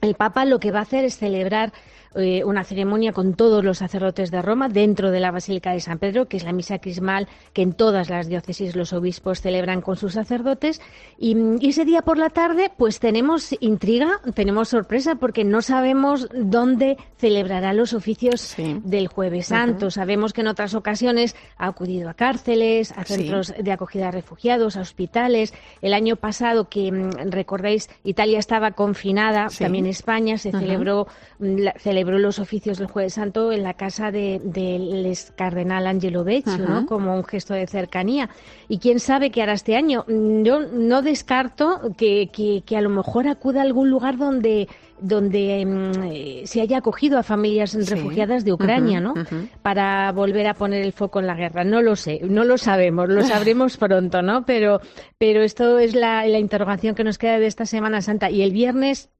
el 0.00 0.14
Papa 0.14 0.44
lo 0.44 0.60
que 0.60 0.70
va 0.70 0.80
a 0.80 0.82
hacer 0.82 1.04
es 1.04 1.18
celebrar 1.18 1.72
eh, 2.16 2.42
una 2.44 2.64
ceremonia 2.64 3.12
con 3.12 3.34
todos 3.34 3.64
los 3.64 3.78
sacerdotes 3.78 4.32
de 4.32 4.42
Roma 4.42 4.68
dentro 4.68 5.12
de 5.12 5.20
la 5.20 5.30
Basílica 5.30 5.72
de 5.72 5.80
San 5.80 6.00
Pedro, 6.00 6.26
que 6.26 6.38
es 6.38 6.44
la 6.44 6.52
misa 6.52 6.80
crismal 6.80 7.28
que 7.52 7.62
en 7.62 7.72
todas 7.72 8.10
las 8.10 8.26
diócesis 8.26 8.74
los 8.74 8.92
obispos 8.92 9.40
celebran 9.40 9.80
con 9.80 9.96
sus 9.96 10.14
sacerdotes. 10.14 10.80
Y, 11.18 11.36
ese 11.68 11.84
día 11.84 12.02
por 12.02 12.18
la 12.18 12.30
tarde, 12.30 12.72
pues 12.76 12.98
tenemos 12.98 13.54
intriga, 13.60 14.20
tenemos 14.34 14.68
sorpresa, 14.68 15.14
porque 15.14 15.44
no 15.44 15.62
sabemos 15.62 16.28
dónde 16.34 16.96
celebrará 17.16 17.72
los 17.74 17.92
oficios 17.92 18.56
del 18.56 19.06
Jueves 19.06 19.46
Santo. 19.46 19.92
Sabemos 19.92 20.32
que 20.32 20.40
en 20.40 20.48
otras 20.48 20.74
ocasiones 20.74 21.36
ha 21.58 21.68
acudido 21.68 22.10
a 22.10 22.14
cárceles, 22.14 22.90
a 22.96 23.04
centros 23.04 23.54
de 23.56 23.70
acogida 23.70 24.06
de 24.06 24.12
refugiados, 24.12 24.76
a 24.76 24.80
hospitales. 24.80 25.54
El 25.80 25.94
año 25.94 26.16
pasado, 26.16 26.68
que 26.68 26.90
mm, 26.90 27.30
recordáis, 27.30 27.88
Italia 28.02 28.40
estaba 28.40 28.72
confinada, 28.72 29.46
también 29.56 29.86
España 29.86 30.38
se 30.38 30.50
celebró, 30.50 31.06
mm, 31.38 31.56
la, 31.58 31.72
celebró 31.78 31.99
los 32.04 32.38
oficios 32.38 32.78
del 32.78 32.86
Jueves 32.86 33.14
Santo 33.14 33.52
en 33.52 33.62
la 33.62 33.74
casa 33.74 34.10
del 34.10 34.52
de, 34.52 35.18
cardenal 35.36 35.86
Angelo 35.86 36.24
Beccio, 36.24 36.58
¿no? 36.58 36.86
como 36.86 37.14
un 37.14 37.24
gesto 37.24 37.54
de 37.54 37.66
cercanía. 37.66 38.30
Y 38.68 38.78
quién 38.78 39.00
sabe 39.00 39.30
qué 39.30 39.42
hará 39.42 39.52
este 39.52 39.76
año. 39.76 40.04
Yo 40.06 40.60
no 40.60 41.02
descarto 41.02 41.92
que, 41.96 42.30
que, 42.64 42.76
a 42.76 42.80
lo 42.80 42.90
mejor 42.90 43.28
acuda 43.28 43.60
a 43.60 43.64
algún 43.64 43.90
lugar 43.90 44.16
donde 44.16 44.68
donde 45.02 45.64
mm, 45.64 46.02
eh, 46.12 46.42
se 46.44 46.60
haya 46.60 46.76
acogido 46.78 47.18
a 47.18 47.22
familias 47.22 47.74
refugiadas 47.88 48.44
de 48.44 48.52
Ucrania, 48.52 49.00
¿no? 49.00 49.14
Para 49.62 50.12
volver 50.12 50.46
a 50.46 50.52
poner 50.52 50.82
el 50.82 50.92
foco 50.92 51.20
en 51.20 51.26
la 51.26 51.34
guerra. 51.34 51.64
No 51.64 51.80
lo 51.80 51.96
sé, 51.96 52.20
no 52.22 52.44
lo 52.44 52.58
sabemos, 52.58 53.08
lo 53.08 53.22
sabremos 53.22 53.76
pronto, 53.78 54.20
¿no? 54.20 54.44
Pero, 54.44 54.80
pero 55.16 55.42
esto 55.42 55.78
es 55.78 55.94
la, 55.94 56.26
la 56.26 56.38
interrogación 56.38 56.94
que 56.94 57.04
nos 57.04 57.16
queda 57.16 57.38
de 57.38 57.46
esta 57.46 57.64
Semana 57.64 58.02
Santa. 58.02 58.30
Y 58.30 58.42
el 58.42 58.52
viernes 58.52 59.10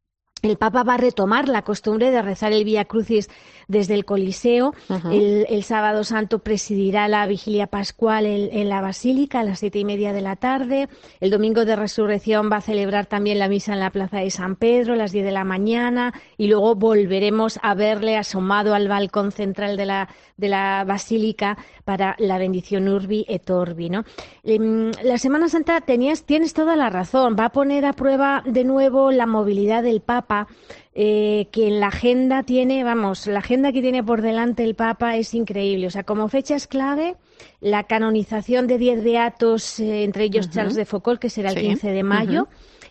el 0.42 0.56
Papa 0.56 0.82
va 0.82 0.94
a 0.94 0.98
retomar 0.98 1.48
la 1.48 1.62
costumbre 1.62 2.10
de 2.10 2.22
rezar 2.22 2.52
el 2.52 2.64
Vía 2.64 2.84
Crucis 2.84 3.28
desde 3.70 3.94
el 3.94 4.04
Coliseo. 4.04 4.74
el, 5.12 5.62
sábado 5.62 6.02
santo 6.02 6.40
presidirá 6.40 7.06
la 7.06 7.26
vigilia 7.26 7.68
pascual 7.68 8.26
en, 8.26 8.68
la 8.68 8.80
Basílica 8.80 9.40
a 9.40 9.44
las 9.44 9.60
siete 9.60 9.78
y 9.78 9.84
media 9.84 10.12
de 10.12 10.20
la 10.20 10.34
tarde. 10.34 10.88
El 11.20 11.30
domingo 11.30 11.64
de 11.64 11.76
resurrección 11.76 12.50
va 12.50 12.56
a 12.56 12.60
celebrar 12.60 13.06
también 13.06 13.38
la 13.38 13.48
misa 13.48 13.72
en 13.72 13.80
la 13.80 13.90
Plaza 13.90 14.18
de 14.18 14.30
San 14.30 14.56
Pedro 14.56 14.94
a 14.94 14.96
las 14.96 15.12
diez 15.12 15.24
de 15.24 15.30
la 15.30 15.44
mañana 15.44 16.12
y 16.36 16.48
luego 16.48 16.74
volveremos 16.74 17.60
a 17.62 17.74
verle 17.74 18.16
asomado 18.16 18.74
al 18.74 18.88
balcón 18.88 19.30
central 19.30 19.76
de 19.76 19.86
la, 19.86 20.08
de 20.36 20.48
la 20.48 20.84
Basílica 20.84 21.56
para 21.84 22.16
la 22.18 22.38
bendición 22.38 22.88
Urbi 22.88 23.24
et 23.28 23.48
Orbi. 23.50 23.88
¿no? 23.88 24.04
Em, 24.42 24.90
la 25.04 25.18
Semana 25.18 25.48
Santa 25.48 25.80
tenías, 25.80 26.24
tienes 26.24 26.54
toda 26.54 26.74
la 26.74 26.90
razón. 26.90 27.36
Va 27.38 27.46
a 27.46 27.52
poner 27.52 27.84
a 27.84 27.92
prueba 27.92 28.42
de 28.44 28.64
nuevo 28.64 29.12
la 29.12 29.26
movilidad 29.26 29.84
del 29.84 30.00
Papa 30.00 30.48
eh, 30.94 31.48
que 31.52 31.68
en 31.68 31.80
la 31.80 31.88
agenda 31.88 32.42
tiene, 32.42 32.82
vamos, 32.82 33.26
la 33.26 33.38
agenda 33.38 33.72
que 33.72 33.80
tiene 33.80 34.02
por 34.02 34.22
delante 34.22 34.64
el 34.64 34.74
Papa 34.74 35.16
es 35.16 35.34
increíble. 35.34 35.86
O 35.86 35.90
sea, 35.90 36.02
como 36.02 36.28
fechas 36.28 36.66
clave, 36.66 37.16
la 37.60 37.84
canonización 37.84 38.66
de 38.66 38.78
diez 38.78 39.04
beatos, 39.04 39.78
eh, 39.78 40.02
entre 40.04 40.24
ellos 40.24 40.50
Charles 40.50 40.74
de 40.74 40.84
Foucault, 40.84 41.20
que 41.20 41.30
será 41.30 41.50
el 41.50 41.60
15 41.60 41.92
de 41.92 42.02
mayo 42.02 42.48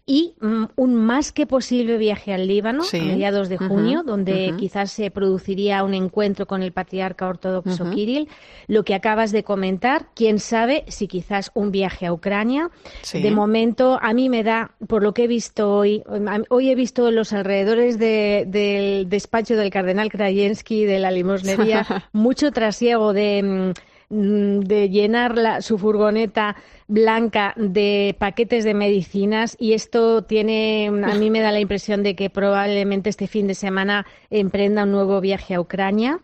y 0.09 0.33
mm, 0.41 0.63
un 0.75 0.95
más 0.95 1.31
que 1.31 1.45
posible 1.45 1.99
viaje 1.99 2.33
al 2.33 2.47
Líbano 2.47 2.81
a 2.81 2.97
mediados 2.97 3.47
de 3.47 3.57
junio, 3.57 4.01
donde 4.01 4.55
quizás 4.57 4.91
se 4.91 5.11
produciría 5.11 5.83
un 5.83 5.93
encuentro 5.93 6.47
con 6.47 6.63
el 6.63 6.71
patriarca 6.71 7.27
ortodoxo 7.27 7.91
Kirill. 7.91 8.27
Lo 8.65 8.83
que 8.83 8.95
acabas 8.95 9.31
de 9.31 9.43
comentar, 9.43 10.07
quién 10.15 10.39
sabe 10.39 10.83
si 10.87 11.07
quizás 11.07 11.51
un 11.53 11.69
viaje 11.71 12.07
a 12.07 12.13
Ucrania. 12.13 12.71
De 13.13 13.29
momento, 13.29 13.99
a 14.01 14.15
mí 14.15 14.29
me 14.29 14.43
da, 14.43 14.71
por 14.87 15.03
lo 15.03 15.13
que 15.13 15.25
he 15.25 15.27
visto 15.27 15.71
hoy, 15.71 16.01
hoy 16.49 16.71
he 16.71 16.75
visto 16.75 17.09
en 17.09 17.15
los 17.15 17.31
alrededores 17.31 17.99
del 17.99 19.07
despacho 19.09 19.55
del 19.55 19.69
cardenal 19.69 20.09
Krajewski 20.09 20.85
de 20.85 20.97
la 20.97 21.11
limosnería 21.11 21.85
mucho 22.13 22.51
trasiego 22.51 23.13
de 23.13 23.43
Mm, 23.43 23.71
de 24.09 24.89
llenar 24.89 25.61
su 25.61 25.77
furgoneta 25.77 26.55
blanca 26.87 27.53
de 27.55 28.15
paquetes 28.17 28.63
de 28.63 28.73
medicinas 28.73 29.55
y 29.59 29.73
esto 29.73 30.23
tiene, 30.23 30.87
a 30.87 31.13
mí 31.15 31.29
me 31.29 31.41
da 31.41 31.51
la 31.51 31.59
impresión 31.59 32.01
de 32.01 32.15
que 32.15 32.31
probablemente 32.31 33.11
este 33.11 33.27
fin 33.27 33.45
de 33.45 33.53
semana 33.53 34.07
emprenda 34.31 34.83
un 34.83 34.91
nuevo 34.91 35.21
viaje 35.21 35.53
a 35.53 35.61
Ucrania 35.61 36.21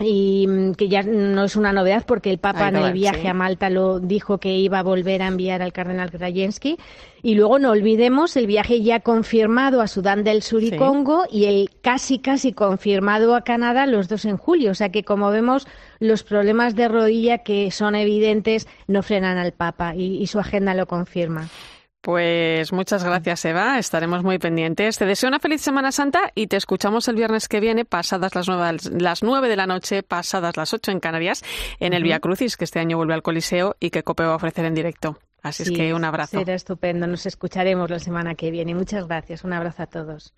y 0.00 0.46
mm, 0.46 0.72
que 0.74 0.88
ya 0.88 1.02
no 1.02 1.44
es 1.44 1.56
una 1.56 1.72
novedad 1.72 2.04
porque 2.06 2.30
el 2.30 2.38
Papa 2.38 2.68
en 2.68 2.76
el 2.76 2.92
viaje 2.92 3.28
a 3.28 3.34
Malta 3.34 3.70
lo 3.70 4.00
dijo 4.00 4.38
que 4.38 4.54
iba 4.54 4.80
a 4.80 4.82
volver 4.82 5.22
a 5.22 5.28
enviar 5.28 5.62
al 5.62 5.72
cardenal 5.72 6.10
Krajewski. 6.10 6.76
Y 7.22 7.34
luego 7.34 7.58
no 7.58 7.70
olvidemos 7.70 8.36
el 8.36 8.46
viaje 8.46 8.82
ya 8.82 9.00
confirmado 9.00 9.80
a 9.80 9.88
Sudán 9.88 10.24
del 10.24 10.42
Sur 10.42 10.62
y 10.62 10.76
Congo 10.76 11.24
y 11.30 11.46
el 11.46 11.70
casi 11.80 12.18
casi 12.18 12.52
confirmado 12.52 13.34
a 13.34 13.42
Canadá 13.42 13.86
los 13.86 14.08
dos 14.08 14.26
en 14.26 14.36
julio. 14.36 14.72
O 14.72 14.74
sea 14.74 14.90
que 14.90 15.04
como 15.04 15.30
vemos 15.30 15.66
los 16.00 16.22
problemas 16.22 16.76
de 16.76 16.88
rodilla 16.88 17.38
que 17.38 17.70
son 17.70 17.94
evidentes 17.94 18.68
no 18.86 19.02
frenan 19.02 19.38
al 19.38 19.52
Papa 19.52 19.94
y 19.96 20.26
su 20.26 20.38
agenda 20.38 20.74
lo 20.74 20.86
confirma. 20.86 21.48
Pues 22.06 22.72
muchas 22.72 23.02
gracias, 23.02 23.44
Eva. 23.46 23.80
Estaremos 23.80 24.22
muy 24.22 24.38
pendientes. 24.38 24.96
Te 24.96 25.06
deseo 25.06 25.28
una 25.28 25.40
feliz 25.40 25.60
Semana 25.60 25.90
Santa 25.90 26.30
y 26.36 26.46
te 26.46 26.56
escuchamos 26.56 27.08
el 27.08 27.16
viernes 27.16 27.48
que 27.48 27.58
viene, 27.58 27.84
pasadas 27.84 28.32
las 28.36 28.46
nueve, 28.46 28.78
las 28.92 29.24
nueve 29.24 29.48
de 29.48 29.56
la 29.56 29.66
noche, 29.66 30.04
pasadas 30.04 30.56
las 30.56 30.72
ocho 30.72 30.92
en 30.92 31.00
Canarias, 31.00 31.42
en 31.80 31.94
el 31.94 32.04
Via 32.04 32.20
Crucis, 32.20 32.56
que 32.56 32.62
este 32.62 32.78
año 32.78 32.96
vuelve 32.96 33.14
al 33.14 33.24
Coliseo 33.24 33.74
y 33.80 33.90
que 33.90 34.04
COPE 34.04 34.22
va 34.22 34.34
a 34.34 34.36
ofrecer 34.36 34.64
en 34.66 34.74
directo. 34.74 35.18
Así 35.42 35.64
es 35.64 35.72
que 35.72 35.92
un 35.94 36.04
abrazo. 36.04 36.38
Será 36.38 36.54
estupendo. 36.54 37.08
Nos 37.08 37.26
escucharemos 37.26 37.90
la 37.90 37.98
semana 37.98 38.36
que 38.36 38.52
viene. 38.52 38.76
Muchas 38.76 39.08
gracias. 39.08 39.42
Un 39.42 39.54
abrazo 39.54 39.82
a 39.82 39.86
todos. 39.86 40.32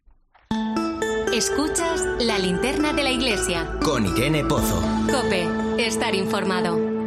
Escuchas 1.34 2.02
la 2.18 2.38
linterna 2.38 2.94
de 2.94 3.02
la 3.02 3.10
iglesia. 3.10 3.70
Con 3.84 4.06
Irene 4.06 4.42
Pozo. 4.42 4.82
COPE. 5.12 5.86
Estar 5.86 6.14
informado. 6.14 6.97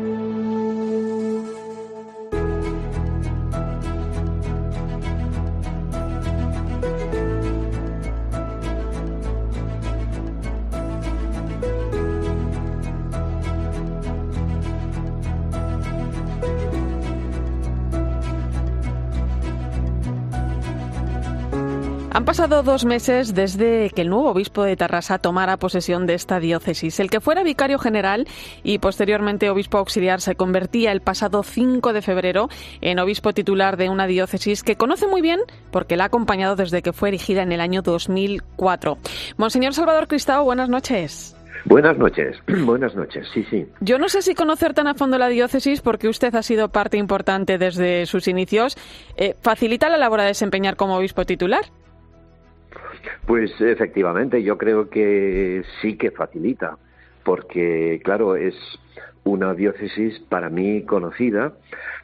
Han 22.13 22.25
pasado 22.25 22.61
dos 22.61 22.83
meses 22.83 23.33
desde 23.33 23.89
que 23.89 24.01
el 24.01 24.09
nuevo 24.09 24.31
obispo 24.31 24.63
de 24.63 24.75
Tarrasa 24.75 25.17
tomara 25.17 25.55
posesión 25.55 26.05
de 26.05 26.13
esta 26.13 26.41
diócesis. 26.41 26.99
El 26.99 27.09
que 27.09 27.21
fuera 27.21 27.41
vicario 27.41 27.79
general 27.79 28.27
y 28.63 28.79
posteriormente 28.79 29.49
obispo 29.49 29.77
auxiliar 29.77 30.19
se 30.19 30.35
convertía 30.35 30.91
el 30.91 30.99
pasado 30.99 31.41
5 31.41 31.93
de 31.93 32.01
febrero 32.01 32.49
en 32.81 32.99
obispo 32.99 33.31
titular 33.31 33.77
de 33.77 33.89
una 33.89 34.07
diócesis 34.07 34.61
que 34.61 34.75
conoce 34.75 35.07
muy 35.07 35.21
bien 35.21 35.39
porque 35.71 35.95
la 35.95 36.03
ha 36.03 36.07
acompañado 36.07 36.57
desde 36.57 36.81
que 36.81 36.91
fue 36.91 37.07
erigida 37.07 37.43
en 37.43 37.53
el 37.53 37.61
año 37.61 37.81
2004. 37.81 38.97
Monseñor 39.37 39.73
Salvador 39.73 40.09
Cristao, 40.09 40.43
buenas 40.43 40.67
noches. 40.67 41.37
Buenas 41.63 41.97
noches, 41.97 42.37
buenas 42.65 42.93
noches, 42.93 43.25
sí, 43.33 43.45
sí. 43.49 43.65
Yo 43.79 43.97
no 43.99 44.09
sé 44.09 44.21
si 44.21 44.35
conocer 44.35 44.73
tan 44.73 44.87
a 44.87 44.95
fondo 44.95 45.17
la 45.17 45.29
diócesis, 45.29 45.79
porque 45.79 46.09
usted 46.09 46.35
ha 46.35 46.43
sido 46.43 46.69
parte 46.69 46.97
importante 46.97 47.57
desde 47.57 48.05
sus 48.05 48.27
inicios, 48.27 48.75
eh, 49.15 49.35
¿facilita 49.41 49.87
la 49.87 49.97
labor 49.97 50.19
a 50.21 50.25
desempeñar 50.25 50.75
como 50.75 50.97
obispo 50.97 51.25
titular? 51.25 51.65
Pues 53.25 53.51
efectivamente, 53.59 54.43
yo 54.43 54.57
creo 54.57 54.89
que 54.89 55.63
sí 55.81 55.97
que 55.97 56.11
facilita, 56.11 56.77
porque 57.23 58.01
claro, 58.03 58.35
es 58.35 58.55
una 59.23 59.53
diócesis 59.53 60.19
para 60.29 60.49
mí 60.49 60.83
conocida, 60.83 61.53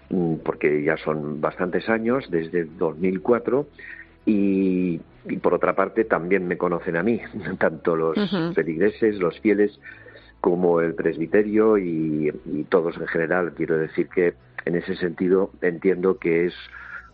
mm, 0.10 0.36
porque 0.44 0.84
ya 0.84 0.98
son 0.98 1.42
bastantes 1.42 1.90
años, 1.90 2.30
desde 2.30 2.66
2004, 2.66 3.68
y, 4.26 5.00
y 5.26 5.38
por 5.38 5.54
otra 5.54 5.74
parte 5.74 6.04
también 6.04 6.48
me 6.48 6.58
conocen 6.58 6.98
a 6.98 7.04
mí, 7.04 7.22
tanto 7.60 7.96
los 7.96 8.18
feligreses, 8.54 9.20
los 9.20 9.40
fieles, 9.40 9.80
como 10.42 10.82
el 10.82 10.94
presbiterio 10.94 11.78
y, 11.78 12.32
y 12.46 12.64
todos 12.66 12.96
en 12.98 13.08
general. 13.08 13.54
Quiero 13.56 13.78
decir 13.78 14.08
que 14.08 14.36
en 14.66 14.76
ese 14.76 14.96
sentido 14.96 15.52
entiendo 15.62 16.20
que 16.20 16.46
es 16.46 16.54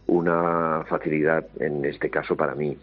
una 0.07 0.83
facilidad 0.89 1.45
en 1.59 1.85
este 1.85 2.09
caso 2.09 2.35
para 2.35 2.55
mí. 2.55 2.77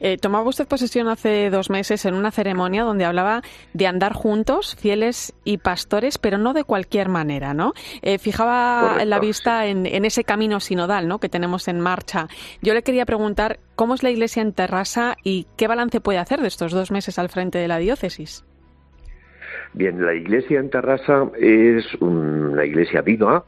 Eh, 0.00 0.18
tomaba 0.18 0.48
usted 0.48 0.66
posesión 0.66 1.08
hace 1.08 1.50
dos 1.50 1.70
meses 1.70 2.04
en 2.04 2.14
una 2.14 2.30
ceremonia 2.30 2.82
donde 2.82 3.04
hablaba 3.04 3.42
de 3.72 3.86
andar 3.86 4.12
juntos, 4.12 4.76
fieles 4.78 5.34
y 5.44 5.58
pastores, 5.58 6.18
pero 6.18 6.38
no 6.38 6.52
de 6.52 6.64
cualquier 6.64 7.08
manera, 7.08 7.54
¿no? 7.54 7.72
Eh, 8.02 8.18
fijaba 8.18 9.04
la 9.04 9.18
vista 9.18 9.66
en, 9.66 9.86
ese 10.04 10.24
camino 10.24 10.60
sinodal, 10.60 11.08
¿no? 11.08 11.18
Que 11.18 11.28
tenemos 11.28 11.68
en 11.68 11.80
marcha. 11.80 12.28
Yo 12.60 12.74
le 12.74 12.82
quería 12.82 13.06
preguntar 13.06 13.58
cómo 13.74 13.94
es 13.94 14.02
la 14.02 14.10
Iglesia 14.10 14.42
en 14.42 14.52
Terrassa 14.52 15.16
y 15.24 15.46
qué 15.56 15.66
balance 15.66 16.00
puede 16.00 16.18
hacer 16.18 16.40
de 16.40 16.48
estos 16.48 16.72
dos 16.72 16.90
meses 16.90 17.18
al 17.18 17.28
frente 17.28 17.58
de 17.58 17.68
la 17.68 17.78
diócesis. 17.78 18.44
Bien, 19.74 20.04
la 20.04 20.14
Iglesia 20.14 20.60
en 20.60 20.68
Terrassa 20.68 21.30
es 21.38 21.84
una 22.00 22.64
iglesia 22.64 23.00
viva 23.00 23.44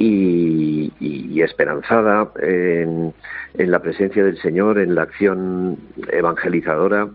y, 0.00 0.90
y, 0.98 1.42
esperanzada 1.42 2.30
en, 2.40 3.12
en, 3.58 3.70
la 3.70 3.80
presencia 3.80 4.24
del 4.24 4.40
Señor, 4.40 4.78
en 4.78 4.94
la 4.94 5.02
acción 5.02 5.76
evangelizadora 6.10 7.10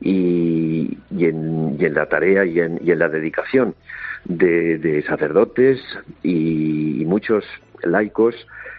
y, 0.00 0.98
y, 1.16 1.24
en, 1.26 1.76
en, 1.78 1.94
la 1.94 2.06
tarea 2.06 2.44
y 2.44 2.58
en, 2.58 2.80
y 2.82 2.90
en 2.90 2.98
la 2.98 3.08
dedicación 3.08 3.76
de, 4.24 4.78
de 4.78 5.02
sacerdotes 5.04 5.80
y, 6.24 7.04
muchos 7.06 7.44
laicos 7.84 8.34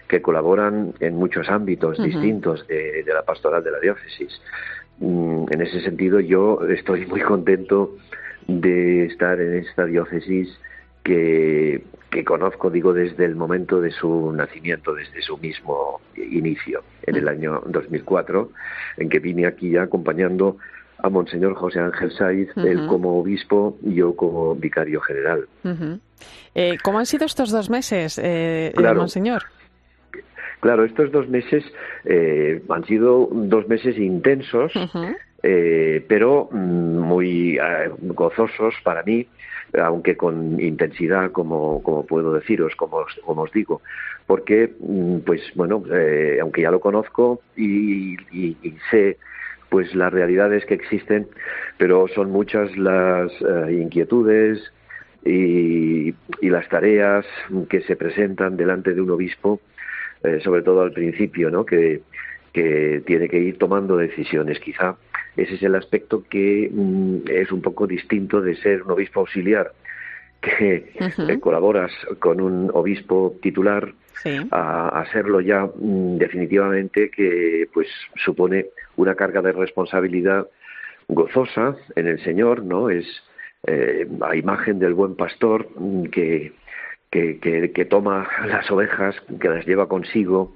que 0.09 0.21
colaboran 0.21 0.93
en 0.99 1.15
muchos 1.15 1.47
ámbitos 1.49 1.97
distintos 2.03 2.67
de, 2.67 3.03
de, 3.03 3.13
la 3.13 3.23
pastoral 3.23 3.63
de 3.63 3.71
la 3.71 3.79
diócesis. 3.79 4.41
Mm, 4.99 5.45
en 5.49 5.61
ese 5.61 5.79
sentido, 5.79 6.19
yo 6.19 6.59
estoy 6.67 7.05
muy 7.05 7.21
contento 7.21 7.95
de 8.47 9.05
estar 9.05 9.39
en 9.39 9.55
esta 9.55 9.85
diócesis 9.85 10.49
que, 11.07 11.83
que 12.09 12.25
conozco, 12.25 12.69
digo, 12.69 12.91
desde 12.93 13.23
el 13.23 13.35
momento 13.37 13.79
de 13.79 13.91
su 13.91 14.33
nacimiento, 14.33 14.93
desde 14.93 15.21
su 15.21 15.37
mismo 15.37 16.01
inicio, 16.17 16.83
en 17.03 17.15
el 17.15 17.29
año 17.29 17.63
2004, 17.65 18.51
en 18.97 19.07
que 19.09 19.19
vine 19.19 19.47
aquí 19.47 19.71
ya 19.71 19.83
acompañando 19.83 20.57
a 20.97 21.09
Monseñor 21.09 21.55
José 21.55 21.79
Ángel 21.79 22.11
Saiz, 22.11 22.49
él 22.57 22.87
como 22.87 23.19
obispo 23.19 23.77
y 23.83 23.95
yo 23.95 24.15
como 24.15 24.55
vicario 24.55 24.99
general. 24.99 25.47
eh, 26.55 26.77
¿Cómo 26.83 26.99
han 26.99 27.05
sido 27.05 27.25
estos 27.25 27.51
dos 27.51 27.69
meses, 27.69 28.19
eh, 28.21 28.73
claro, 28.75 28.99
Monseñor? 28.99 29.43
Claro, 30.59 30.83
estos 30.83 31.11
dos 31.11 31.29
meses 31.29 31.63
eh, 32.03 32.61
han 32.67 32.83
sido 32.85 33.29
dos 33.31 33.67
meses 33.69 33.97
intensos, 33.97 34.73
eh, 35.43 36.03
pero 36.09 36.49
muy 36.51 37.57
eh, 37.57 37.91
gozosos 38.01 38.73
para 38.83 39.03
mí, 39.03 39.27
aunque 39.73 40.15
con 40.15 40.59
intensidad, 40.59 41.31
como, 41.31 41.81
puedo 42.07 42.33
deciros, 42.33 42.75
como, 42.75 43.05
os 43.25 43.51
digo, 43.51 43.81
porque, 44.25 44.73
pues 45.25 45.41
bueno, 45.55 45.83
eh, 45.91 46.39
aunque 46.41 46.61
ya 46.61 46.71
lo 46.71 46.79
conozco 46.79 47.41
y, 47.55 48.13
y, 48.31 48.57
y 48.61 48.77
sé 48.91 49.17
pues 49.69 49.93
las 49.95 50.13
realidades 50.13 50.65
que 50.65 50.73
existen, 50.73 51.27
pero 51.77 52.07
son 52.07 52.31
muchas 52.31 52.75
las 52.77 53.31
uh, 53.41 53.69
inquietudes 53.69 54.71
y, 55.25 56.13
las 56.41 56.67
tareas 56.69 57.25
que 57.69 57.81
se 57.81 57.95
presentan 57.95 58.55
delante 58.55 58.93
de 58.93 59.01
un 59.01 59.11
obispo, 59.11 59.59
eh, 60.23 60.39
sobre 60.41 60.61
todo 60.61 60.81
al 60.81 60.93
principio, 60.93 61.49
¿no? 61.49 61.65
Que 61.65 62.01
tiene 62.53 63.29
que 63.29 63.37
ir 63.37 63.59
tomando 63.59 63.97
decisiones. 63.97 64.59
Quizá 64.59 64.95
ese 65.37 65.55
es 65.55 65.63
el 65.63 65.75
aspecto 65.75 66.23
que 66.29 66.69
mm, 66.71 67.29
es 67.29 67.51
un 67.51 67.61
poco 67.61 67.87
distinto 67.87 68.41
de 68.41 68.55
ser 68.55 68.83
un 68.83 68.91
obispo 68.91 69.21
auxiliar, 69.21 69.71
que 70.41 70.91
uh 70.99 71.03
-huh. 71.03 71.29
eh, 71.29 71.39
colaboras 71.39 71.91
con 72.19 72.41
un 72.41 72.69
obispo 72.73 73.35
titular 73.41 73.93
sí. 74.23 74.37
a, 74.51 74.89
hacerlo 75.01 75.41
ya 75.41 75.65
mm, 75.65 76.17
definitivamente 76.17 77.09
que 77.09 77.67
pues 77.73 77.87
supone 78.15 78.67
una 78.95 79.15
carga 79.15 79.41
de 79.41 79.51
responsabilidad 79.51 80.47
gozosa 81.07 81.75
en 81.95 82.07
el 82.07 82.23
Señor, 82.23 82.63
¿no? 82.63 82.89
Es 82.89 83.05
eh, 83.65 84.07
a 84.21 84.35
imagen 84.35 84.79
del 84.79 84.93
buen 84.93 85.15
pastor 85.15 85.67
mm, 85.75 86.05
que, 86.05 86.53
que, 87.11 87.39
que, 87.39 87.71
que, 87.71 87.85
toma 87.85 88.27
las 88.45 88.69
ovejas, 88.69 89.15
que 89.39 89.49
las 89.49 89.65
lleva 89.65 89.87
consigo 89.87 90.55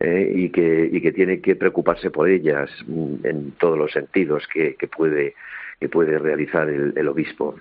eh, 0.00 0.32
y, 0.34 0.50
que, 0.50 0.90
y 0.92 1.00
que 1.00 1.12
tiene 1.12 1.40
que 1.40 1.56
preocuparse 1.56 2.10
por 2.10 2.28
ellas 2.28 2.70
mm, 2.86 3.14
en 3.24 3.52
todos 3.52 3.78
los 3.78 3.92
sentidos 3.92 4.46
que, 4.52 4.74
que 4.74 4.88
puede, 4.88 5.34
que 5.80 5.88
puede 5.88 6.18
realizar 6.18 6.68
el, 6.68 6.92
el 6.96 7.08
obispo. 7.08 7.54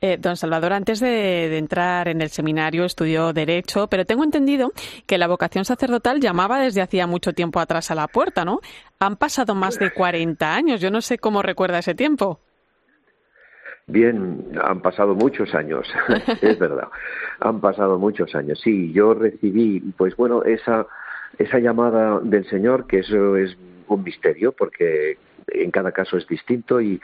Eh, 0.00 0.16
don 0.18 0.36
Salvador, 0.36 0.72
antes 0.72 0.98
de, 0.98 1.08
de, 1.08 1.58
entrar 1.58 2.08
en 2.08 2.22
el 2.22 2.30
seminario 2.30 2.84
estudió 2.84 3.32
Derecho, 3.32 3.86
pero 3.88 4.06
tengo 4.06 4.24
entendido 4.24 4.72
que 5.06 5.18
la 5.18 5.28
vocación 5.28 5.64
sacerdotal 5.64 6.20
llamaba 6.20 6.58
desde 6.58 6.80
hacía 6.80 7.06
mucho 7.06 7.32
tiempo 7.32 7.60
atrás 7.60 7.90
a 7.90 7.94
la 7.94 8.08
puerta, 8.08 8.44
¿no? 8.44 8.60
Han 8.98 9.16
pasado 9.16 9.54
más 9.54 9.78
de 9.78 9.92
40 9.92 10.54
años, 10.54 10.80
yo 10.80 10.90
no 10.90 11.00
sé 11.00 11.18
cómo 11.18 11.42
recuerda 11.42 11.78
ese 11.78 11.94
tiempo. 11.94 12.40
Bien, 13.86 14.50
han 14.62 14.82
pasado 14.82 15.14
muchos 15.14 15.54
años, 15.54 15.86
es 16.42 16.58
verdad, 16.58 16.88
han 17.40 17.60
pasado 17.60 17.98
muchos 17.98 18.34
años. 18.34 18.60
Sí, 18.62 18.92
yo 18.92 19.14
recibí, 19.14 19.80
pues 19.96 20.14
bueno, 20.16 20.42
esa, 20.42 20.86
esa 21.38 21.58
llamada 21.58 22.20
del 22.20 22.44
Señor, 22.46 22.86
que 22.86 23.00
eso 23.00 23.36
es 23.36 23.56
un 23.88 24.02
misterio, 24.02 24.52
porque 24.52 25.18
en 25.48 25.70
cada 25.70 25.92
caso 25.92 26.16
es 26.16 26.26
distinto 26.26 26.80
y, 26.80 27.00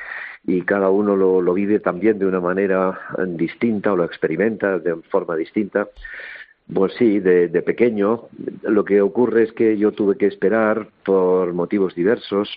y 0.47 0.63
cada 0.63 0.91
uno 0.91 1.17
lo, 1.17 1.41
lo, 1.41 1.55
vive 1.55 1.81
también 1.81 2.19
de 2.19 2.27
una 2.27 2.41
manera 2.41 2.99
distinta 3.27 3.93
o 3.93 3.97
lo 3.97 4.05
experimenta 4.05 4.79
de 4.79 4.97
forma 5.11 5.37
distinta. 5.37 5.89
Pues 6.73 6.95
sí, 6.95 7.21
de, 7.21 7.49
de, 7.49 7.63
pequeño 7.63 8.29
lo 8.63 8.85
que 8.87 9.03
ocurre 9.03 9.43
es 9.43 9.53
que 9.53 9.77
yo 9.77 9.93
tuve 9.93 10.17
que 10.17 10.27
esperar 10.27 10.89
por 11.05 11.53
motivos 11.53 11.95
diversos, 11.95 12.49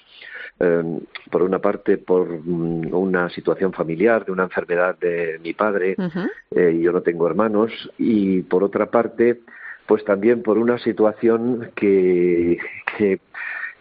eh, 0.61 0.99
por 1.29 1.43
una 1.43 1.59
parte 1.59 1.97
por 1.97 2.29
una 2.29 3.29
situación 3.29 3.73
familiar, 3.73 4.25
de 4.25 4.31
una 4.31 4.43
enfermedad 4.43 4.97
de 4.97 5.39
mi 5.43 5.53
padre, 5.53 5.95
uh 5.97 6.03
-huh. 6.03 6.29
eh, 6.51 6.79
yo 6.81 6.93
no 6.93 7.01
tengo 7.01 7.27
hermanos, 7.27 7.71
y 7.97 8.43
por 8.43 8.63
otra 8.63 8.85
parte, 8.85 9.41
pues 9.87 10.03
también 10.03 10.43
por 10.43 10.57
una 10.57 10.77
situación 10.79 11.71
que, 11.75 12.57
que 12.97 13.19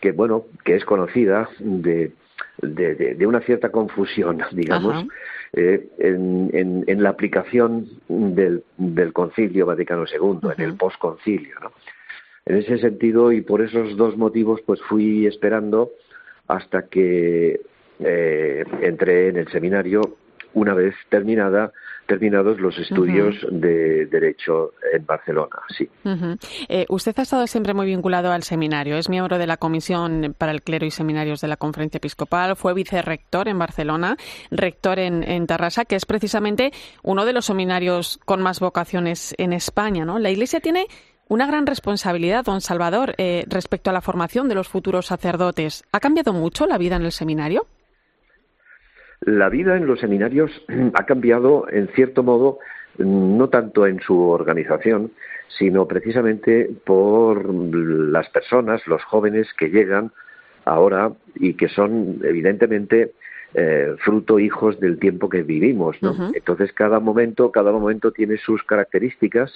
que 0.01 0.13
bueno 0.13 0.45
que 0.65 0.77
es 0.77 0.85
conocida 0.85 1.49
de, 1.59 2.13
de, 2.63 2.95
de, 2.95 3.15
de 3.15 3.27
una 3.27 3.41
cierta 3.41 3.71
confusión 3.71 4.43
digamos 4.53 5.07
eh, 5.53 5.89
en, 5.99 6.51
en, 6.53 6.85
en, 6.87 7.03
la 7.03 7.11
aplicación 7.11 7.89
del, 8.09 8.63
del 8.77 9.13
concilio 9.13 9.67
Vaticano 9.67 10.05
II 10.05 10.51
en 10.57 10.63
el 10.63 10.77
posconcilio 10.77 11.57
¿no? 11.61 11.73
en 12.45 12.57
ese 12.57 12.79
sentido 12.79 13.33
y 13.33 13.41
por 13.41 13.63
esos 13.63 13.97
dos 13.97 14.17
motivos 14.17 14.61
pues 14.65 14.81
fui 14.83 15.27
esperando 15.27 15.91
hasta 16.47 16.87
que 16.87 17.61
eh, 18.01 18.65
entré 18.83 19.29
en 19.29 19.39
el 19.39 19.49
seminario 19.49 20.03
una 20.53 20.75
vez 20.75 20.95
terminada 21.09 21.73
terminados 22.07 22.61
los 22.61 22.79
estudios 22.79 23.35
uh 23.43 23.49
-huh. 23.49 23.61
de 23.61 24.07
Derecho 24.07 24.73
en 24.93 25.05
Barcelona, 25.05 25.57
sí. 25.77 25.89
Uh 26.05 26.11
-huh. 26.11 26.39
eh, 26.69 26.87
usted 26.89 27.15
ha 27.19 27.23
estado 27.23 27.47
siempre 27.47 27.75
muy 27.75 27.87
vinculado 27.87 28.33
al 28.33 28.43
seminario, 28.43 28.97
es 28.97 29.09
miembro 29.09 29.39
de 29.39 29.47
la 29.47 29.57
Comisión 29.57 30.35
para 30.39 30.53
el 30.53 30.63
Clero 30.63 30.87
y 30.87 30.91
Seminarios 30.91 31.41
de 31.41 31.49
la 31.49 31.57
Conferencia 31.57 31.99
Episcopal, 31.99 32.57
fue 32.57 32.75
vicerrector 32.75 33.49
en 33.49 33.59
Barcelona, 33.59 34.17
rector 34.51 34.99
en, 34.99 35.23
en 35.23 35.47
Tarrasa, 35.47 35.85
que 35.85 35.97
es 35.97 36.07
precisamente 36.07 36.73
uno 37.03 37.25
de 37.25 37.33
los 37.33 37.47
seminarios 37.47 38.19
con 38.25 38.43
más 38.43 38.61
vocaciones 38.61 39.35
en 39.39 39.53
España, 39.53 40.05
¿no? 40.05 40.19
La 40.19 40.31
Iglesia 40.31 40.61
tiene 40.61 40.87
una 41.29 41.47
gran 41.47 41.67
responsabilidad, 41.67 42.45
don 42.45 42.61
Salvador, 42.61 43.15
eh, 43.19 43.45
respecto 43.49 43.91
a 43.91 43.93
la 43.93 44.01
formación 44.01 44.49
de 44.49 44.55
los 44.55 44.69
futuros 44.69 45.07
sacerdotes. 45.07 45.83
¿Ha 45.93 45.99
cambiado 45.99 46.33
mucho 46.33 46.67
la 46.67 46.79
vida 46.79 46.97
en 46.97 47.03
el 47.03 47.13
seminario? 47.13 47.67
La 49.27 49.49
vida 49.49 49.77
en 49.77 49.87
los 49.87 50.01
seminarios 50.01 50.51
ha 50.95 51.05
cambiado, 51.05 51.67
en 51.71 51.89
cierto 51.89 52.23
modo, 52.23 52.59
no 52.97 53.49
tanto 53.51 53.87
en 53.87 54.01
su 54.01 54.19
organización, 54.19 55.11
sino 55.59 55.87
precisamente 55.87 56.71
por 56.85 57.53
las 57.53 58.31
personas, 58.31 58.87
los 58.87 59.03
jóvenes 59.05 59.53
que 59.59 59.69
llegan 59.69 60.13
ahora 60.65 61.13
y 61.35 61.55
que 61.55 61.69
son 61.69 62.21
evidentemente 62.25 63.13
eh, 63.55 63.95
fruto 63.99 64.39
hijos 64.39 64.81
del 64.81 64.99
tiempo 64.99 65.29
que 65.29 65.43
vivimos, 65.43 65.97
¿no? 66.03 66.13
Uh 66.13 66.15
-huh. 66.15 66.33
Entonces 66.35 66.73
cada 66.73 67.01
momento, 67.01 67.51
cada 67.51 67.71
momento 67.73 68.13
tiene 68.13 68.39
sus 68.39 68.63
características 68.63 69.53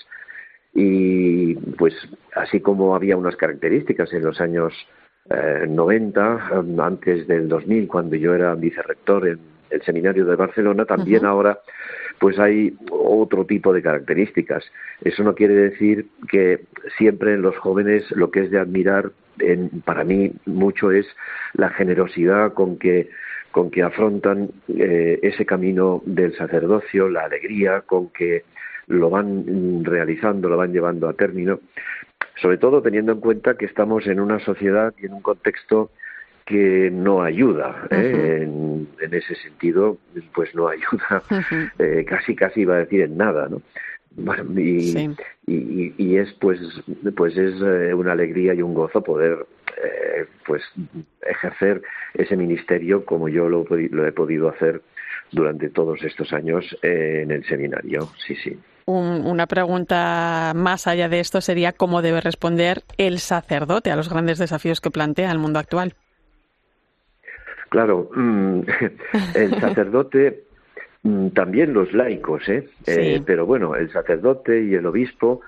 y 0.74 1.54
pues 1.54 1.94
así 2.34 2.60
como 2.60 2.94
había 2.94 3.16
unas 3.16 3.36
características 3.36 4.12
en 4.12 4.22
los 4.22 4.40
años 4.40 4.72
eh, 5.30 5.66
90, 5.68 6.62
antes 6.78 7.26
del 7.26 7.48
2000, 7.48 7.88
cuando 7.88 8.16
yo 8.16 8.34
era 8.34 8.54
vicerrector 8.54 9.28
en 9.28 9.38
el 9.70 9.82
seminario 9.82 10.24
de 10.24 10.36
Barcelona, 10.36 10.84
también 10.84 11.24
uh 11.24 11.28
-huh. 11.28 11.30
ahora 11.30 11.58
pues 12.18 12.38
hay 12.38 12.76
otro 12.90 13.46
tipo 13.46 13.72
de 13.72 13.82
características. 13.82 14.62
Eso 15.02 15.24
no 15.24 15.34
quiere 15.34 15.54
decir 15.54 16.06
que 16.28 16.60
siempre 16.98 17.34
en 17.34 17.42
los 17.42 17.56
jóvenes 17.56 18.04
lo 18.10 18.30
que 18.30 18.40
es 18.40 18.50
de 18.50 18.58
admirar 18.58 19.10
en, 19.38 19.70
para 19.82 20.04
mí 20.04 20.32
mucho 20.44 20.90
es 20.90 21.06
la 21.54 21.70
generosidad 21.70 22.52
con 22.52 22.78
que 22.78 23.08
con 23.50 23.70
que 23.70 23.82
afrontan 23.82 24.50
eh, 24.68 25.18
ese 25.22 25.44
camino 25.44 26.02
del 26.06 26.36
sacerdocio, 26.36 27.08
la 27.08 27.24
alegría 27.24 27.80
con 27.80 28.10
que 28.10 28.44
lo 28.86 29.10
van 29.10 29.84
realizando, 29.84 30.48
lo 30.48 30.56
van 30.56 30.72
llevando 30.72 31.08
a 31.08 31.14
término, 31.14 31.58
sobre 32.40 32.58
todo 32.58 32.80
teniendo 32.80 33.12
en 33.12 33.20
cuenta 33.20 33.54
que 33.54 33.66
estamos 33.66 34.06
en 34.06 34.20
una 34.20 34.38
sociedad 34.40 34.94
y 34.98 35.06
en 35.06 35.14
un 35.14 35.22
contexto 35.22 35.90
que 36.50 36.90
no 36.90 37.22
ayuda 37.22 37.86
¿eh? 37.90 38.40
en, 38.42 38.88
en, 39.00 39.14
ese 39.14 39.36
sentido 39.36 39.98
pues 40.34 40.52
no 40.52 40.66
ayuda 40.66 41.22
eh, 41.78 42.04
casi 42.08 42.34
casi 42.34 42.62
iba 42.62 42.74
a 42.74 42.78
decir 42.78 43.02
en 43.02 43.16
nada 43.16 43.48
no 43.48 43.62
bueno, 44.16 44.60
y, 44.60 44.80
sí. 44.80 45.10
y, 45.46 45.94
y, 45.96 46.16
es 46.16 46.32
pues 46.40 46.58
pues 47.16 47.36
es 47.36 47.54
eh, 47.62 47.94
una 47.94 48.12
alegría 48.12 48.52
y 48.52 48.62
un 48.62 48.74
gozo 48.74 49.00
poder 49.00 49.46
eh, 49.80 50.26
pues 50.44 50.62
ejercer 51.22 51.80
ese 52.14 52.36
ministerio 52.36 53.04
como 53.04 53.28
yo 53.28 53.48
lo, 53.48 53.64
lo, 53.70 54.06
he 54.06 54.10
podido 54.12 54.48
hacer 54.48 54.82
durante 55.30 55.68
todos 55.68 56.02
estos 56.02 56.32
años 56.32 56.76
en 56.82 57.30
el 57.30 57.44
seminario 57.44 58.10
sí 58.26 58.34
sí 58.34 58.58
una 58.86 59.46
pregunta 59.46 60.52
más 60.56 60.88
allá 60.88 61.08
de 61.08 61.20
esto 61.20 61.40
sería 61.40 61.72
cómo 61.72 62.02
debe 62.02 62.20
responder 62.20 62.82
el 62.98 63.20
sacerdote 63.20 63.92
a 63.92 63.96
los 63.96 64.08
grandes 64.08 64.38
desafíos 64.38 64.80
que 64.80 64.90
plantea 64.90 65.30
el 65.30 65.38
mundo 65.38 65.60
actual. 65.60 65.94
Claro, 67.70 68.10
mm, 68.14 68.60
el 69.34 69.60
sacerdote, 69.60 70.42
mm, 71.04 71.28
también 71.28 71.72
los 71.72 71.92
laicos, 71.92 72.46
¿eh? 72.48 72.68
¿eh? 72.86 73.22
Pero 73.24 73.46
bueno, 73.46 73.74
el 73.76 73.90
sacerdote 73.92 74.62
y 74.62 74.74
el 74.74 74.84
obispo, 74.84 75.40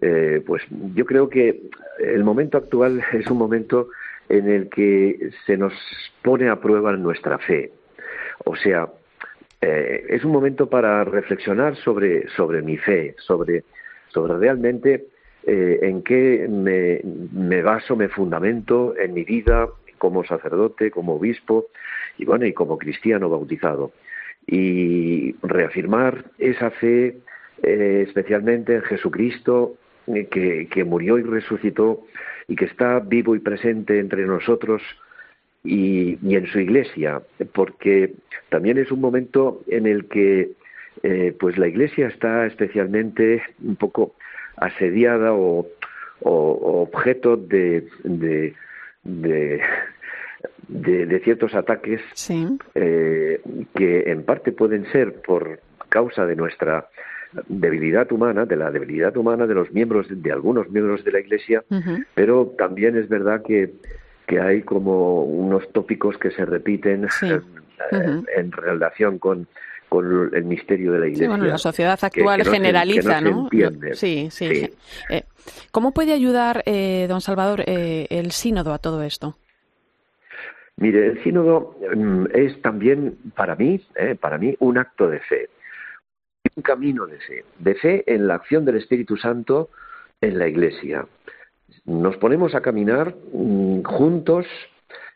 eh, 0.00 0.42
pues 0.44 0.62
yo 0.94 1.06
creo 1.06 1.28
que 1.30 1.62
el 2.00 2.24
momento 2.24 2.58
actual 2.58 3.02
es 3.12 3.30
un 3.30 3.38
momento 3.38 3.88
en 4.28 4.50
el 4.50 4.68
que 4.68 5.30
se 5.46 5.56
nos 5.56 5.72
pone 6.22 6.48
a 6.48 6.60
prueba 6.60 6.92
nuestra 6.96 7.38
fe. 7.38 7.72
O 8.44 8.56
sea, 8.56 8.88
eh, 9.60 10.04
es 10.08 10.24
un 10.24 10.32
momento 10.32 10.68
para 10.68 11.04
reflexionar 11.04 11.76
sobre, 11.76 12.28
sobre 12.30 12.60
mi 12.60 12.76
fe, 12.76 13.14
sobre, 13.18 13.64
sobre 14.08 14.36
realmente 14.36 15.06
eh, 15.46 15.78
en 15.82 16.02
qué 16.02 16.46
me, 16.48 17.00
me, 17.32 17.62
baso, 17.62 17.96
me 17.96 18.08
fundamento 18.08 18.96
en 18.96 19.14
mi 19.14 19.24
vida 19.24 19.68
como 19.98 20.24
sacerdote, 20.24 20.90
como 20.90 21.16
obispo 21.16 21.66
y 22.16 22.24
bueno, 22.24 22.46
y 22.46 22.52
como 22.52 22.78
cristiano 22.78 23.28
bautizado. 23.28 23.92
Y 24.46 25.34
reafirmar 25.42 26.24
esa 26.38 26.70
fe 26.70 27.18
eh, 27.62 28.04
especialmente 28.06 28.76
en 28.76 28.82
Jesucristo 28.82 29.74
que, 30.06 30.68
que 30.70 30.84
murió 30.84 31.18
y 31.18 31.22
resucitó 31.22 32.06
y 32.46 32.56
que 32.56 32.64
está 32.64 32.98
vivo 33.00 33.36
y 33.36 33.40
presente 33.40 33.98
entre 33.98 34.24
nosotros 34.26 34.82
y, 35.64 36.34
en 36.34 36.46
su 36.46 36.60
iglesia, 36.60 37.22
porque 37.52 38.14
también 38.48 38.78
es 38.78 38.90
un 38.90 39.00
momento 39.00 39.62
en 39.68 39.86
el 39.86 40.06
que 40.06 40.52
eh, 41.02 41.34
pues 41.38 41.58
la 41.58 41.68
iglesia 41.68 42.08
está 42.08 42.46
especialmente 42.46 43.42
un 43.62 43.76
poco 43.76 44.14
asediada 44.56 45.32
o, 45.32 45.66
objeto 46.20 47.36
de, 47.36 47.86
de, 49.02 49.60
ciertos 51.24 51.54
ataques 51.54 52.00
eh, 52.74 53.40
que 53.74 54.10
en 54.10 54.22
parte 54.24 54.52
pueden 54.52 54.90
ser 54.92 55.20
por 55.22 55.60
causa 55.88 56.26
de 56.26 56.36
nuestra 56.36 56.88
debilidad 57.48 58.10
humana, 58.12 58.46
de 58.46 58.56
la 58.56 58.70
debilidad 58.70 59.16
humana 59.16 59.46
de 59.46 59.54
los 59.54 59.70
miembros, 59.72 60.06
de 60.10 60.32
algunos 60.32 60.70
miembros 60.70 61.04
de 61.04 61.12
la 61.12 61.20
Iglesia, 61.20 61.64
pero 62.14 62.54
también 62.56 62.96
es 62.96 63.08
verdad 63.08 63.42
que 63.42 63.74
que 64.28 64.40
hay 64.40 64.62
como 64.62 65.24
unos 65.24 65.66
tópicos 65.72 66.16
que 66.18 66.30
se 66.30 66.44
repiten 66.44 67.08
en, 67.90 68.52
relación 68.52 69.18
con, 69.18 69.48
con 69.88 70.34
el 70.34 70.44
misterio 70.44 70.92
de 70.92 70.98
la 70.98 71.06
Iglesia. 71.06 71.28
bueno, 71.28 71.46
la 71.46 71.58
sociedad 71.58 71.98
actual 72.00 72.44
generaliza, 72.44 73.20
¿no? 73.20 73.48
sí, 73.94 74.28
sí. 74.30 74.70
Eh, 75.10 75.22
¿Cómo 75.70 75.92
puede 75.92 76.12
ayudar, 76.12 76.62
eh, 76.66 77.06
don 77.08 77.20
Salvador, 77.20 77.64
el 77.66 78.30
sínodo 78.32 78.72
a 78.72 78.78
todo 78.78 79.02
esto? 79.02 79.36
Mire, 80.76 81.06
el 81.06 81.22
sínodo 81.24 81.76
mm, 81.94 82.26
es 82.34 82.60
también 82.62 83.18
para 83.34 83.56
mí, 83.56 83.80
para 84.20 84.38
mí, 84.38 84.54
un 84.60 84.78
acto 84.78 85.08
de 85.08 85.20
fe, 85.20 85.48
un 86.54 86.62
camino 86.62 87.06
de 87.06 87.18
fe, 87.18 87.44
de 87.58 87.74
fe 87.74 88.04
en 88.06 88.28
la 88.28 88.34
acción 88.34 88.64
del 88.64 88.76
Espíritu 88.76 89.16
Santo 89.16 89.70
en 90.20 90.38
la 90.38 90.46
Iglesia 90.46 91.06
nos 91.88 92.16
ponemos 92.18 92.54
a 92.54 92.60
caminar 92.60 93.14
mm, 93.32 93.82
juntos, 93.82 94.46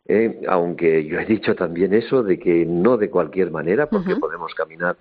eh, 0.06 0.40
aunque 0.48 1.04
yo 1.04 1.20
he 1.20 1.24
dicho 1.24 1.54
también 1.54 1.94
eso 1.94 2.22
de 2.22 2.38
que 2.38 2.66
no 2.66 2.96
de 2.96 3.10
cualquier 3.10 3.50
manera, 3.50 3.86
porque 3.86 4.16
podemos 4.16 4.54
caminar 4.54 4.96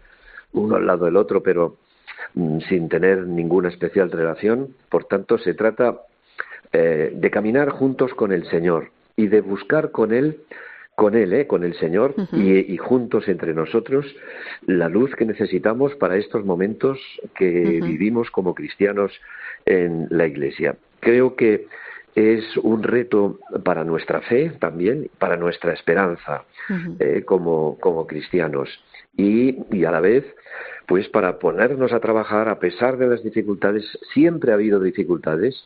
uno 0.53 0.75
al 0.75 0.85
lado 0.85 1.05
del 1.05 1.17
otro, 1.17 1.41
pero 1.41 1.77
mm, 2.35 2.59
sin 2.69 2.89
tener 2.89 3.25
ninguna 3.25 3.69
especial 3.69 4.11
relación. 4.11 4.75
Por 4.89 5.05
tanto, 5.05 5.37
se 5.37 5.53
trata 5.53 6.01
eh, 6.71 7.11
de 7.13 7.31
caminar 7.31 7.69
juntos 7.69 8.13
con 8.13 8.31
el 8.31 8.47
Señor 8.49 8.91
y 9.15 9.27
de 9.27 9.41
buscar 9.41 9.91
con 9.91 10.13
Él 10.13 10.41
con 10.95 11.15
Él, 11.15 11.33
¿eh? 11.33 11.47
con 11.47 11.63
el 11.63 11.73
Señor 11.79 12.13
y, 12.31 12.77
juntos 12.77 13.27
entre 13.27 13.55
nosotros 13.55 14.05
la 14.67 14.87
luz 14.87 15.15
que 15.15 15.25
necesitamos 15.25 15.95
para 15.95 16.17
estos 16.17 16.45
momentos 16.45 16.99
que 17.33 17.79
vivimos 17.81 18.29
como 18.29 18.53
cristianos 18.53 19.11
en 19.65 20.07
la 20.11 20.27
Iglesia. 20.27 20.75
Creo 20.99 21.35
que 21.35 21.65
es 22.15 22.57
un 22.57 22.83
reto 22.83 23.39
para 23.63 23.83
nuestra 23.83 24.21
fe 24.21 24.51
también, 24.59 25.09
para 25.17 25.37
nuestra 25.37 25.73
esperanza 25.73 26.43
eh, 26.99 27.23
como, 27.25 27.77
como 27.79 28.07
cristianos. 28.07 28.69
Y, 29.15 29.57
y, 29.75 29.85
a 29.85 29.91
la 29.91 29.99
vez, 29.99 30.25
pues 30.87 31.07
para 31.09 31.39
ponernos 31.39 31.93
a 31.93 31.99
trabajar 31.99 32.49
a 32.49 32.59
pesar 32.59 32.97
de 32.97 33.07
las 33.07 33.23
dificultades, 33.23 33.85
siempre 34.13 34.51
ha 34.51 34.55
habido 34.55 34.79
dificultades, 34.79 35.63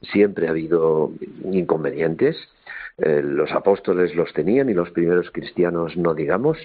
siempre 0.00 0.46
ha 0.46 0.50
habido 0.50 1.12
inconvenientes, 1.50 2.36
eh, 2.98 3.22
los 3.22 3.52
apóstoles 3.52 4.14
los 4.14 4.32
tenían 4.32 4.70
y 4.70 4.74
los 4.74 4.90
primeros 4.90 5.30
cristianos 5.30 5.96
no 5.96 6.14
digamos 6.14 6.58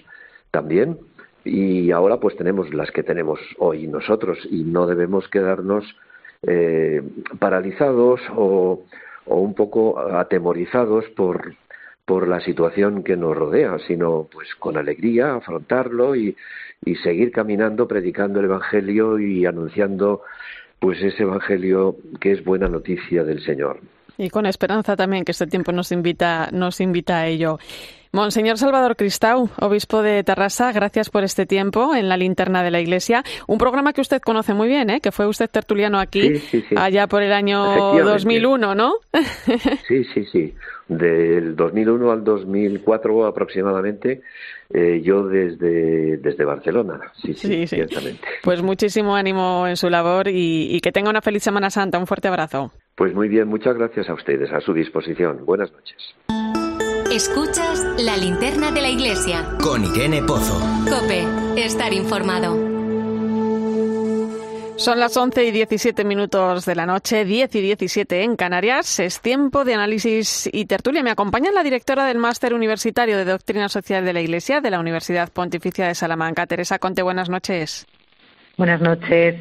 también, 0.51 0.97
y 1.43 1.91
ahora 1.91 2.17
pues 2.17 2.35
tenemos 2.35 2.73
las 2.73 2.91
que 2.91 3.03
tenemos 3.03 3.39
hoy 3.57 3.87
nosotros 3.87 4.37
y 4.49 4.63
no 4.63 4.87
debemos 4.87 5.27
quedarnos 5.27 5.85
eh, 6.43 7.01
paralizados 7.39 8.21
o, 8.35 8.83
un 9.25 9.53
poco 9.53 9.99
atemorizados 9.99 11.05
por, 11.15 11.55
por 12.05 12.27
la 12.27 12.41
situación 12.41 13.03
que 13.03 13.15
nos 13.15 13.35
rodea, 13.35 13.77
sino 13.87 14.27
pues 14.31 14.53
con 14.55 14.77
alegría 14.77 15.35
afrontarlo 15.35 16.15
y, 16.15 16.35
y 16.85 16.95
seguir 16.95 17.31
caminando, 17.31 17.87
predicando 17.87 18.39
el 18.39 18.45
Evangelio 18.45 19.19
y 19.19 19.45
anunciando 19.45 20.21
pues 20.79 21.01
ese 21.01 21.23
Evangelio 21.23 21.95
que 22.19 22.31
es 22.31 22.43
buena 22.43 22.67
noticia 22.67 23.23
del 23.23 23.43
Señor. 23.43 23.79
Y 24.17 24.29
con 24.29 24.45
esperanza 24.45 24.95
también, 24.95 25.23
que 25.23 25.31
este 25.31 25.47
tiempo 25.47 25.71
nos 25.71 25.91
invita, 25.91 26.49
nos 26.51 26.81
invita 26.81 27.19
a 27.19 27.27
ello. 27.27 27.59
Monseñor 28.13 28.57
Salvador 28.57 28.97
Cristau, 28.97 29.49
obispo 29.61 30.01
de 30.01 30.21
Terrassa, 30.25 30.73
gracias 30.73 31.09
por 31.09 31.23
este 31.23 31.45
tiempo 31.45 31.95
en 31.95 32.09
la 32.09 32.17
linterna 32.17 32.61
de 32.61 32.69
la 32.69 32.81
Iglesia. 32.81 33.23
Un 33.47 33.57
programa 33.57 33.93
que 33.93 34.01
usted 34.01 34.21
conoce 34.21 34.53
muy 34.53 34.67
bien, 34.67 34.89
¿eh? 34.89 34.99
que 34.99 35.13
fue 35.13 35.27
usted 35.27 35.49
tertuliano 35.49 35.97
aquí 35.97 36.33
allá 36.75 37.07
por 37.07 37.23
el 37.23 37.31
año 37.31 37.63
2001, 38.03 38.75
¿no? 38.75 38.95
sí, 39.87 40.03
sí, 40.13 40.25
sí. 40.25 40.53
Del 40.89 41.55
2001 41.55 42.11
al 42.11 42.23
2004 42.25 43.27
aproximadamente, 43.27 44.23
eh, 44.73 44.99
yo 45.01 45.25
desde, 45.25 46.17
desde 46.17 46.43
Barcelona. 46.43 46.99
Sí, 47.15 47.33
sí, 47.33 47.65
ciertamente. 47.65 48.27
Pues 48.43 48.61
muchísimo 48.61 49.15
ánimo 49.15 49.67
en 49.67 49.77
su 49.77 49.89
labor 49.89 50.27
y, 50.27 50.75
y 50.75 50.81
que 50.81 50.91
tenga 50.91 51.09
una 51.09 51.21
feliz 51.21 51.43
Semana 51.43 51.69
Santa. 51.69 51.97
Un 51.97 52.07
fuerte 52.07 52.27
abrazo. 52.27 52.73
Pues 52.95 53.13
muy 53.13 53.29
bien, 53.29 53.47
muchas 53.47 53.77
gracias 53.77 54.09
a 54.09 54.13
ustedes, 54.13 54.51
a 54.51 54.59
su 54.59 54.73
disposición. 54.73 55.45
Buenas 55.45 55.71
noches. 55.71 56.50
Escuchas 57.11 57.85
la 57.97 58.15
linterna 58.15 58.71
de 58.71 58.81
la 58.81 58.87
iglesia. 58.87 59.45
Con 59.61 59.83
Irene 59.83 60.23
Pozo. 60.23 60.57
Cope, 60.89 61.27
estar 61.57 61.91
informado. 61.91 62.55
Son 64.77 64.97
las 64.97 65.17
11 65.17 65.43
y 65.43 65.51
17 65.51 66.05
minutos 66.05 66.65
de 66.65 66.73
la 66.73 66.85
noche, 66.85 67.25
10 67.25 67.53
y 67.55 67.61
17 67.61 68.23
en 68.23 68.37
Canarias. 68.37 69.01
Es 69.01 69.19
tiempo 69.19 69.65
de 69.65 69.73
análisis 69.73 70.49
y 70.53 70.63
tertulia. 70.67 71.03
Me 71.03 71.11
acompaña 71.11 71.51
la 71.51 71.63
directora 71.63 72.05
del 72.05 72.17
Máster 72.17 72.53
Universitario 72.53 73.17
de 73.17 73.25
Doctrina 73.25 73.67
Social 73.67 74.05
de 74.05 74.13
la 74.13 74.21
Iglesia 74.21 74.61
de 74.61 74.71
la 74.71 74.79
Universidad 74.79 75.29
Pontificia 75.33 75.87
de 75.87 75.95
Salamanca, 75.95 76.47
Teresa 76.47 76.79
Conte. 76.79 77.01
Buenas 77.01 77.27
noches. 77.27 77.87
Buenas 78.55 78.79
noches. 78.79 79.35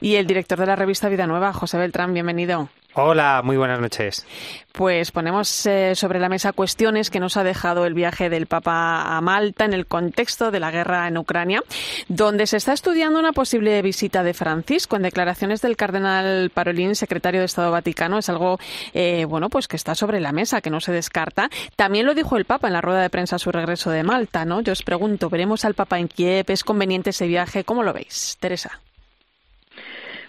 Y 0.00 0.16
el 0.16 0.26
director 0.26 0.58
de 0.58 0.66
la 0.66 0.74
revista 0.74 1.08
Vida 1.08 1.28
Nueva, 1.28 1.52
José 1.52 1.78
Beltrán, 1.78 2.14
bienvenido. 2.14 2.68
Hola, 2.94 3.40
muy 3.42 3.56
buenas 3.56 3.80
noches. 3.80 4.26
Pues 4.70 5.12
ponemos 5.12 5.64
eh, 5.64 5.94
sobre 5.94 6.20
la 6.20 6.28
mesa 6.28 6.52
cuestiones 6.52 7.08
que 7.08 7.20
nos 7.20 7.38
ha 7.38 7.44
dejado 7.44 7.86
el 7.86 7.94
viaje 7.94 8.28
del 8.28 8.46
Papa 8.46 9.16
a 9.16 9.20
Malta 9.22 9.64
en 9.64 9.72
el 9.72 9.86
contexto 9.86 10.50
de 10.50 10.60
la 10.60 10.70
guerra 10.70 11.08
en 11.08 11.16
Ucrania, 11.16 11.62
donde 12.08 12.46
se 12.46 12.58
está 12.58 12.74
estudiando 12.74 13.18
una 13.18 13.32
posible 13.32 13.80
visita 13.80 14.22
de 14.22 14.34
Francisco. 14.34 14.96
En 14.96 15.02
declaraciones 15.02 15.62
del 15.62 15.76
cardenal 15.76 16.50
Parolín, 16.52 16.94
secretario 16.94 17.40
de 17.40 17.46
Estado 17.46 17.70
Vaticano, 17.70 18.18
es 18.18 18.28
algo 18.28 18.58
eh, 18.92 19.24
bueno, 19.24 19.48
pues 19.48 19.68
que 19.68 19.76
está 19.76 19.94
sobre 19.94 20.20
la 20.20 20.32
mesa, 20.32 20.60
que 20.60 20.68
no 20.68 20.80
se 20.80 20.92
descarta. 20.92 21.48
También 21.76 22.04
lo 22.04 22.14
dijo 22.14 22.36
el 22.36 22.44
Papa 22.44 22.66
en 22.66 22.74
la 22.74 22.82
rueda 22.82 23.00
de 23.00 23.10
prensa 23.10 23.36
a 23.36 23.38
su 23.38 23.52
regreso 23.52 23.90
de 23.90 24.02
Malta, 24.02 24.44
¿no? 24.44 24.60
Yo 24.60 24.74
os 24.74 24.82
pregunto, 24.82 25.30
¿veremos 25.30 25.64
al 25.64 25.72
Papa 25.72 25.98
en 25.98 26.08
Kiev? 26.08 26.44
¿Es 26.48 26.62
conveniente 26.62 27.10
ese 27.10 27.26
viaje? 27.26 27.64
¿Cómo 27.64 27.82
lo 27.82 27.94
veis, 27.94 28.36
Teresa? 28.38 28.80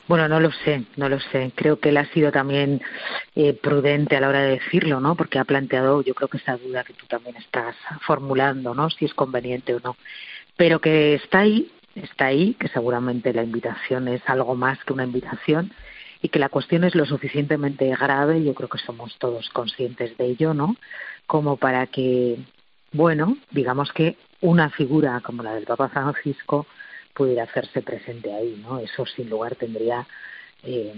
Bueno, 0.08 0.28
no 0.28 0.40
lo 0.42 0.52
sé, 0.52 0.84
no 0.98 1.08
lo 1.08 1.20
sé. 1.20 1.52
Creo 1.56 1.80
que 1.80 1.90
él 1.90 1.98
ha 1.98 2.06
sido 2.12 2.32
también 2.32 2.82
eh, 3.36 3.54
prudente 3.54 4.18
a 4.18 4.20
la 4.20 4.30
hora 4.30 4.42
de 4.42 4.60
decirlo, 4.60 5.00
¿no? 5.00 5.16
Porque 5.16 5.40
ha 5.40 5.46
planteado, 5.46 6.02
yo 6.02 6.14
creo 6.14 6.28
que 6.28 6.38
esa 6.38 6.58
duda 6.58 6.84
que 6.84 6.94
tú 6.94 7.06
también 7.06 7.38
estás 7.38 7.76
formulando, 8.02 8.76
¿no? 8.76 8.90
Si 8.90 9.06
es 9.06 9.14
conveniente 9.14 9.74
o 9.74 9.80
no. 9.80 9.96
Pero 10.58 10.80
que 10.80 11.16
está 11.16 11.40
ahí, 11.40 11.72
está 11.96 12.28
ahí, 12.28 12.54
que 12.56 12.68
seguramente 12.68 13.34
la 13.34 13.44
invitación 13.44 14.10
es 14.10 14.22
algo 14.28 14.56
más 14.56 14.84
que 14.84 14.94
una 14.94 15.06
invitación 15.06 15.72
y 16.22 16.30
que 16.30 16.40
la 16.40 16.50
cuestión 16.50 16.84
es 16.84 16.96
lo 16.96 17.06
suficientemente 17.06 17.88
grave, 17.96 18.44
yo 18.44 18.54
creo 18.54 18.70
que 18.70 18.78
somos 18.80 19.18
todos 19.20 19.50
conscientes 19.50 20.18
de 20.18 20.26
ello, 20.26 20.54
¿no? 20.54 20.76
Como 21.28 21.58
para 21.58 21.88
que, 21.88 22.40
bueno, 22.92 23.38
digamos 23.52 23.92
que 23.94 24.18
una 24.42 24.70
figura 24.70 25.22
como 25.22 25.44
la 25.44 25.54
del 25.54 25.66
Papa 25.66 25.90
Francisco 25.90 26.66
pudiera 27.14 27.44
hacerse 27.44 27.82
presente 27.82 28.34
ahí, 28.34 28.60
¿no? 28.62 28.80
Eso 28.80 29.06
sin 29.06 29.30
lugar 29.30 29.56
tendría 29.56 30.08
eh, 30.64 30.94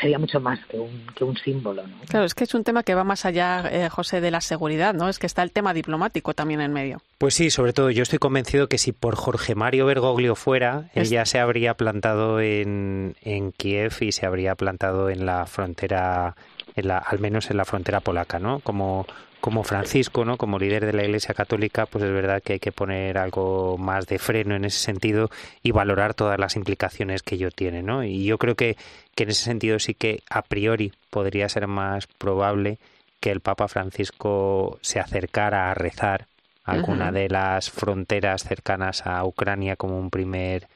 sería 0.00 0.18
mucho 0.18 0.40
más 0.40 0.58
que 0.66 0.78
un, 0.78 1.06
que 1.14 1.24
un 1.24 1.36
símbolo. 1.36 1.86
¿no? 1.86 1.96
Claro, 2.08 2.24
es 2.24 2.34
que 2.34 2.44
es 2.44 2.54
un 2.54 2.64
tema 2.64 2.82
que 2.82 2.94
va 2.94 3.04
más 3.04 3.24
allá, 3.24 3.68
eh, 3.70 3.88
José, 3.88 4.20
de 4.20 4.30
la 4.30 4.40
seguridad, 4.40 4.94
¿no? 4.94 5.08
Es 5.08 5.18
que 5.18 5.26
está 5.26 5.42
el 5.42 5.50
tema 5.50 5.74
diplomático 5.74 6.34
también 6.34 6.60
en 6.60 6.72
medio. 6.72 7.02
Pues 7.18 7.34
sí, 7.34 7.50
sobre 7.50 7.72
todo 7.72 7.90
yo 7.90 8.02
estoy 8.02 8.18
convencido 8.18 8.68
que 8.68 8.78
si 8.78 8.92
por 8.92 9.16
Jorge 9.16 9.54
Mario 9.54 9.86
Bergoglio 9.86 10.34
fuera, 10.34 10.90
él 10.94 11.08
ya 11.08 11.26
se 11.26 11.38
habría 11.38 11.74
plantado 11.74 12.40
en, 12.40 13.16
en 13.22 13.52
Kiev 13.52 13.94
y 14.00 14.12
se 14.12 14.26
habría 14.26 14.54
plantado 14.54 15.10
en 15.10 15.26
la 15.26 15.46
frontera, 15.46 16.34
en 16.74 16.88
la, 16.88 16.98
al 16.98 17.18
menos 17.18 17.50
en 17.50 17.56
la 17.56 17.64
frontera 17.64 18.00
polaca, 18.00 18.38
¿no? 18.38 18.60
Como 18.60 19.06
como 19.44 19.62
Francisco, 19.62 20.24
¿no? 20.24 20.38
Como 20.38 20.58
líder 20.58 20.86
de 20.86 20.94
la 20.94 21.04
Iglesia 21.04 21.34
Católica, 21.34 21.84
pues 21.84 22.02
es 22.02 22.10
verdad 22.10 22.42
que 22.42 22.54
hay 22.54 22.60
que 22.60 22.72
poner 22.72 23.18
algo 23.18 23.76
más 23.76 24.06
de 24.06 24.18
freno 24.18 24.54
en 24.54 24.64
ese 24.64 24.78
sentido 24.78 25.28
y 25.62 25.70
valorar 25.70 26.14
todas 26.14 26.40
las 26.40 26.56
implicaciones 26.56 27.22
que 27.22 27.34
ello 27.34 27.50
tiene, 27.50 27.82
¿no? 27.82 28.02
Y 28.04 28.24
yo 28.24 28.38
creo 28.38 28.54
que, 28.54 28.78
que 29.14 29.24
en 29.24 29.28
ese 29.28 29.44
sentido 29.44 29.78
sí 29.80 29.92
que 29.92 30.22
a 30.30 30.40
priori 30.40 30.94
podría 31.10 31.46
ser 31.50 31.66
más 31.66 32.06
probable 32.06 32.78
que 33.20 33.32
el 33.32 33.40
Papa 33.40 33.68
Francisco 33.68 34.78
se 34.80 34.98
acercara 34.98 35.70
a 35.70 35.74
rezar 35.74 36.26
a 36.64 36.72
alguna 36.72 37.12
de 37.12 37.28
las 37.28 37.70
fronteras 37.70 38.44
cercanas 38.44 39.06
a 39.06 39.22
Ucrania 39.26 39.76
como 39.76 39.98
un 39.98 40.08
primer 40.08 40.68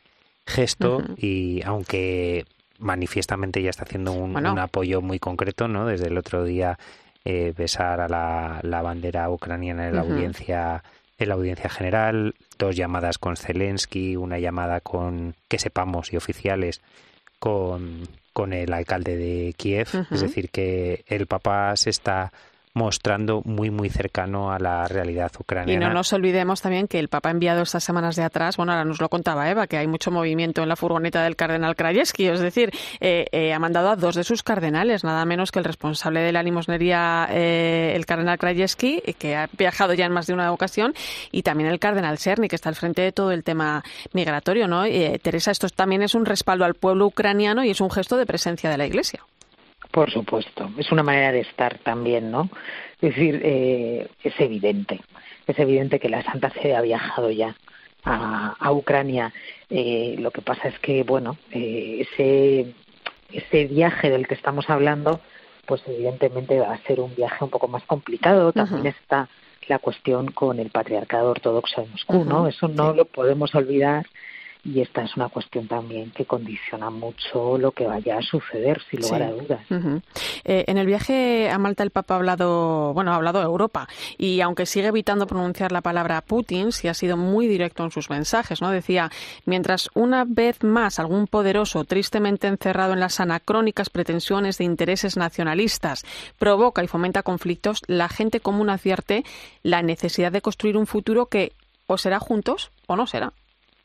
gesto 0.47 1.03
y 1.17 1.63
aunque 1.65 2.45
manifiestamente 2.81 3.63
ya 3.63 3.71
está 3.71 3.85
haciendo 3.85 4.13
un, 4.13 4.37
un 4.37 4.59
apoyo 4.59 5.01
muy 5.01 5.19
concreto, 5.19 5.69
¿no? 5.69 5.87
Desde 5.87 6.09
el 6.09 6.19
otro 6.19 6.45
día 6.45 6.79
eh, 7.31 7.53
besar 7.55 8.01
a 8.01 8.09
la, 8.09 8.81
bandera 8.81 9.29
ucraniana 9.29 9.89
en 9.89 9.97
la 9.97 10.01
audiencia 10.01 10.83
en 11.19 11.29
la 11.29 11.35
audiencia 11.35 11.69
general, 11.69 12.35
dos 12.59 12.75
llamadas 12.75 13.19
con 13.19 13.37
Zelensky, 13.37 14.17
una 14.17 14.39
llamada 14.39 14.81
con 14.81 15.35
que 15.47 15.59
sepamos 15.59 16.11
y 16.15 16.17
oficiales 16.17 16.81
con, 17.39 18.09
con 18.33 18.55
el 18.55 18.73
alcalde 18.73 19.17
de 19.19 19.53
Kiev, 19.59 19.89
es 20.11 20.21
decir 20.23 20.49
que 20.49 21.05
el 21.07 21.27
Papa 21.27 21.77
se 21.77 21.91
está 21.91 22.33
mostrando 22.79 23.43
muy 23.45 23.71
muy 23.71 23.91
cercano 23.91 24.53
a 24.53 24.59
la 24.59 24.87
realidad 24.87 25.33
ucraniana. 25.39 25.73
Y 25.73 25.87
no 25.87 25.93
nos 25.93 26.13
olvidemos 26.13 26.63
también 26.63 26.87
que 26.87 26.99
el 26.99 27.09
Papa 27.09 27.29
ha 27.29 27.33
enviado 27.33 27.63
estas 27.63 27.85
semanas 27.85 28.17
de 28.17 28.23
atrás, 28.23 28.57
bueno, 28.57 28.73
ahora 28.73 28.85
nos 28.85 29.01
lo 29.01 29.09
contaba 29.09 29.51
Eva, 29.51 29.67
que 29.67 29.77
hay 29.77 29.87
mucho 29.87 30.11
movimiento 30.11 30.63
en 30.63 30.69
la 30.69 30.77
furgoneta 30.77 31.23
del 31.25 31.37
cardenal 31.37 31.75
Krajewski, 31.75 32.29
es 32.29 32.41
decir, 32.41 32.71
eh, 33.01 33.27
eh, 33.33 33.53
ha 33.53 33.59
mandado 33.59 33.91
a 33.91 33.97
dos 33.97 34.15
de 34.15 34.25
sus 34.25 34.43
cardenales, 34.43 35.05
nada 35.05 35.25
menos 35.25 35.51
que 35.51 35.59
el 35.59 35.65
responsable 35.65 36.21
de 36.21 36.33
la 36.33 36.43
limosnería, 36.43 37.29
eh, 37.31 37.93
el 37.97 38.07
cardenal 38.07 38.39
Krajewski, 38.39 39.03
que 39.19 39.37
ha 39.37 39.49
viajado 39.59 39.95
ya 39.95 40.07
en 40.07 40.13
más 40.13 40.27
de 40.29 40.35
una 40.35 40.53
ocasión, 40.53 40.95
y 41.33 41.43
también 41.43 41.69
el 41.69 41.81
cardenal 41.81 42.19
Cerny, 42.19 42.49
que 42.49 42.57
está 42.57 42.69
al 42.69 42.77
frente 42.77 43.03
de 43.03 43.13
todo 43.13 43.33
el 43.33 43.43
tema 43.43 43.83
migratorio, 44.13 44.69
¿no? 44.69 44.85
Teresa, 45.21 45.51
esto 45.51 45.69
también 45.69 46.03
es 46.03 46.15
un 46.15 46.25
respaldo 46.25 46.65
al 46.65 46.75
pueblo 46.75 47.07
ucraniano 47.07 47.65
y 47.65 47.71
es 47.71 47.81
un 47.81 47.91
gesto 47.91 48.17
de 48.17 48.25
presencia 48.25 48.71
de 48.71 48.79
la 48.79 48.87
Iglesia. 48.87 49.25
Por 49.91 50.11
supuesto, 50.11 50.71
es 50.77 50.93
una 50.93 51.03
manera 51.03 51.33
de 51.33 51.41
estar 51.41 51.79
también, 51.79 52.31
¿no? 52.31 52.51
Es 53.01 53.15
decir, 53.15 53.41
eh, 53.43 54.09
es 54.23 54.39
evidente, 54.39 55.01
es 55.47 55.59
evidente 55.59 55.99
que 55.99 56.09
la 56.09 56.23
Santa 56.23 56.51
Sede 56.51 56.77
ha 56.77 56.83
viajado 56.83 57.31
ya 57.31 57.57
a, 58.05 58.55
a 58.59 58.73
Ucrania. 58.73 59.33
Eh, 59.71 60.17
lo 60.19 60.31
que 60.31 60.43
pasa 60.43 60.69
es 60.69 60.79
que, 60.81 61.03
bueno, 61.05 61.37
eh, 61.53 62.07
ese, 62.07 62.75
ese 63.33 63.67
viaje 63.67 64.11
del 64.11 64.27
que 64.27 64.35
estamos 64.35 64.69
hablando, 64.69 65.21
pues 65.67 65.83
evidentemente 65.87 66.59
va 66.59 66.75
a 66.75 66.83
ser 66.85 67.01
un 67.01 67.15
viaje 67.15 67.43
un 67.45 67.51
poco 67.51 67.69
más 67.69 67.83
complicado. 67.85 68.53
También 68.53 68.87
está 68.87 69.29
la 69.69 69.79
cuestión 69.79 70.33
con 70.33 70.59
el 70.59 70.71
patriarcado 70.71 71.31
ortodoxo 71.31 71.83
de 71.83 71.89
Moscú, 71.89 72.25
¿no? 72.25 72.49
Eso 72.49 72.69
no 72.69 72.95
lo 72.95 73.05
podemos 73.05 73.55
olvidar 73.55 74.07
y 74.65 74.81
esta 74.81 75.03
es 75.03 75.17
una 75.17 75.29
cuestión 75.29 75.67
también 75.67 76.11
que 76.11 76.25
condiciona 76.25 76.91
mucho 76.91 77.59
lo 77.59 77.71
que 77.73 77.87
vaya 77.87 78.19
a 78.19 78.23
suceder, 78.23 78.81
sin 78.91 79.01
lugar 79.01 79.23
a 79.23 79.31
dudas. 79.31 79.61
Eh, 80.45 80.65
en 80.67 80.79
el 80.79 80.87
viaje 80.87 81.49
a 81.51 81.59
Malta 81.59 81.83
el 81.83 81.91
Papa 81.91 82.15
ha 82.15 82.17
hablado, 82.17 82.93
bueno, 82.95 83.13
ha 83.13 83.17
hablado 83.17 83.39
de 83.39 83.45
Europa 83.45 83.89
y 84.17 84.41
aunque 84.41 84.67
sigue 84.67 84.89
evitando 84.89 85.27
pronunciar 85.27 85.73
la 85.73 85.81
palabra 85.81 86.21
Putin, 86.21 86.73
sí 86.73 86.89
ha 86.89 86.95
sido 86.95 87.17
muy 87.17 87.47
directo 87.47 87.85
en 87.85 87.91
sus 87.91 88.11
mensajes, 88.11 88.61
¿no? 88.61 88.71
Decía, 88.71 89.11
mientras 89.45 89.91
una 89.95 90.25
vez 90.27 90.63
más 90.63 90.99
algún 90.99 91.27
poderoso 91.27 91.85
tristemente 91.85 92.47
encerrado 92.47 92.93
en 92.93 93.01
las 93.01 93.21
anacrónicas 93.21 93.91
pretensiones 93.91 94.59
de 94.59 94.65
intereses 94.65 95.17
nacionalistas 95.17 96.05
provoca 96.39 96.83
y 96.83 96.89
fomenta 96.89 97.23
conflictos, 97.23 97.83
la 97.87 98.09
gente 98.09 98.41
común 98.41 98.71
advierte 98.71 99.25
la 99.63 99.83
necesidad 99.83 100.33
de 100.33 100.43
construir 100.43 100.77
un 100.77 100.87
futuro 100.87 101.27
que 101.27 101.53
o 101.87 101.97
será 101.97 102.19
juntos 102.21 102.71
o 102.87 102.97
no 102.97 103.07
será. 103.07 103.33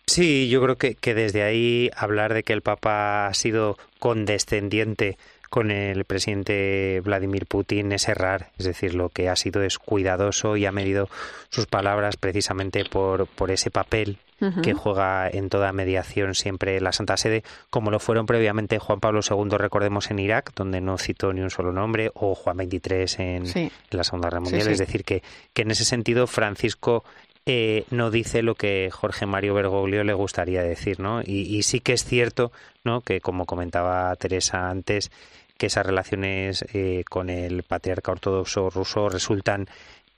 Sí, 0.07 0.49
yo 0.49 0.61
creo 0.61 0.75
que, 0.75 0.95
que 0.95 1.13
desde 1.13 1.43
ahí 1.43 1.89
hablar 1.95 2.33
de 2.33 2.43
que 2.43 2.53
el 2.53 2.61
Papa 2.61 3.27
ha 3.27 3.33
sido 3.33 3.77
condescendiente 3.99 5.17
con 5.53 5.69
el 5.69 6.03
presidente 6.05 6.99
Vladimir 7.05 7.45
Putin 7.45 7.91
es 7.91 8.07
errar, 8.07 8.49
es 8.57 8.65
decir, 8.65 8.95
lo 8.95 9.09
que 9.09 9.29
ha 9.29 9.35
sido 9.35 9.61
es 9.61 9.77
cuidadoso 9.77 10.57
y 10.57 10.65
ha 10.65 10.71
medido 10.71 11.09
sus 11.49 11.67
palabras 11.67 12.17
precisamente 12.17 12.85
por, 12.85 13.27
por 13.27 13.51
ese 13.51 13.69
papel 13.69 14.17
que 14.61 14.73
juega 14.73 15.29
en 15.29 15.49
toda 15.49 15.71
mediación 15.71 16.35
siempre 16.35 16.81
la 16.81 16.91
Santa 16.91 17.15
Sede, 17.17 17.43
como 17.69 17.91
lo 17.91 17.99
fueron 17.99 18.25
previamente 18.25 18.79
Juan 18.79 18.99
Pablo 18.99 19.21
II, 19.21 19.57
recordemos, 19.57 20.11
en 20.11 20.19
Irak, 20.19 20.51
donde 20.55 20.81
no 20.81 20.97
citó 20.97 21.31
ni 21.31 21.41
un 21.41 21.49
solo 21.49 21.71
nombre, 21.71 22.11
o 22.13 22.35
Juan 22.35 22.57
XXIII 22.57 23.07
en, 23.17 23.71
la 23.91 24.03
Segunda 24.03 24.27
Guerra 24.27 24.41
Mundial. 24.41 24.67
Es 24.67 24.79
decir, 24.79 25.05
que, 25.05 25.23
que 25.53 25.61
en 25.61 25.71
ese 25.71 25.85
sentido 25.85 26.27
Francisco 26.27 27.05
eh, 27.45 27.85
no 27.89 28.09
dice 28.09 28.41
lo 28.41 28.55
que 28.55 28.89
Jorge 28.91 29.25
Mario 29.25 29.53
Bergoglio 29.53 30.03
le 30.03 30.13
gustaría 30.13 30.63
decir, 30.63 30.99
¿no? 30.99 31.21
Y, 31.21 31.61
sí 31.63 31.81
que 31.81 31.93
es 31.93 32.05
cierto, 32.05 32.51
¿no? 32.83 33.01
Que 33.01 33.19
como 33.19 33.45
comentaba 33.45 34.15
Teresa 34.15 34.69
antes, 34.69 35.11
que 35.57 35.65
esas 35.67 35.85
relaciones 35.85 36.65
eh, 36.73 37.03
con 37.09 37.29
el 37.29 37.63
patriarca 37.63 38.13
ortodoxo 38.13 38.69
ruso 38.69 39.09
resultan 39.09 39.67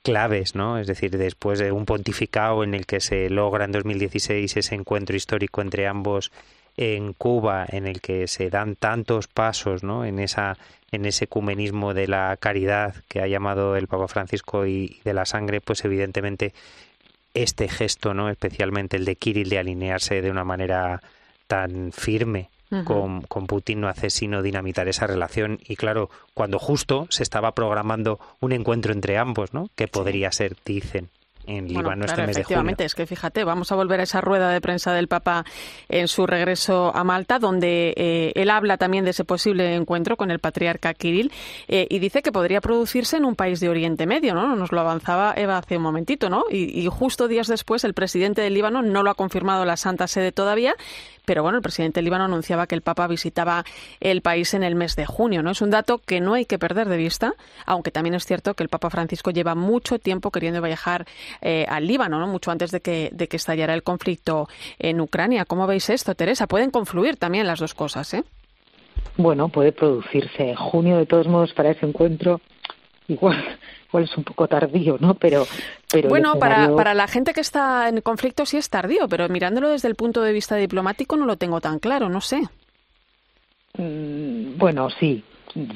claves, 0.02 0.54
¿no? 0.54 0.78
Es 0.78 0.86
decir, 0.86 1.16
después 1.18 1.58
de 1.58 1.72
un 1.72 1.84
pontificado 1.84 2.62
en 2.62 2.74
el 2.74 2.86
que 2.86 3.00
se 3.00 3.28
logra 3.28 3.64
en 3.64 3.72
2016 3.72 4.56
ese 4.56 4.74
encuentro 4.76 5.16
histórico 5.16 5.62
entre 5.62 5.88
ambos 5.88 6.30
en 6.76 7.12
Cuba, 7.12 7.66
en 7.68 7.86
el 7.86 8.00
que 8.00 8.28
se 8.28 8.50
dan 8.50 8.76
tantos 8.76 9.26
pasos, 9.26 9.82
¿no? 9.82 10.04
En 10.04 10.20
esa 10.20 10.58
en 10.92 11.04
ese 11.04 11.24
ecumenismo 11.24 11.94
de 11.94 12.06
la 12.06 12.36
caridad 12.38 12.94
que 13.08 13.20
ha 13.20 13.26
llamado 13.26 13.76
el 13.76 13.88
Papa 13.88 14.06
Francisco 14.06 14.66
y 14.66 15.00
de 15.04 15.14
la 15.14 15.24
sangre, 15.26 15.60
pues 15.60 15.84
evidentemente 15.84 16.54
este 17.42 17.68
gesto, 17.68 18.14
¿no? 18.14 18.28
Especialmente 18.30 18.96
el 18.96 19.04
de 19.04 19.16
Kirill 19.16 19.48
de 19.48 19.58
alinearse 19.58 20.22
de 20.22 20.30
una 20.30 20.44
manera 20.44 21.02
tan 21.46 21.92
firme 21.92 22.50
con, 22.84 23.22
con, 23.22 23.46
Putin 23.46 23.80
no 23.80 23.88
hace 23.88 24.10
sino 24.10 24.42
dinamitar 24.42 24.88
esa 24.88 25.06
relación 25.06 25.60
y 25.68 25.76
claro, 25.76 26.10
cuando 26.34 26.58
justo 26.58 27.06
se 27.10 27.22
estaba 27.22 27.52
programando 27.52 28.18
un 28.40 28.50
encuentro 28.50 28.92
entre 28.92 29.18
ambos, 29.18 29.54
¿no? 29.54 29.70
Que 29.76 29.86
podría 29.86 30.32
ser, 30.32 30.56
dicen, 30.64 31.08
en 31.46 31.68
Líbano 31.68 32.04
este 32.04 32.26
mes 32.26 32.36
efectivamente, 32.36 32.84
es 32.84 32.94
que 32.94 33.06
fíjate, 33.06 33.44
vamos 33.44 33.72
a 33.72 33.76
volver 33.76 34.00
a 34.00 34.02
esa 34.02 34.20
rueda 34.20 34.50
de 34.50 34.60
prensa 34.60 34.92
del 34.92 35.08
Papa 35.08 35.44
en 35.88 36.08
su 36.08 36.26
regreso 36.26 36.94
a 36.94 37.04
Malta, 37.04 37.38
donde 37.38 37.94
eh, 37.96 38.32
él 38.34 38.50
habla 38.50 38.76
también 38.76 39.04
de 39.04 39.10
ese 39.10 39.24
posible 39.24 39.74
encuentro 39.74 40.16
con 40.16 40.30
el 40.30 40.38
patriarca 40.38 40.94
Kirill 40.94 41.32
eh, 41.68 41.86
y 41.90 41.98
dice 41.98 42.22
que 42.22 42.32
podría 42.32 42.60
producirse 42.60 43.16
en 43.16 43.24
un 43.24 43.36
país 43.36 43.60
de 43.60 43.68
Oriente 43.68 44.06
Medio, 44.06 44.34
¿no? 44.34 44.54
Nos 44.56 44.72
lo 44.72 44.80
avanzaba 44.80 45.34
Eva 45.36 45.58
hace 45.58 45.76
un 45.76 45.82
momentito, 45.82 46.30
¿no? 46.30 46.44
Y, 46.50 46.78
y 46.78 46.86
justo 46.86 47.28
días 47.28 47.48
después 47.48 47.84
el 47.84 47.94
presidente 47.94 48.42
del 48.42 48.54
Líbano 48.54 48.82
no 48.82 49.02
lo 49.02 49.10
ha 49.10 49.14
confirmado 49.14 49.64
la 49.64 49.76
Santa 49.76 50.06
Sede 50.06 50.32
todavía, 50.32 50.74
pero 51.26 51.42
bueno, 51.42 51.58
el 51.58 51.62
presidente 51.62 52.00
Líbano 52.00 52.24
anunciaba 52.24 52.66
que 52.66 52.74
el 52.74 52.82
Papa 52.82 53.06
visitaba 53.08 53.64
el 54.00 54.22
país 54.22 54.54
en 54.54 54.62
el 54.62 54.76
mes 54.76 54.96
de 54.96 55.04
junio, 55.04 55.42
¿no? 55.42 55.50
Es 55.50 55.60
un 55.60 55.70
dato 55.70 55.98
que 55.98 56.20
no 56.20 56.34
hay 56.34 56.46
que 56.46 56.58
perder 56.58 56.88
de 56.88 56.96
vista, 56.96 57.34
aunque 57.66 57.90
también 57.90 58.14
es 58.14 58.24
cierto 58.24 58.54
que 58.54 58.62
el 58.62 58.68
Papa 58.68 58.88
Francisco 58.90 59.32
lleva 59.32 59.54
mucho 59.54 59.98
tiempo 59.98 60.30
queriendo 60.30 60.62
viajar 60.62 61.04
eh, 61.40 61.66
al 61.68 61.86
Líbano, 61.86 62.18
¿no? 62.18 62.26
Mucho 62.26 62.50
antes 62.50 62.70
de 62.70 62.80
que, 62.80 63.10
de 63.12 63.28
que 63.28 63.36
estallara 63.36 63.74
el 63.74 63.82
conflicto 63.82 64.48
en 64.78 65.00
Ucrania. 65.00 65.44
¿Cómo 65.44 65.66
veis 65.66 65.90
esto, 65.90 66.14
Teresa? 66.14 66.46
Pueden 66.46 66.70
confluir 66.70 67.16
también 67.16 67.46
las 67.46 67.60
dos 67.60 67.74
cosas, 67.74 68.12
¿eh? 68.14 68.24
Bueno, 69.16 69.48
puede 69.48 69.72
producirse 69.72 70.54
junio, 70.54 70.98
de 70.98 71.06
todos 71.06 71.26
modos, 71.26 71.52
para 71.54 71.70
ese 71.70 71.86
encuentro. 71.86 72.40
Igual, 73.08 73.58
es 73.92 74.16
un 74.16 74.24
poco 74.24 74.46
tardío, 74.48 74.96
¿no? 75.00 75.14
Pero, 75.14 75.46
pero 75.90 76.08
bueno, 76.08 76.38
para, 76.38 76.74
para 76.74 76.94
la 76.94 77.06
gente 77.06 77.32
que 77.32 77.40
está 77.40 77.88
en 77.88 78.00
conflicto 78.00 78.44
sí 78.44 78.56
es 78.56 78.68
tardío, 78.68 79.08
pero 79.08 79.28
mirándolo 79.28 79.70
desde 79.70 79.88
el 79.88 79.94
punto 79.94 80.22
de 80.22 80.32
vista 80.32 80.56
diplomático 80.56 81.16
no 81.16 81.26
lo 81.26 81.36
tengo 81.36 81.60
tan 81.60 81.78
claro, 81.78 82.08
no 82.08 82.20
sé. 82.20 82.42
Mm, 83.78 84.58
bueno, 84.58 84.88
sí, 84.90 85.22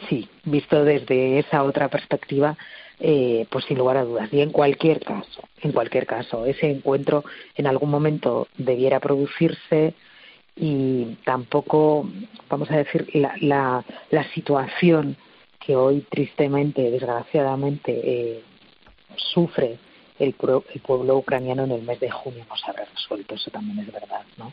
sí, 0.08 0.28
visto 0.44 0.84
desde 0.84 1.38
esa 1.38 1.62
otra 1.62 1.88
perspectiva, 1.88 2.56
eh, 3.00 3.46
pues 3.50 3.64
sin 3.64 3.78
lugar 3.78 3.96
a 3.96 4.04
dudas. 4.04 4.32
Y 4.32 4.40
en 4.40 4.50
cualquier 4.50 5.00
caso, 5.00 5.42
en 5.62 5.72
cualquier 5.72 6.06
caso, 6.06 6.44
ese 6.46 6.70
encuentro 6.70 7.24
en 7.56 7.66
algún 7.66 7.90
momento 7.90 8.48
debiera 8.58 9.00
producirse 9.00 9.94
y 10.56 11.16
tampoco, 11.24 12.08
vamos 12.48 12.70
a 12.70 12.76
decir, 12.76 13.08
la, 13.14 13.34
la, 13.40 13.84
la 14.10 14.24
situación 14.32 15.16
que 15.58 15.76
hoy 15.76 16.04
tristemente, 16.10 16.90
desgraciadamente, 16.90 17.92
eh, 18.04 18.42
sufre 19.16 19.78
el, 20.18 20.34
pueblo 20.34 21.16
ucraniano 21.16 21.64
en 21.64 21.72
el 21.72 21.82
mes 21.82 21.98
de 22.00 22.10
junio 22.10 22.44
no 22.48 22.56
se 22.56 22.70
habrá 22.70 22.84
resuelto, 22.84 23.34
eso 23.34 23.50
también 23.50 23.78
es 23.78 23.92
verdad, 23.92 24.22
¿no? 24.36 24.52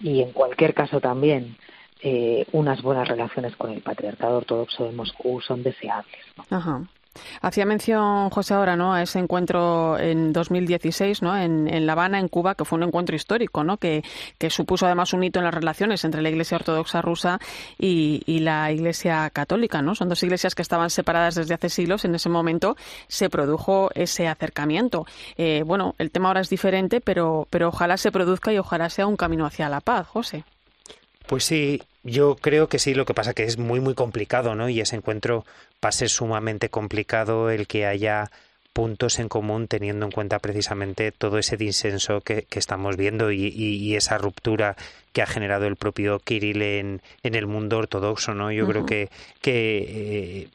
Y 0.00 0.22
en 0.22 0.30
cualquier 0.30 0.74
caso 0.74 1.00
también, 1.00 1.56
eh, 2.00 2.46
unas 2.52 2.82
buenas 2.82 3.08
relaciones 3.08 3.56
con 3.56 3.72
el 3.72 3.80
patriarcado 3.80 4.38
ortodoxo 4.38 4.84
de 4.84 4.92
Moscú 4.92 5.40
son 5.40 5.62
deseables. 5.62 6.20
Ajá. 6.50 6.82
Hacía 7.40 7.66
mención, 7.66 8.30
José, 8.30 8.54
ahora 8.54 8.76
¿no? 8.76 8.94
a 8.94 9.02
ese 9.02 9.18
encuentro 9.18 9.98
en 9.98 10.32
2016 10.32 11.22
¿no? 11.22 11.36
en, 11.36 11.86
La 11.86 11.92
Habana, 11.92 12.18
en 12.18 12.28
Cuba, 12.28 12.54
que 12.54 12.64
fue 12.64 12.78
un 12.78 12.84
encuentro 12.84 13.14
histórico, 13.16 13.64
¿no? 13.64 13.76
que, 13.76 14.02
supuso 14.48 14.86
además 14.86 15.12
un 15.12 15.24
hito 15.24 15.38
en 15.38 15.44
las 15.44 15.54
relaciones 15.54 16.04
entre 16.04 16.22
la 16.22 16.28
Iglesia 16.30 16.56
Ortodoxa 16.56 17.02
rusa 17.02 17.38
y, 17.78 18.40
la 18.42 18.72
Iglesia 18.72 19.30
Católica. 19.30 19.82
¿no? 19.82 19.94
Son 19.94 20.08
dos 20.08 20.22
iglesias 20.22 20.54
que 20.54 20.62
estaban 20.62 20.90
separadas 20.90 21.36
desde 21.36 21.54
hace 21.54 21.68
siglos. 21.68 22.04
En 22.04 22.14
ese 22.14 22.28
momento 22.28 22.76
se 23.06 23.30
produjo 23.30 23.90
ese 23.94 24.26
acercamiento. 24.26 25.06
Eh, 25.36 25.62
bueno, 25.64 25.94
el 25.98 26.10
tema 26.10 26.28
ahora 26.28 26.40
es 26.40 26.48
diferente, 26.48 27.00
pero, 27.00 27.46
pero 27.50 27.68
ojalá 27.68 27.96
se 27.96 28.10
produzca 28.10 28.52
y 28.52 28.58
ojalá 28.58 28.90
sea 28.90 29.06
un 29.06 29.16
camino 29.16 29.46
hacia 29.46 29.68
la 29.68 29.80
paz, 29.80 30.08
José. 30.08 30.44
Pues 31.32 31.44
sí, 31.44 31.80
yo 32.02 32.36
creo 32.36 32.68
que 32.68 32.78
sí, 32.78 32.92
lo 32.92 33.06
que 33.06 33.14
pasa 33.14 33.32
que 33.32 33.44
es 33.44 33.56
muy 33.56 33.80
muy 33.80 33.94
complicado, 33.94 34.54
¿no? 34.54 34.68
Y 34.68 34.82
ese 34.82 34.96
encuentro 34.96 35.46
va 35.82 35.88
a 35.88 35.92
ser 35.92 36.10
sumamente 36.10 36.68
complicado 36.68 37.48
el 37.48 37.66
que 37.66 37.86
haya 37.86 38.30
puntos 38.74 39.18
en 39.18 39.30
común 39.30 39.66
teniendo 39.66 40.04
en 40.04 40.12
cuenta 40.12 40.40
precisamente 40.40 41.10
todo 41.10 41.38
ese 41.38 41.56
disenso 41.56 42.20
que, 42.20 42.46
estamos 42.50 42.98
viendo 42.98 43.32
y, 43.32 43.96
esa 43.96 44.18
ruptura 44.18 44.76
que 45.14 45.22
ha 45.22 45.26
generado 45.26 45.66
el 45.66 45.76
propio 45.76 46.18
Kirill 46.18 46.60
en, 46.60 47.00
en 47.22 47.34
el 47.34 47.46
mundo 47.46 47.78
ortodoxo, 47.78 48.34
¿no? 48.34 48.52
Yo 48.52 48.66
creo 48.66 48.84
que, 48.84 49.08
que 49.40 49.86
eh, 49.88 50.48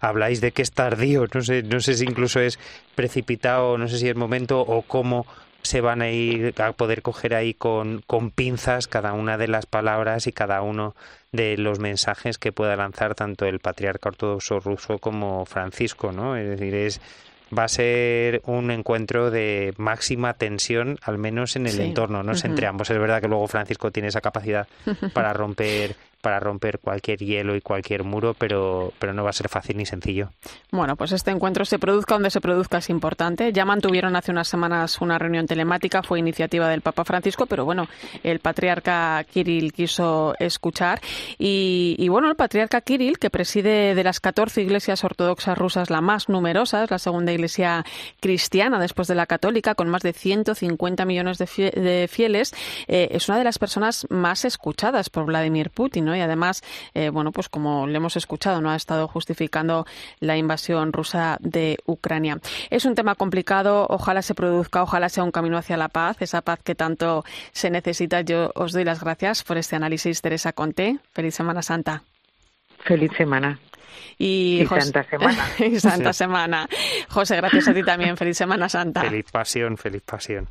habláis 0.00 0.40
de 0.40 0.50
que 0.50 0.62
es 0.62 0.72
tardío, 0.72 1.26
no 1.32 1.42
sé, 1.42 1.62
no 1.62 1.78
sé 1.78 1.94
si 1.94 2.04
incluso 2.04 2.40
es 2.40 2.58
precipitado, 2.96 3.78
no 3.78 3.86
sé 3.86 3.98
si 3.98 4.08
es 4.08 4.16
momento 4.16 4.62
o 4.62 4.82
cómo 4.82 5.26
se 5.62 5.80
van 5.80 6.02
a 6.02 6.10
ir 6.10 6.54
a 6.60 6.72
poder 6.72 7.02
coger 7.02 7.34
ahí 7.34 7.54
con, 7.54 8.02
con 8.06 8.30
pinzas 8.30 8.88
cada 8.88 9.12
una 9.12 9.36
de 9.36 9.48
las 9.48 9.66
palabras 9.66 10.26
y 10.26 10.32
cada 10.32 10.62
uno 10.62 10.94
de 11.32 11.58
los 11.58 11.78
mensajes 11.78 12.38
que 12.38 12.52
pueda 12.52 12.76
lanzar 12.76 13.14
tanto 13.14 13.44
el 13.44 13.58
patriarca 13.58 14.08
ortodoxo 14.08 14.60
ruso 14.60 14.98
como 14.98 15.44
Francisco, 15.44 16.12
¿no? 16.12 16.36
Es 16.36 16.48
decir, 16.48 16.74
es 16.74 17.00
va 17.56 17.64
a 17.64 17.68
ser 17.68 18.42
un 18.44 18.70
encuentro 18.70 19.30
de 19.30 19.72
máxima 19.76 20.34
tensión, 20.34 20.98
al 21.02 21.18
menos 21.18 21.56
en 21.56 21.66
el 21.66 21.80
entorno, 21.80 22.22
no 22.22 22.32
entre 22.32 22.66
ambos. 22.66 22.90
Es 22.90 22.98
verdad 22.98 23.20
que 23.20 23.28
luego 23.28 23.46
Francisco 23.46 23.90
tiene 23.90 24.08
esa 24.08 24.20
capacidad 24.20 24.68
para 25.14 25.32
romper 25.32 25.96
para 26.20 26.40
romper 26.40 26.78
cualquier 26.80 27.18
hielo 27.18 27.54
y 27.56 27.60
cualquier 27.60 28.04
muro, 28.04 28.34
pero, 28.34 28.92
pero 28.98 29.12
no 29.12 29.24
va 29.24 29.30
a 29.30 29.32
ser 29.32 29.48
fácil 29.48 29.76
ni 29.76 29.86
sencillo. 29.86 30.30
Bueno, 30.70 30.96
pues 30.96 31.12
este 31.12 31.30
encuentro 31.30 31.64
se 31.64 31.78
produzca 31.78 32.14
donde 32.14 32.30
se 32.30 32.40
produzca 32.40 32.78
es 32.78 32.90
importante. 32.90 33.52
Ya 33.52 33.64
mantuvieron 33.64 34.16
hace 34.16 34.30
unas 34.30 34.48
semanas 34.48 35.00
una 35.00 35.18
reunión 35.18 35.46
telemática, 35.46 36.02
fue 36.02 36.18
iniciativa 36.18 36.68
del 36.68 36.80
Papa 36.80 37.04
Francisco, 37.04 37.46
pero 37.46 37.64
bueno, 37.64 37.88
el 38.22 38.40
patriarca 38.40 39.24
Kirill 39.30 39.72
quiso 39.72 40.34
escuchar. 40.38 41.00
Y, 41.38 42.08
bueno, 42.08 42.28
el 42.28 42.36
patriarca 42.36 42.80
Kirill, 42.80 43.18
que 43.18 43.30
preside 43.30 43.94
de 43.94 44.04
las 44.04 44.20
14 44.20 44.62
iglesias 44.62 45.04
ortodoxas 45.04 45.56
rusas 45.56 45.90
la 45.90 46.00
más 46.00 46.28
numerosa, 46.28 46.84
es 46.84 46.90
la 46.90 46.98
segunda 46.98 47.32
iglesia 47.32 47.84
cristiana 48.20 48.78
después 48.78 49.08
de 49.08 49.14
la 49.14 49.26
católica, 49.26 49.74
con 49.74 49.88
más 49.88 50.02
de 50.02 50.12
150 50.12 51.04
millones 51.04 51.38
de, 51.38 52.08
fieles, 52.10 52.54
eh, 52.86 53.08
es 53.12 53.28
una 53.28 53.38
de 53.38 53.44
las 53.44 53.58
personas 53.58 54.06
más 54.10 54.44
escuchadas 54.44 55.10
por 55.10 55.24
Vladimir 55.26 55.70
Putin. 55.70 56.07
Y 56.14 56.20
además, 56.20 56.62
eh, 56.94 57.10
bueno, 57.10 57.32
pues 57.32 57.48
como 57.48 57.86
le 57.86 57.96
hemos 57.96 58.16
escuchado, 58.16 58.60
no 58.60 58.70
ha 58.70 58.76
estado 58.76 59.08
justificando 59.08 59.86
la 60.20 60.36
invasión 60.36 60.92
rusa 60.92 61.36
de 61.40 61.78
Ucrania. 61.86 62.38
Es 62.70 62.84
un 62.84 62.94
tema 62.94 63.14
complicado, 63.14 63.86
ojalá 63.88 64.22
se 64.22 64.34
produzca, 64.34 64.82
ojalá 64.82 65.08
sea 65.08 65.24
un 65.24 65.30
camino 65.30 65.56
hacia 65.56 65.76
la 65.76 65.88
paz, 65.88 66.20
esa 66.20 66.42
paz 66.42 66.60
que 66.62 66.74
tanto 66.74 67.24
se 67.52 67.70
necesita. 67.70 68.20
Yo 68.22 68.50
os 68.54 68.72
doy 68.72 68.84
las 68.84 69.02
gracias 69.02 69.42
por 69.42 69.58
este 69.58 69.76
análisis, 69.76 70.20
Teresa 70.22 70.52
Conte. 70.52 70.98
Feliz 71.12 71.34
Semana 71.34 71.62
Santa. 71.62 72.02
Feliz 72.78 73.12
semana. 73.16 73.58
Y, 74.18 74.64
Santa 74.66 75.02
Semana. 75.04 75.44
y 75.58 75.80
Santa 75.80 76.12
Semana. 76.12 76.68
José, 77.08 77.36
gracias 77.36 77.68
a 77.68 77.74
ti 77.74 77.82
también. 77.82 78.16
Feliz 78.16 78.36
Semana 78.36 78.68
Santa. 78.68 79.02
Feliz 79.02 79.26
pasión, 79.30 79.76
feliz 79.76 80.02
pasión. 80.02 80.48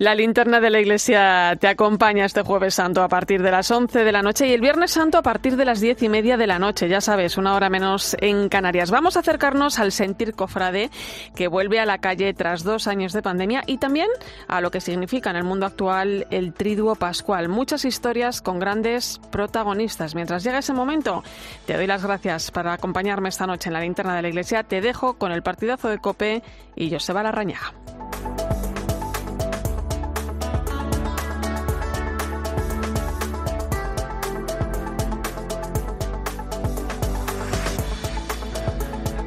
La 0.00 0.14
linterna 0.14 0.60
de 0.60 0.70
la 0.70 0.80
iglesia 0.80 1.58
te 1.60 1.68
acompaña 1.68 2.24
este 2.24 2.40
jueves 2.40 2.72
santo 2.72 3.02
a 3.02 3.08
partir 3.08 3.42
de 3.42 3.50
las 3.50 3.70
11 3.70 4.02
de 4.02 4.12
la 4.12 4.22
noche 4.22 4.48
y 4.48 4.54
el 4.54 4.62
viernes 4.62 4.92
santo 4.92 5.18
a 5.18 5.22
partir 5.22 5.58
de 5.58 5.66
las 5.66 5.78
diez 5.78 6.02
y 6.02 6.08
media 6.08 6.38
de 6.38 6.46
la 6.46 6.58
noche, 6.58 6.88
ya 6.88 7.02
sabes, 7.02 7.36
una 7.36 7.54
hora 7.54 7.68
menos 7.68 8.16
en 8.22 8.48
Canarias. 8.48 8.90
Vamos 8.90 9.18
a 9.18 9.20
acercarnos 9.20 9.78
al 9.78 9.92
sentir 9.92 10.32
cofrade 10.32 10.90
que 11.36 11.48
vuelve 11.48 11.80
a 11.80 11.84
la 11.84 11.98
calle 11.98 12.32
tras 12.32 12.64
dos 12.64 12.86
años 12.86 13.12
de 13.12 13.20
pandemia 13.20 13.62
y 13.66 13.76
también 13.76 14.08
a 14.48 14.62
lo 14.62 14.70
que 14.70 14.80
significa 14.80 15.28
en 15.28 15.36
el 15.36 15.44
mundo 15.44 15.66
actual 15.66 16.26
el 16.30 16.54
triduo 16.54 16.94
pascual. 16.94 17.50
Muchas 17.50 17.84
historias 17.84 18.40
con 18.40 18.58
grandes 18.58 19.20
protagonistas. 19.30 20.14
Mientras 20.14 20.42
llega 20.42 20.60
ese 20.60 20.72
momento, 20.72 21.22
te 21.66 21.74
doy 21.74 21.86
las 21.86 22.02
gracias 22.02 22.50
por 22.50 22.66
acompañarme 22.68 23.28
esta 23.28 23.46
noche 23.46 23.68
en 23.68 23.74
la 23.74 23.82
linterna 23.82 24.16
de 24.16 24.22
la 24.22 24.28
iglesia. 24.30 24.62
Te 24.62 24.80
dejo 24.80 25.18
con 25.18 25.30
el 25.30 25.42
partidazo 25.42 25.90
de 25.90 25.98
Cope 25.98 26.42
y 26.74 26.90
Joseba 26.90 27.22
Larrañaga. 27.22 27.74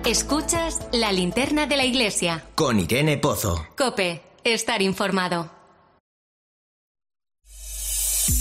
Escuchas 0.05 0.81
la 0.91 1.13
linterna 1.13 1.65
de 1.65 1.77
la 1.77 1.85
iglesia. 1.85 2.43
Con 2.55 2.77
Irene 2.77 3.17
Pozo. 3.17 3.65
Cope, 3.77 4.21
estar 4.43 4.81
informado. 4.81 5.49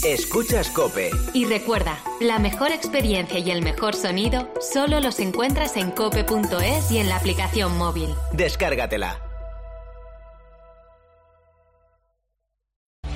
Escuchas 0.05 0.71
Cope. 0.71 1.11
Y 1.35 1.45
recuerda, 1.45 2.01
la 2.21 2.41
mejor 2.41 2.73
experiencia 2.73 3.39
y 3.39 3.53
el 3.53 3.63
mejor 3.63 3.95
sonido 3.95 4.53
solo 4.61 4.99
los 4.99 5.21
encuentras 5.21 5.77
en 5.77 5.93
cope.es 5.93 6.91
y 6.91 6.99
en 6.99 7.09
la 7.09 7.15
aplicación 7.15 7.79
móvil. 7.79 8.13
Descárgatela. 8.33 9.21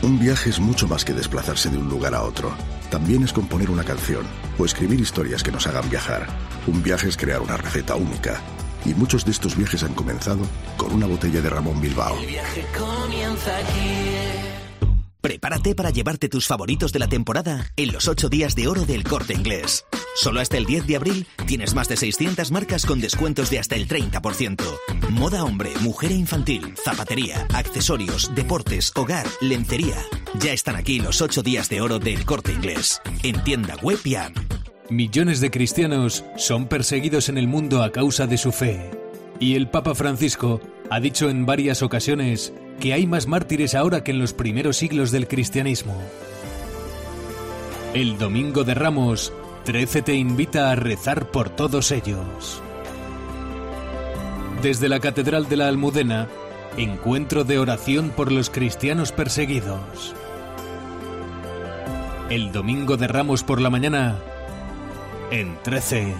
Un 0.03 0.21
viaje 0.21 0.51
es 0.51 0.61
mucho 0.61 0.87
más 0.87 1.05
que 1.05 1.13
desplazarse 1.13 1.69
de 1.69 1.79
un 1.79 1.89
lugar 1.89 2.15
a 2.15 2.23
otro. 2.23 2.55
También 2.91 3.25
es 3.25 3.33
componer 3.33 3.71
una 3.71 3.85
canción 3.85 4.25
o 4.59 4.65
escribir 4.65 5.01
historias 5.01 5.43
que 5.43 5.53
nos 5.53 5.67
hagan 5.67 5.89
viajar. 5.91 6.27
Un 6.67 6.83
viaje 6.83 7.09
es 7.09 7.17
crear 7.17 7.41
una 7.41 7.57
receta 7.57 7.97
única. 7.97 8.41
Y 8.85 8.95
muchos 8.95 9.25
de 9.25 9.33
estos 9.33 9.57
viajes 9.57 9.83
han 9.83 9.95
comenzado 9.95 10.47
con 10.77 10.93
una 10.93 11.07
botella 11.07 11.41
de 11.41 11.51
Ramón 11.51 11.81
Bilbao. 11.81 12.17
El 12.19 12.27
viaje 12.27 12.65
comienza 12.77 13.57
aquí. 13.57 14.36
Prepárate 15.27 15.75
para 15.75 15.91
llevarte 15.91 16.29
tus 16.29 16.47
favoritos 16.47 16.93
de 16.93 17.01
la 17.01 17.09
temporada 17.09 17.73
en 17.75 17.91
los 17.91 18.07
8 18.07 18.29
días 18.29 18.55
de 18.55 18.69
oro 18.69 18.85
del 18.85 19.03
corte 19.03 19.35
inglés. 19.35 19.85
Solo 20.15 20.39
hasta 20.39 20.57
el 20.57 20.67
10 20.67 20.87
de 20.87 20.95
abril 20.95 21.27
tienes 21.49 21.75
más 21.75 21.89
de 21.89 21.97
600 21.97 22.53
marcas 22.53 22.87
con 22.87 23.01
descuentos 23.01 23.51
de 23.51 23.59
hasta 23.59 23.75
el 23.75 23.89
30%. 23.89 24.63
Moda 25.11 25.43
hombre, 25.43 25.73
mujer 25.81 26.13
e 26.13 26.15
infantil, 26.15 26.75
zapatería, 26.77 27.45
accesorios, 27.53 28.33
deportes, 28.37 28.93
hogar, 28.95 29.27
lencería. 29.41 29.97
Ya 30.39 30.53
están 30.53 30.77
aquí 30.77 31.01
los 31.01 31.21
8 31.21 31.43
días 31.43 31.69
de 31.69 31.81
oro 31.81 31.99
del 31.99 32.25
corte 32.25 32.53
inglés. 32.53 33.03
En 33.25 33.43
tienda 33.43 33.75
web 33.83 33.99
y 34.05 34.15
app. 34.15 34.33
Millones 34.91 35.41
de 35.41 35.51
cristianos 35.51 36.25
son 36.37 36.69
perseguidos 36.69 37.29
en 37.29 37.39
el 37.39 37.49
mundo 37.49 37.83
a 37.83 37.91
causa 37.91 38.29
de 38.29 38.39
su 38.39 38.53
fe. 38.53 38.93
Y 39.41 39.57
el 39.57 39.69
Papa 39.69 39.97
Francisco 39.97 40.61
ha 40.89 41.01
dicho 41.01 41.29
en 41.29 41.47
varias 41.47 41.83
ocasiones 41.83 42.53
que 42.81 42.93
hay 42.93 43.07
más 43.07 43.27
mártires 43.27 43.75
ahora 43.75 44.05
que 44.05 44.11
en 44.11 44.19
los 44.19 44.33
primeros 44.33 44.77
siglos 44.77 45.11
del 45.11 45.29
cristianismo. 45.29 46.01
El 47.95 48.19
Domingo 48.19 48.65
de 48.65 48.75
Ramos, 48.75 49.33
13 49.65 50.03
te 50.03 50.15
invita 50.15 50.71
a 50.71 50.77
rezar 50.77 51.31
por 51.31 51.49
todos 51.49 51.91
ellos. 51.91 52.61
Desde 54.63 54.89
la 54.89 55.01
Catedral 55.01 55.49
de 55.49 55.57
la 55.57 55.69
Almudena, 55.69 56.29
encuentro 56.77 57.45
de 57.45 57.59
oración 57.59 58.11
por 58.11 58.33
los 58.33 58.51
cristianos 58.51 59.13
perseguidos. 59.13 60.15
El 62.29 62.53
Domingo 62.53 62.97
de 62.97 63.07
Ramos 63.07 63.43
por 63.43 63.61
la 63.61 63.71
mañana, 63.71 64.17
en 65.31 65.57
13 65.63 66.15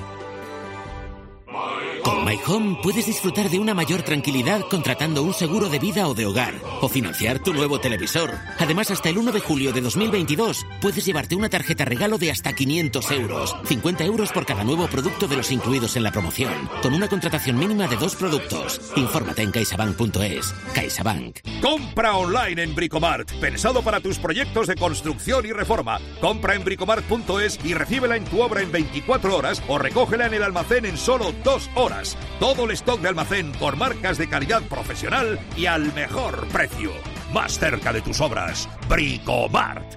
con 2.07 2.16
My 2.27 2.41
Home 2.45 2.79
puedes 2.83 3.07
disfrutar 3.07 3.49
de 3.51 3.61
una 3.61 3.73
mayor 3.73 4.03
tranquilidad 4.03 4.63
contratando 4.69 5.23
un 5.23 5.33
seguro 5.33 5.69
de 5.69 5.79
vida 5.79 6.09
o 6.09 6.15
de 6.15 6.27
hogar 6.27 6.55
o 6.81 6.89
financiar 6.89 7.39
tu 7.39 7.55
nuevo 7.55 7.79
televisor. 7.79 8.35
Además, 8.59 8.91
hasta 8.91 9.11
el 9.11 9.19
1 9.19 9.31
de 9.31 9.39
julio 9.39 9.73
de 9.73 9.81
2022 9.81 10.67
puedes 10.81 11.07
llevarte 11.07 11.37
una 11.37 11.49
tarjeta 11.49 11.85
regalo 11.85 12.19
de 12.19 12.33
hasta 12.33 12.53
500 12.53 13.11
euros. 13.13 13.55
50 13.67 14.05
euros 14.05 14.33
por 14.33 14.45
cada 14.45 14.65
nuevo 14.65 14.89
producto 14.89 15.29
de 15.29 15.37
los 15.37 15.53
incluidos 15.53 15.95
en 15.95 16.03
la 16.03 16.11
promoción. 16.11 16.69
Con 16.83 16.95
una 16.95 17.07
contratación 17.07 17.61
mínima 17.61 17.87
de 17.87 17.95
dos 17.95 18.17
productos. 18.17 18.81
Infórmate 18.97 19.43
en 19.43 19.53
caixabank.es. 19.53 20.53
CaixaBank. 20.75 21.39
Compra 21.63 22.17
online 22.17 22.61
en 22.61 22.75
Bricomart. 22.75 23.31
Pensado 23.41 23.83
para 23.83 24.01
tus 24.01 24.19
proyectos 24.19 24.67
de 24.67 24.75
construcción 24.75 25.47
y 25.47 25.53
reforma. 25.53 26.01
Compra 26.21 26.57
en 26.57 26.65
bricomart.es 26.65 27.61
y 27.63 27.75
recíbela 27.75 28.17
en 28.17 28.25
tu 28.25 28.43
obra 28.43 28.63
en 28.63 28.73
24 28.73 29.37
horas 29.37 29.63
o 29.69 29.79
recógela 29.79 30.27
en 30.27 30.35
el 30.35 30.43
almacén 30.43 30.87
en 30.87 30.97
solo 30.97 31.33
dos 31.45 31.71
horas. 31.77 32.16
Todo 32.41 32.65
el 32.65 32.73
stock 32.73 33.01
de 33.01 33.09
almacén 33.09 33.53
por 33.53 33.77
marcas 33.77 34.19
de 34.19 34.29
calidad 34.29 34.63
profesional 34.63 35.39
y 35.57 35.67
al 35.67 35.93
mejor 35.95 36.47
precio. 36.49 36.91
Más 37.33 37.59
cerca 37.59 37.93
de 37.93 38.03
tus 38.03 38.21
obras. 38.21 38.69
Bricomart. 38.89 39.97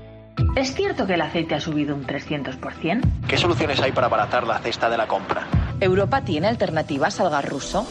¿Es 0.56 0.74
cierto 0.74 1.06
que 1.06 1.16
el 1.16 1.22
aceite 1.22 1.56
ha 1.56 1.60
subido 1.60 1.96
un 1.96 2.06
300%? 2.06 3.02
¿Qué 3.28 3.38
soluciones 3.38 3.80
hay 3.82 3.92
para 3.92 4.08
abaratar 4.08 4.48
la 4.48 4.60
cesta 4.60 4.90
de 4.90 4.98
la 4.98 5.08
compra? 5.08 5.48
¿Europa 5.80 6.22
tiene 6.22 6.48
alternativas 6.48 7.20
al 7.20 7.30
gas 7.30 7.46
ruso? 7.46 7.86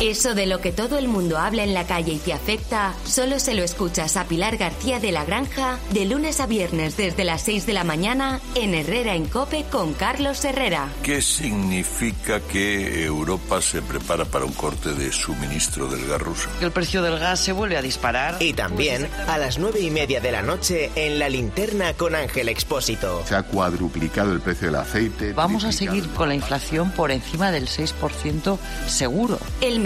Eso 0.00 0.34
de 0.34 0.44
lo 0.44 0.60
que 0.60 0.72
todo 0.72 0.98
el 0.98 1.08
mundo 1.08 1.38
habla 1.38 1.64
en 1.64 1.72
la 1.72 1.86
calle 1.86 2.12
y 2.12 2.18
te 2.18 2.34
afecta, 2.34 2.94
solo 3.06 3.40
se 3.40 3.54
lo 3.54 3.62
escuchas 3.62 4.18
a 4.18 4.24
Pilar 4.24 4.58
García 4.58 5.00
de 5.00 5.10
la 5.10 5.24
Granja 5.24 5.78
de 5.90 6.04
lunes 6.04 6.38
a 6.40 6.46
viernes 6.46 6.98
desde 6.98 7.24
las 7.24 7.40
6 7.42 7.64
de 7.64 7.72
la 7.72 7.82
mañana 7.82 8.40
en 8.54 8.74
Herrera 8.74 9.14
en 9.14 9.24
Cope 9.24 9.64
con 9.72 9.94
Carlos 9.94 10.44
Herrera. 10.44 10.90
¿Qué 11.02 11.22
significa 11.22 12.40
que 12.40 13.04
Europa 13.06 13.62
se 13.62 13.80
prepara 13.80 14.26
para 14.26 14.44
un 14.44 14.52
corte 14.52 14.92
de 14.92 15.10
suministro 15.10 15.88
del 15.88 16.06
gas 16.06 16.20
ruso? 16.20 16.50
El 16.60 16.72
precio 16.72 17.00
del 17.00 17.18
gas 17.18 17.40
se 17.40 17.52
vuelve 17.52 17.78
a 17.78 17.82
disparar. 17.82 18.36
Y 18.40 18.52
también 18.52 19.08
a 19.26 19.38
las 19.38 19.58
nueve 19.58 19.80
y 19.80 19.90
media 19.90 20.20
de 20.20 20.30
la 20.30 20.42
noche 20.42 20.90
en 20.94 21.18
la 21.18 21.30
linterna 21.30 21.94
con 21.94 22.14
Ángel 22.14 22.50
Expósito. 22.50 23.24
Se 23.24 23.34
ha 23.34 23.44
cuadruplicado 23.44 24.32
el 24.32 24.40
precio 24.40 24.66
del 24.66 24.76
aceite. 24.76 25.32
Vamos 25.32 25.64
a 25.64 25.72
seguir 25.72 26.06
con 26.10 26.28
la 26.28 26.34
inflación 26.34 26.90
por 26.90 27.10
encima 27.10 27.50
del 27.50 27.66
6% 27.66 28.58
seguro. 28.86 29.38
El 29.62 29.85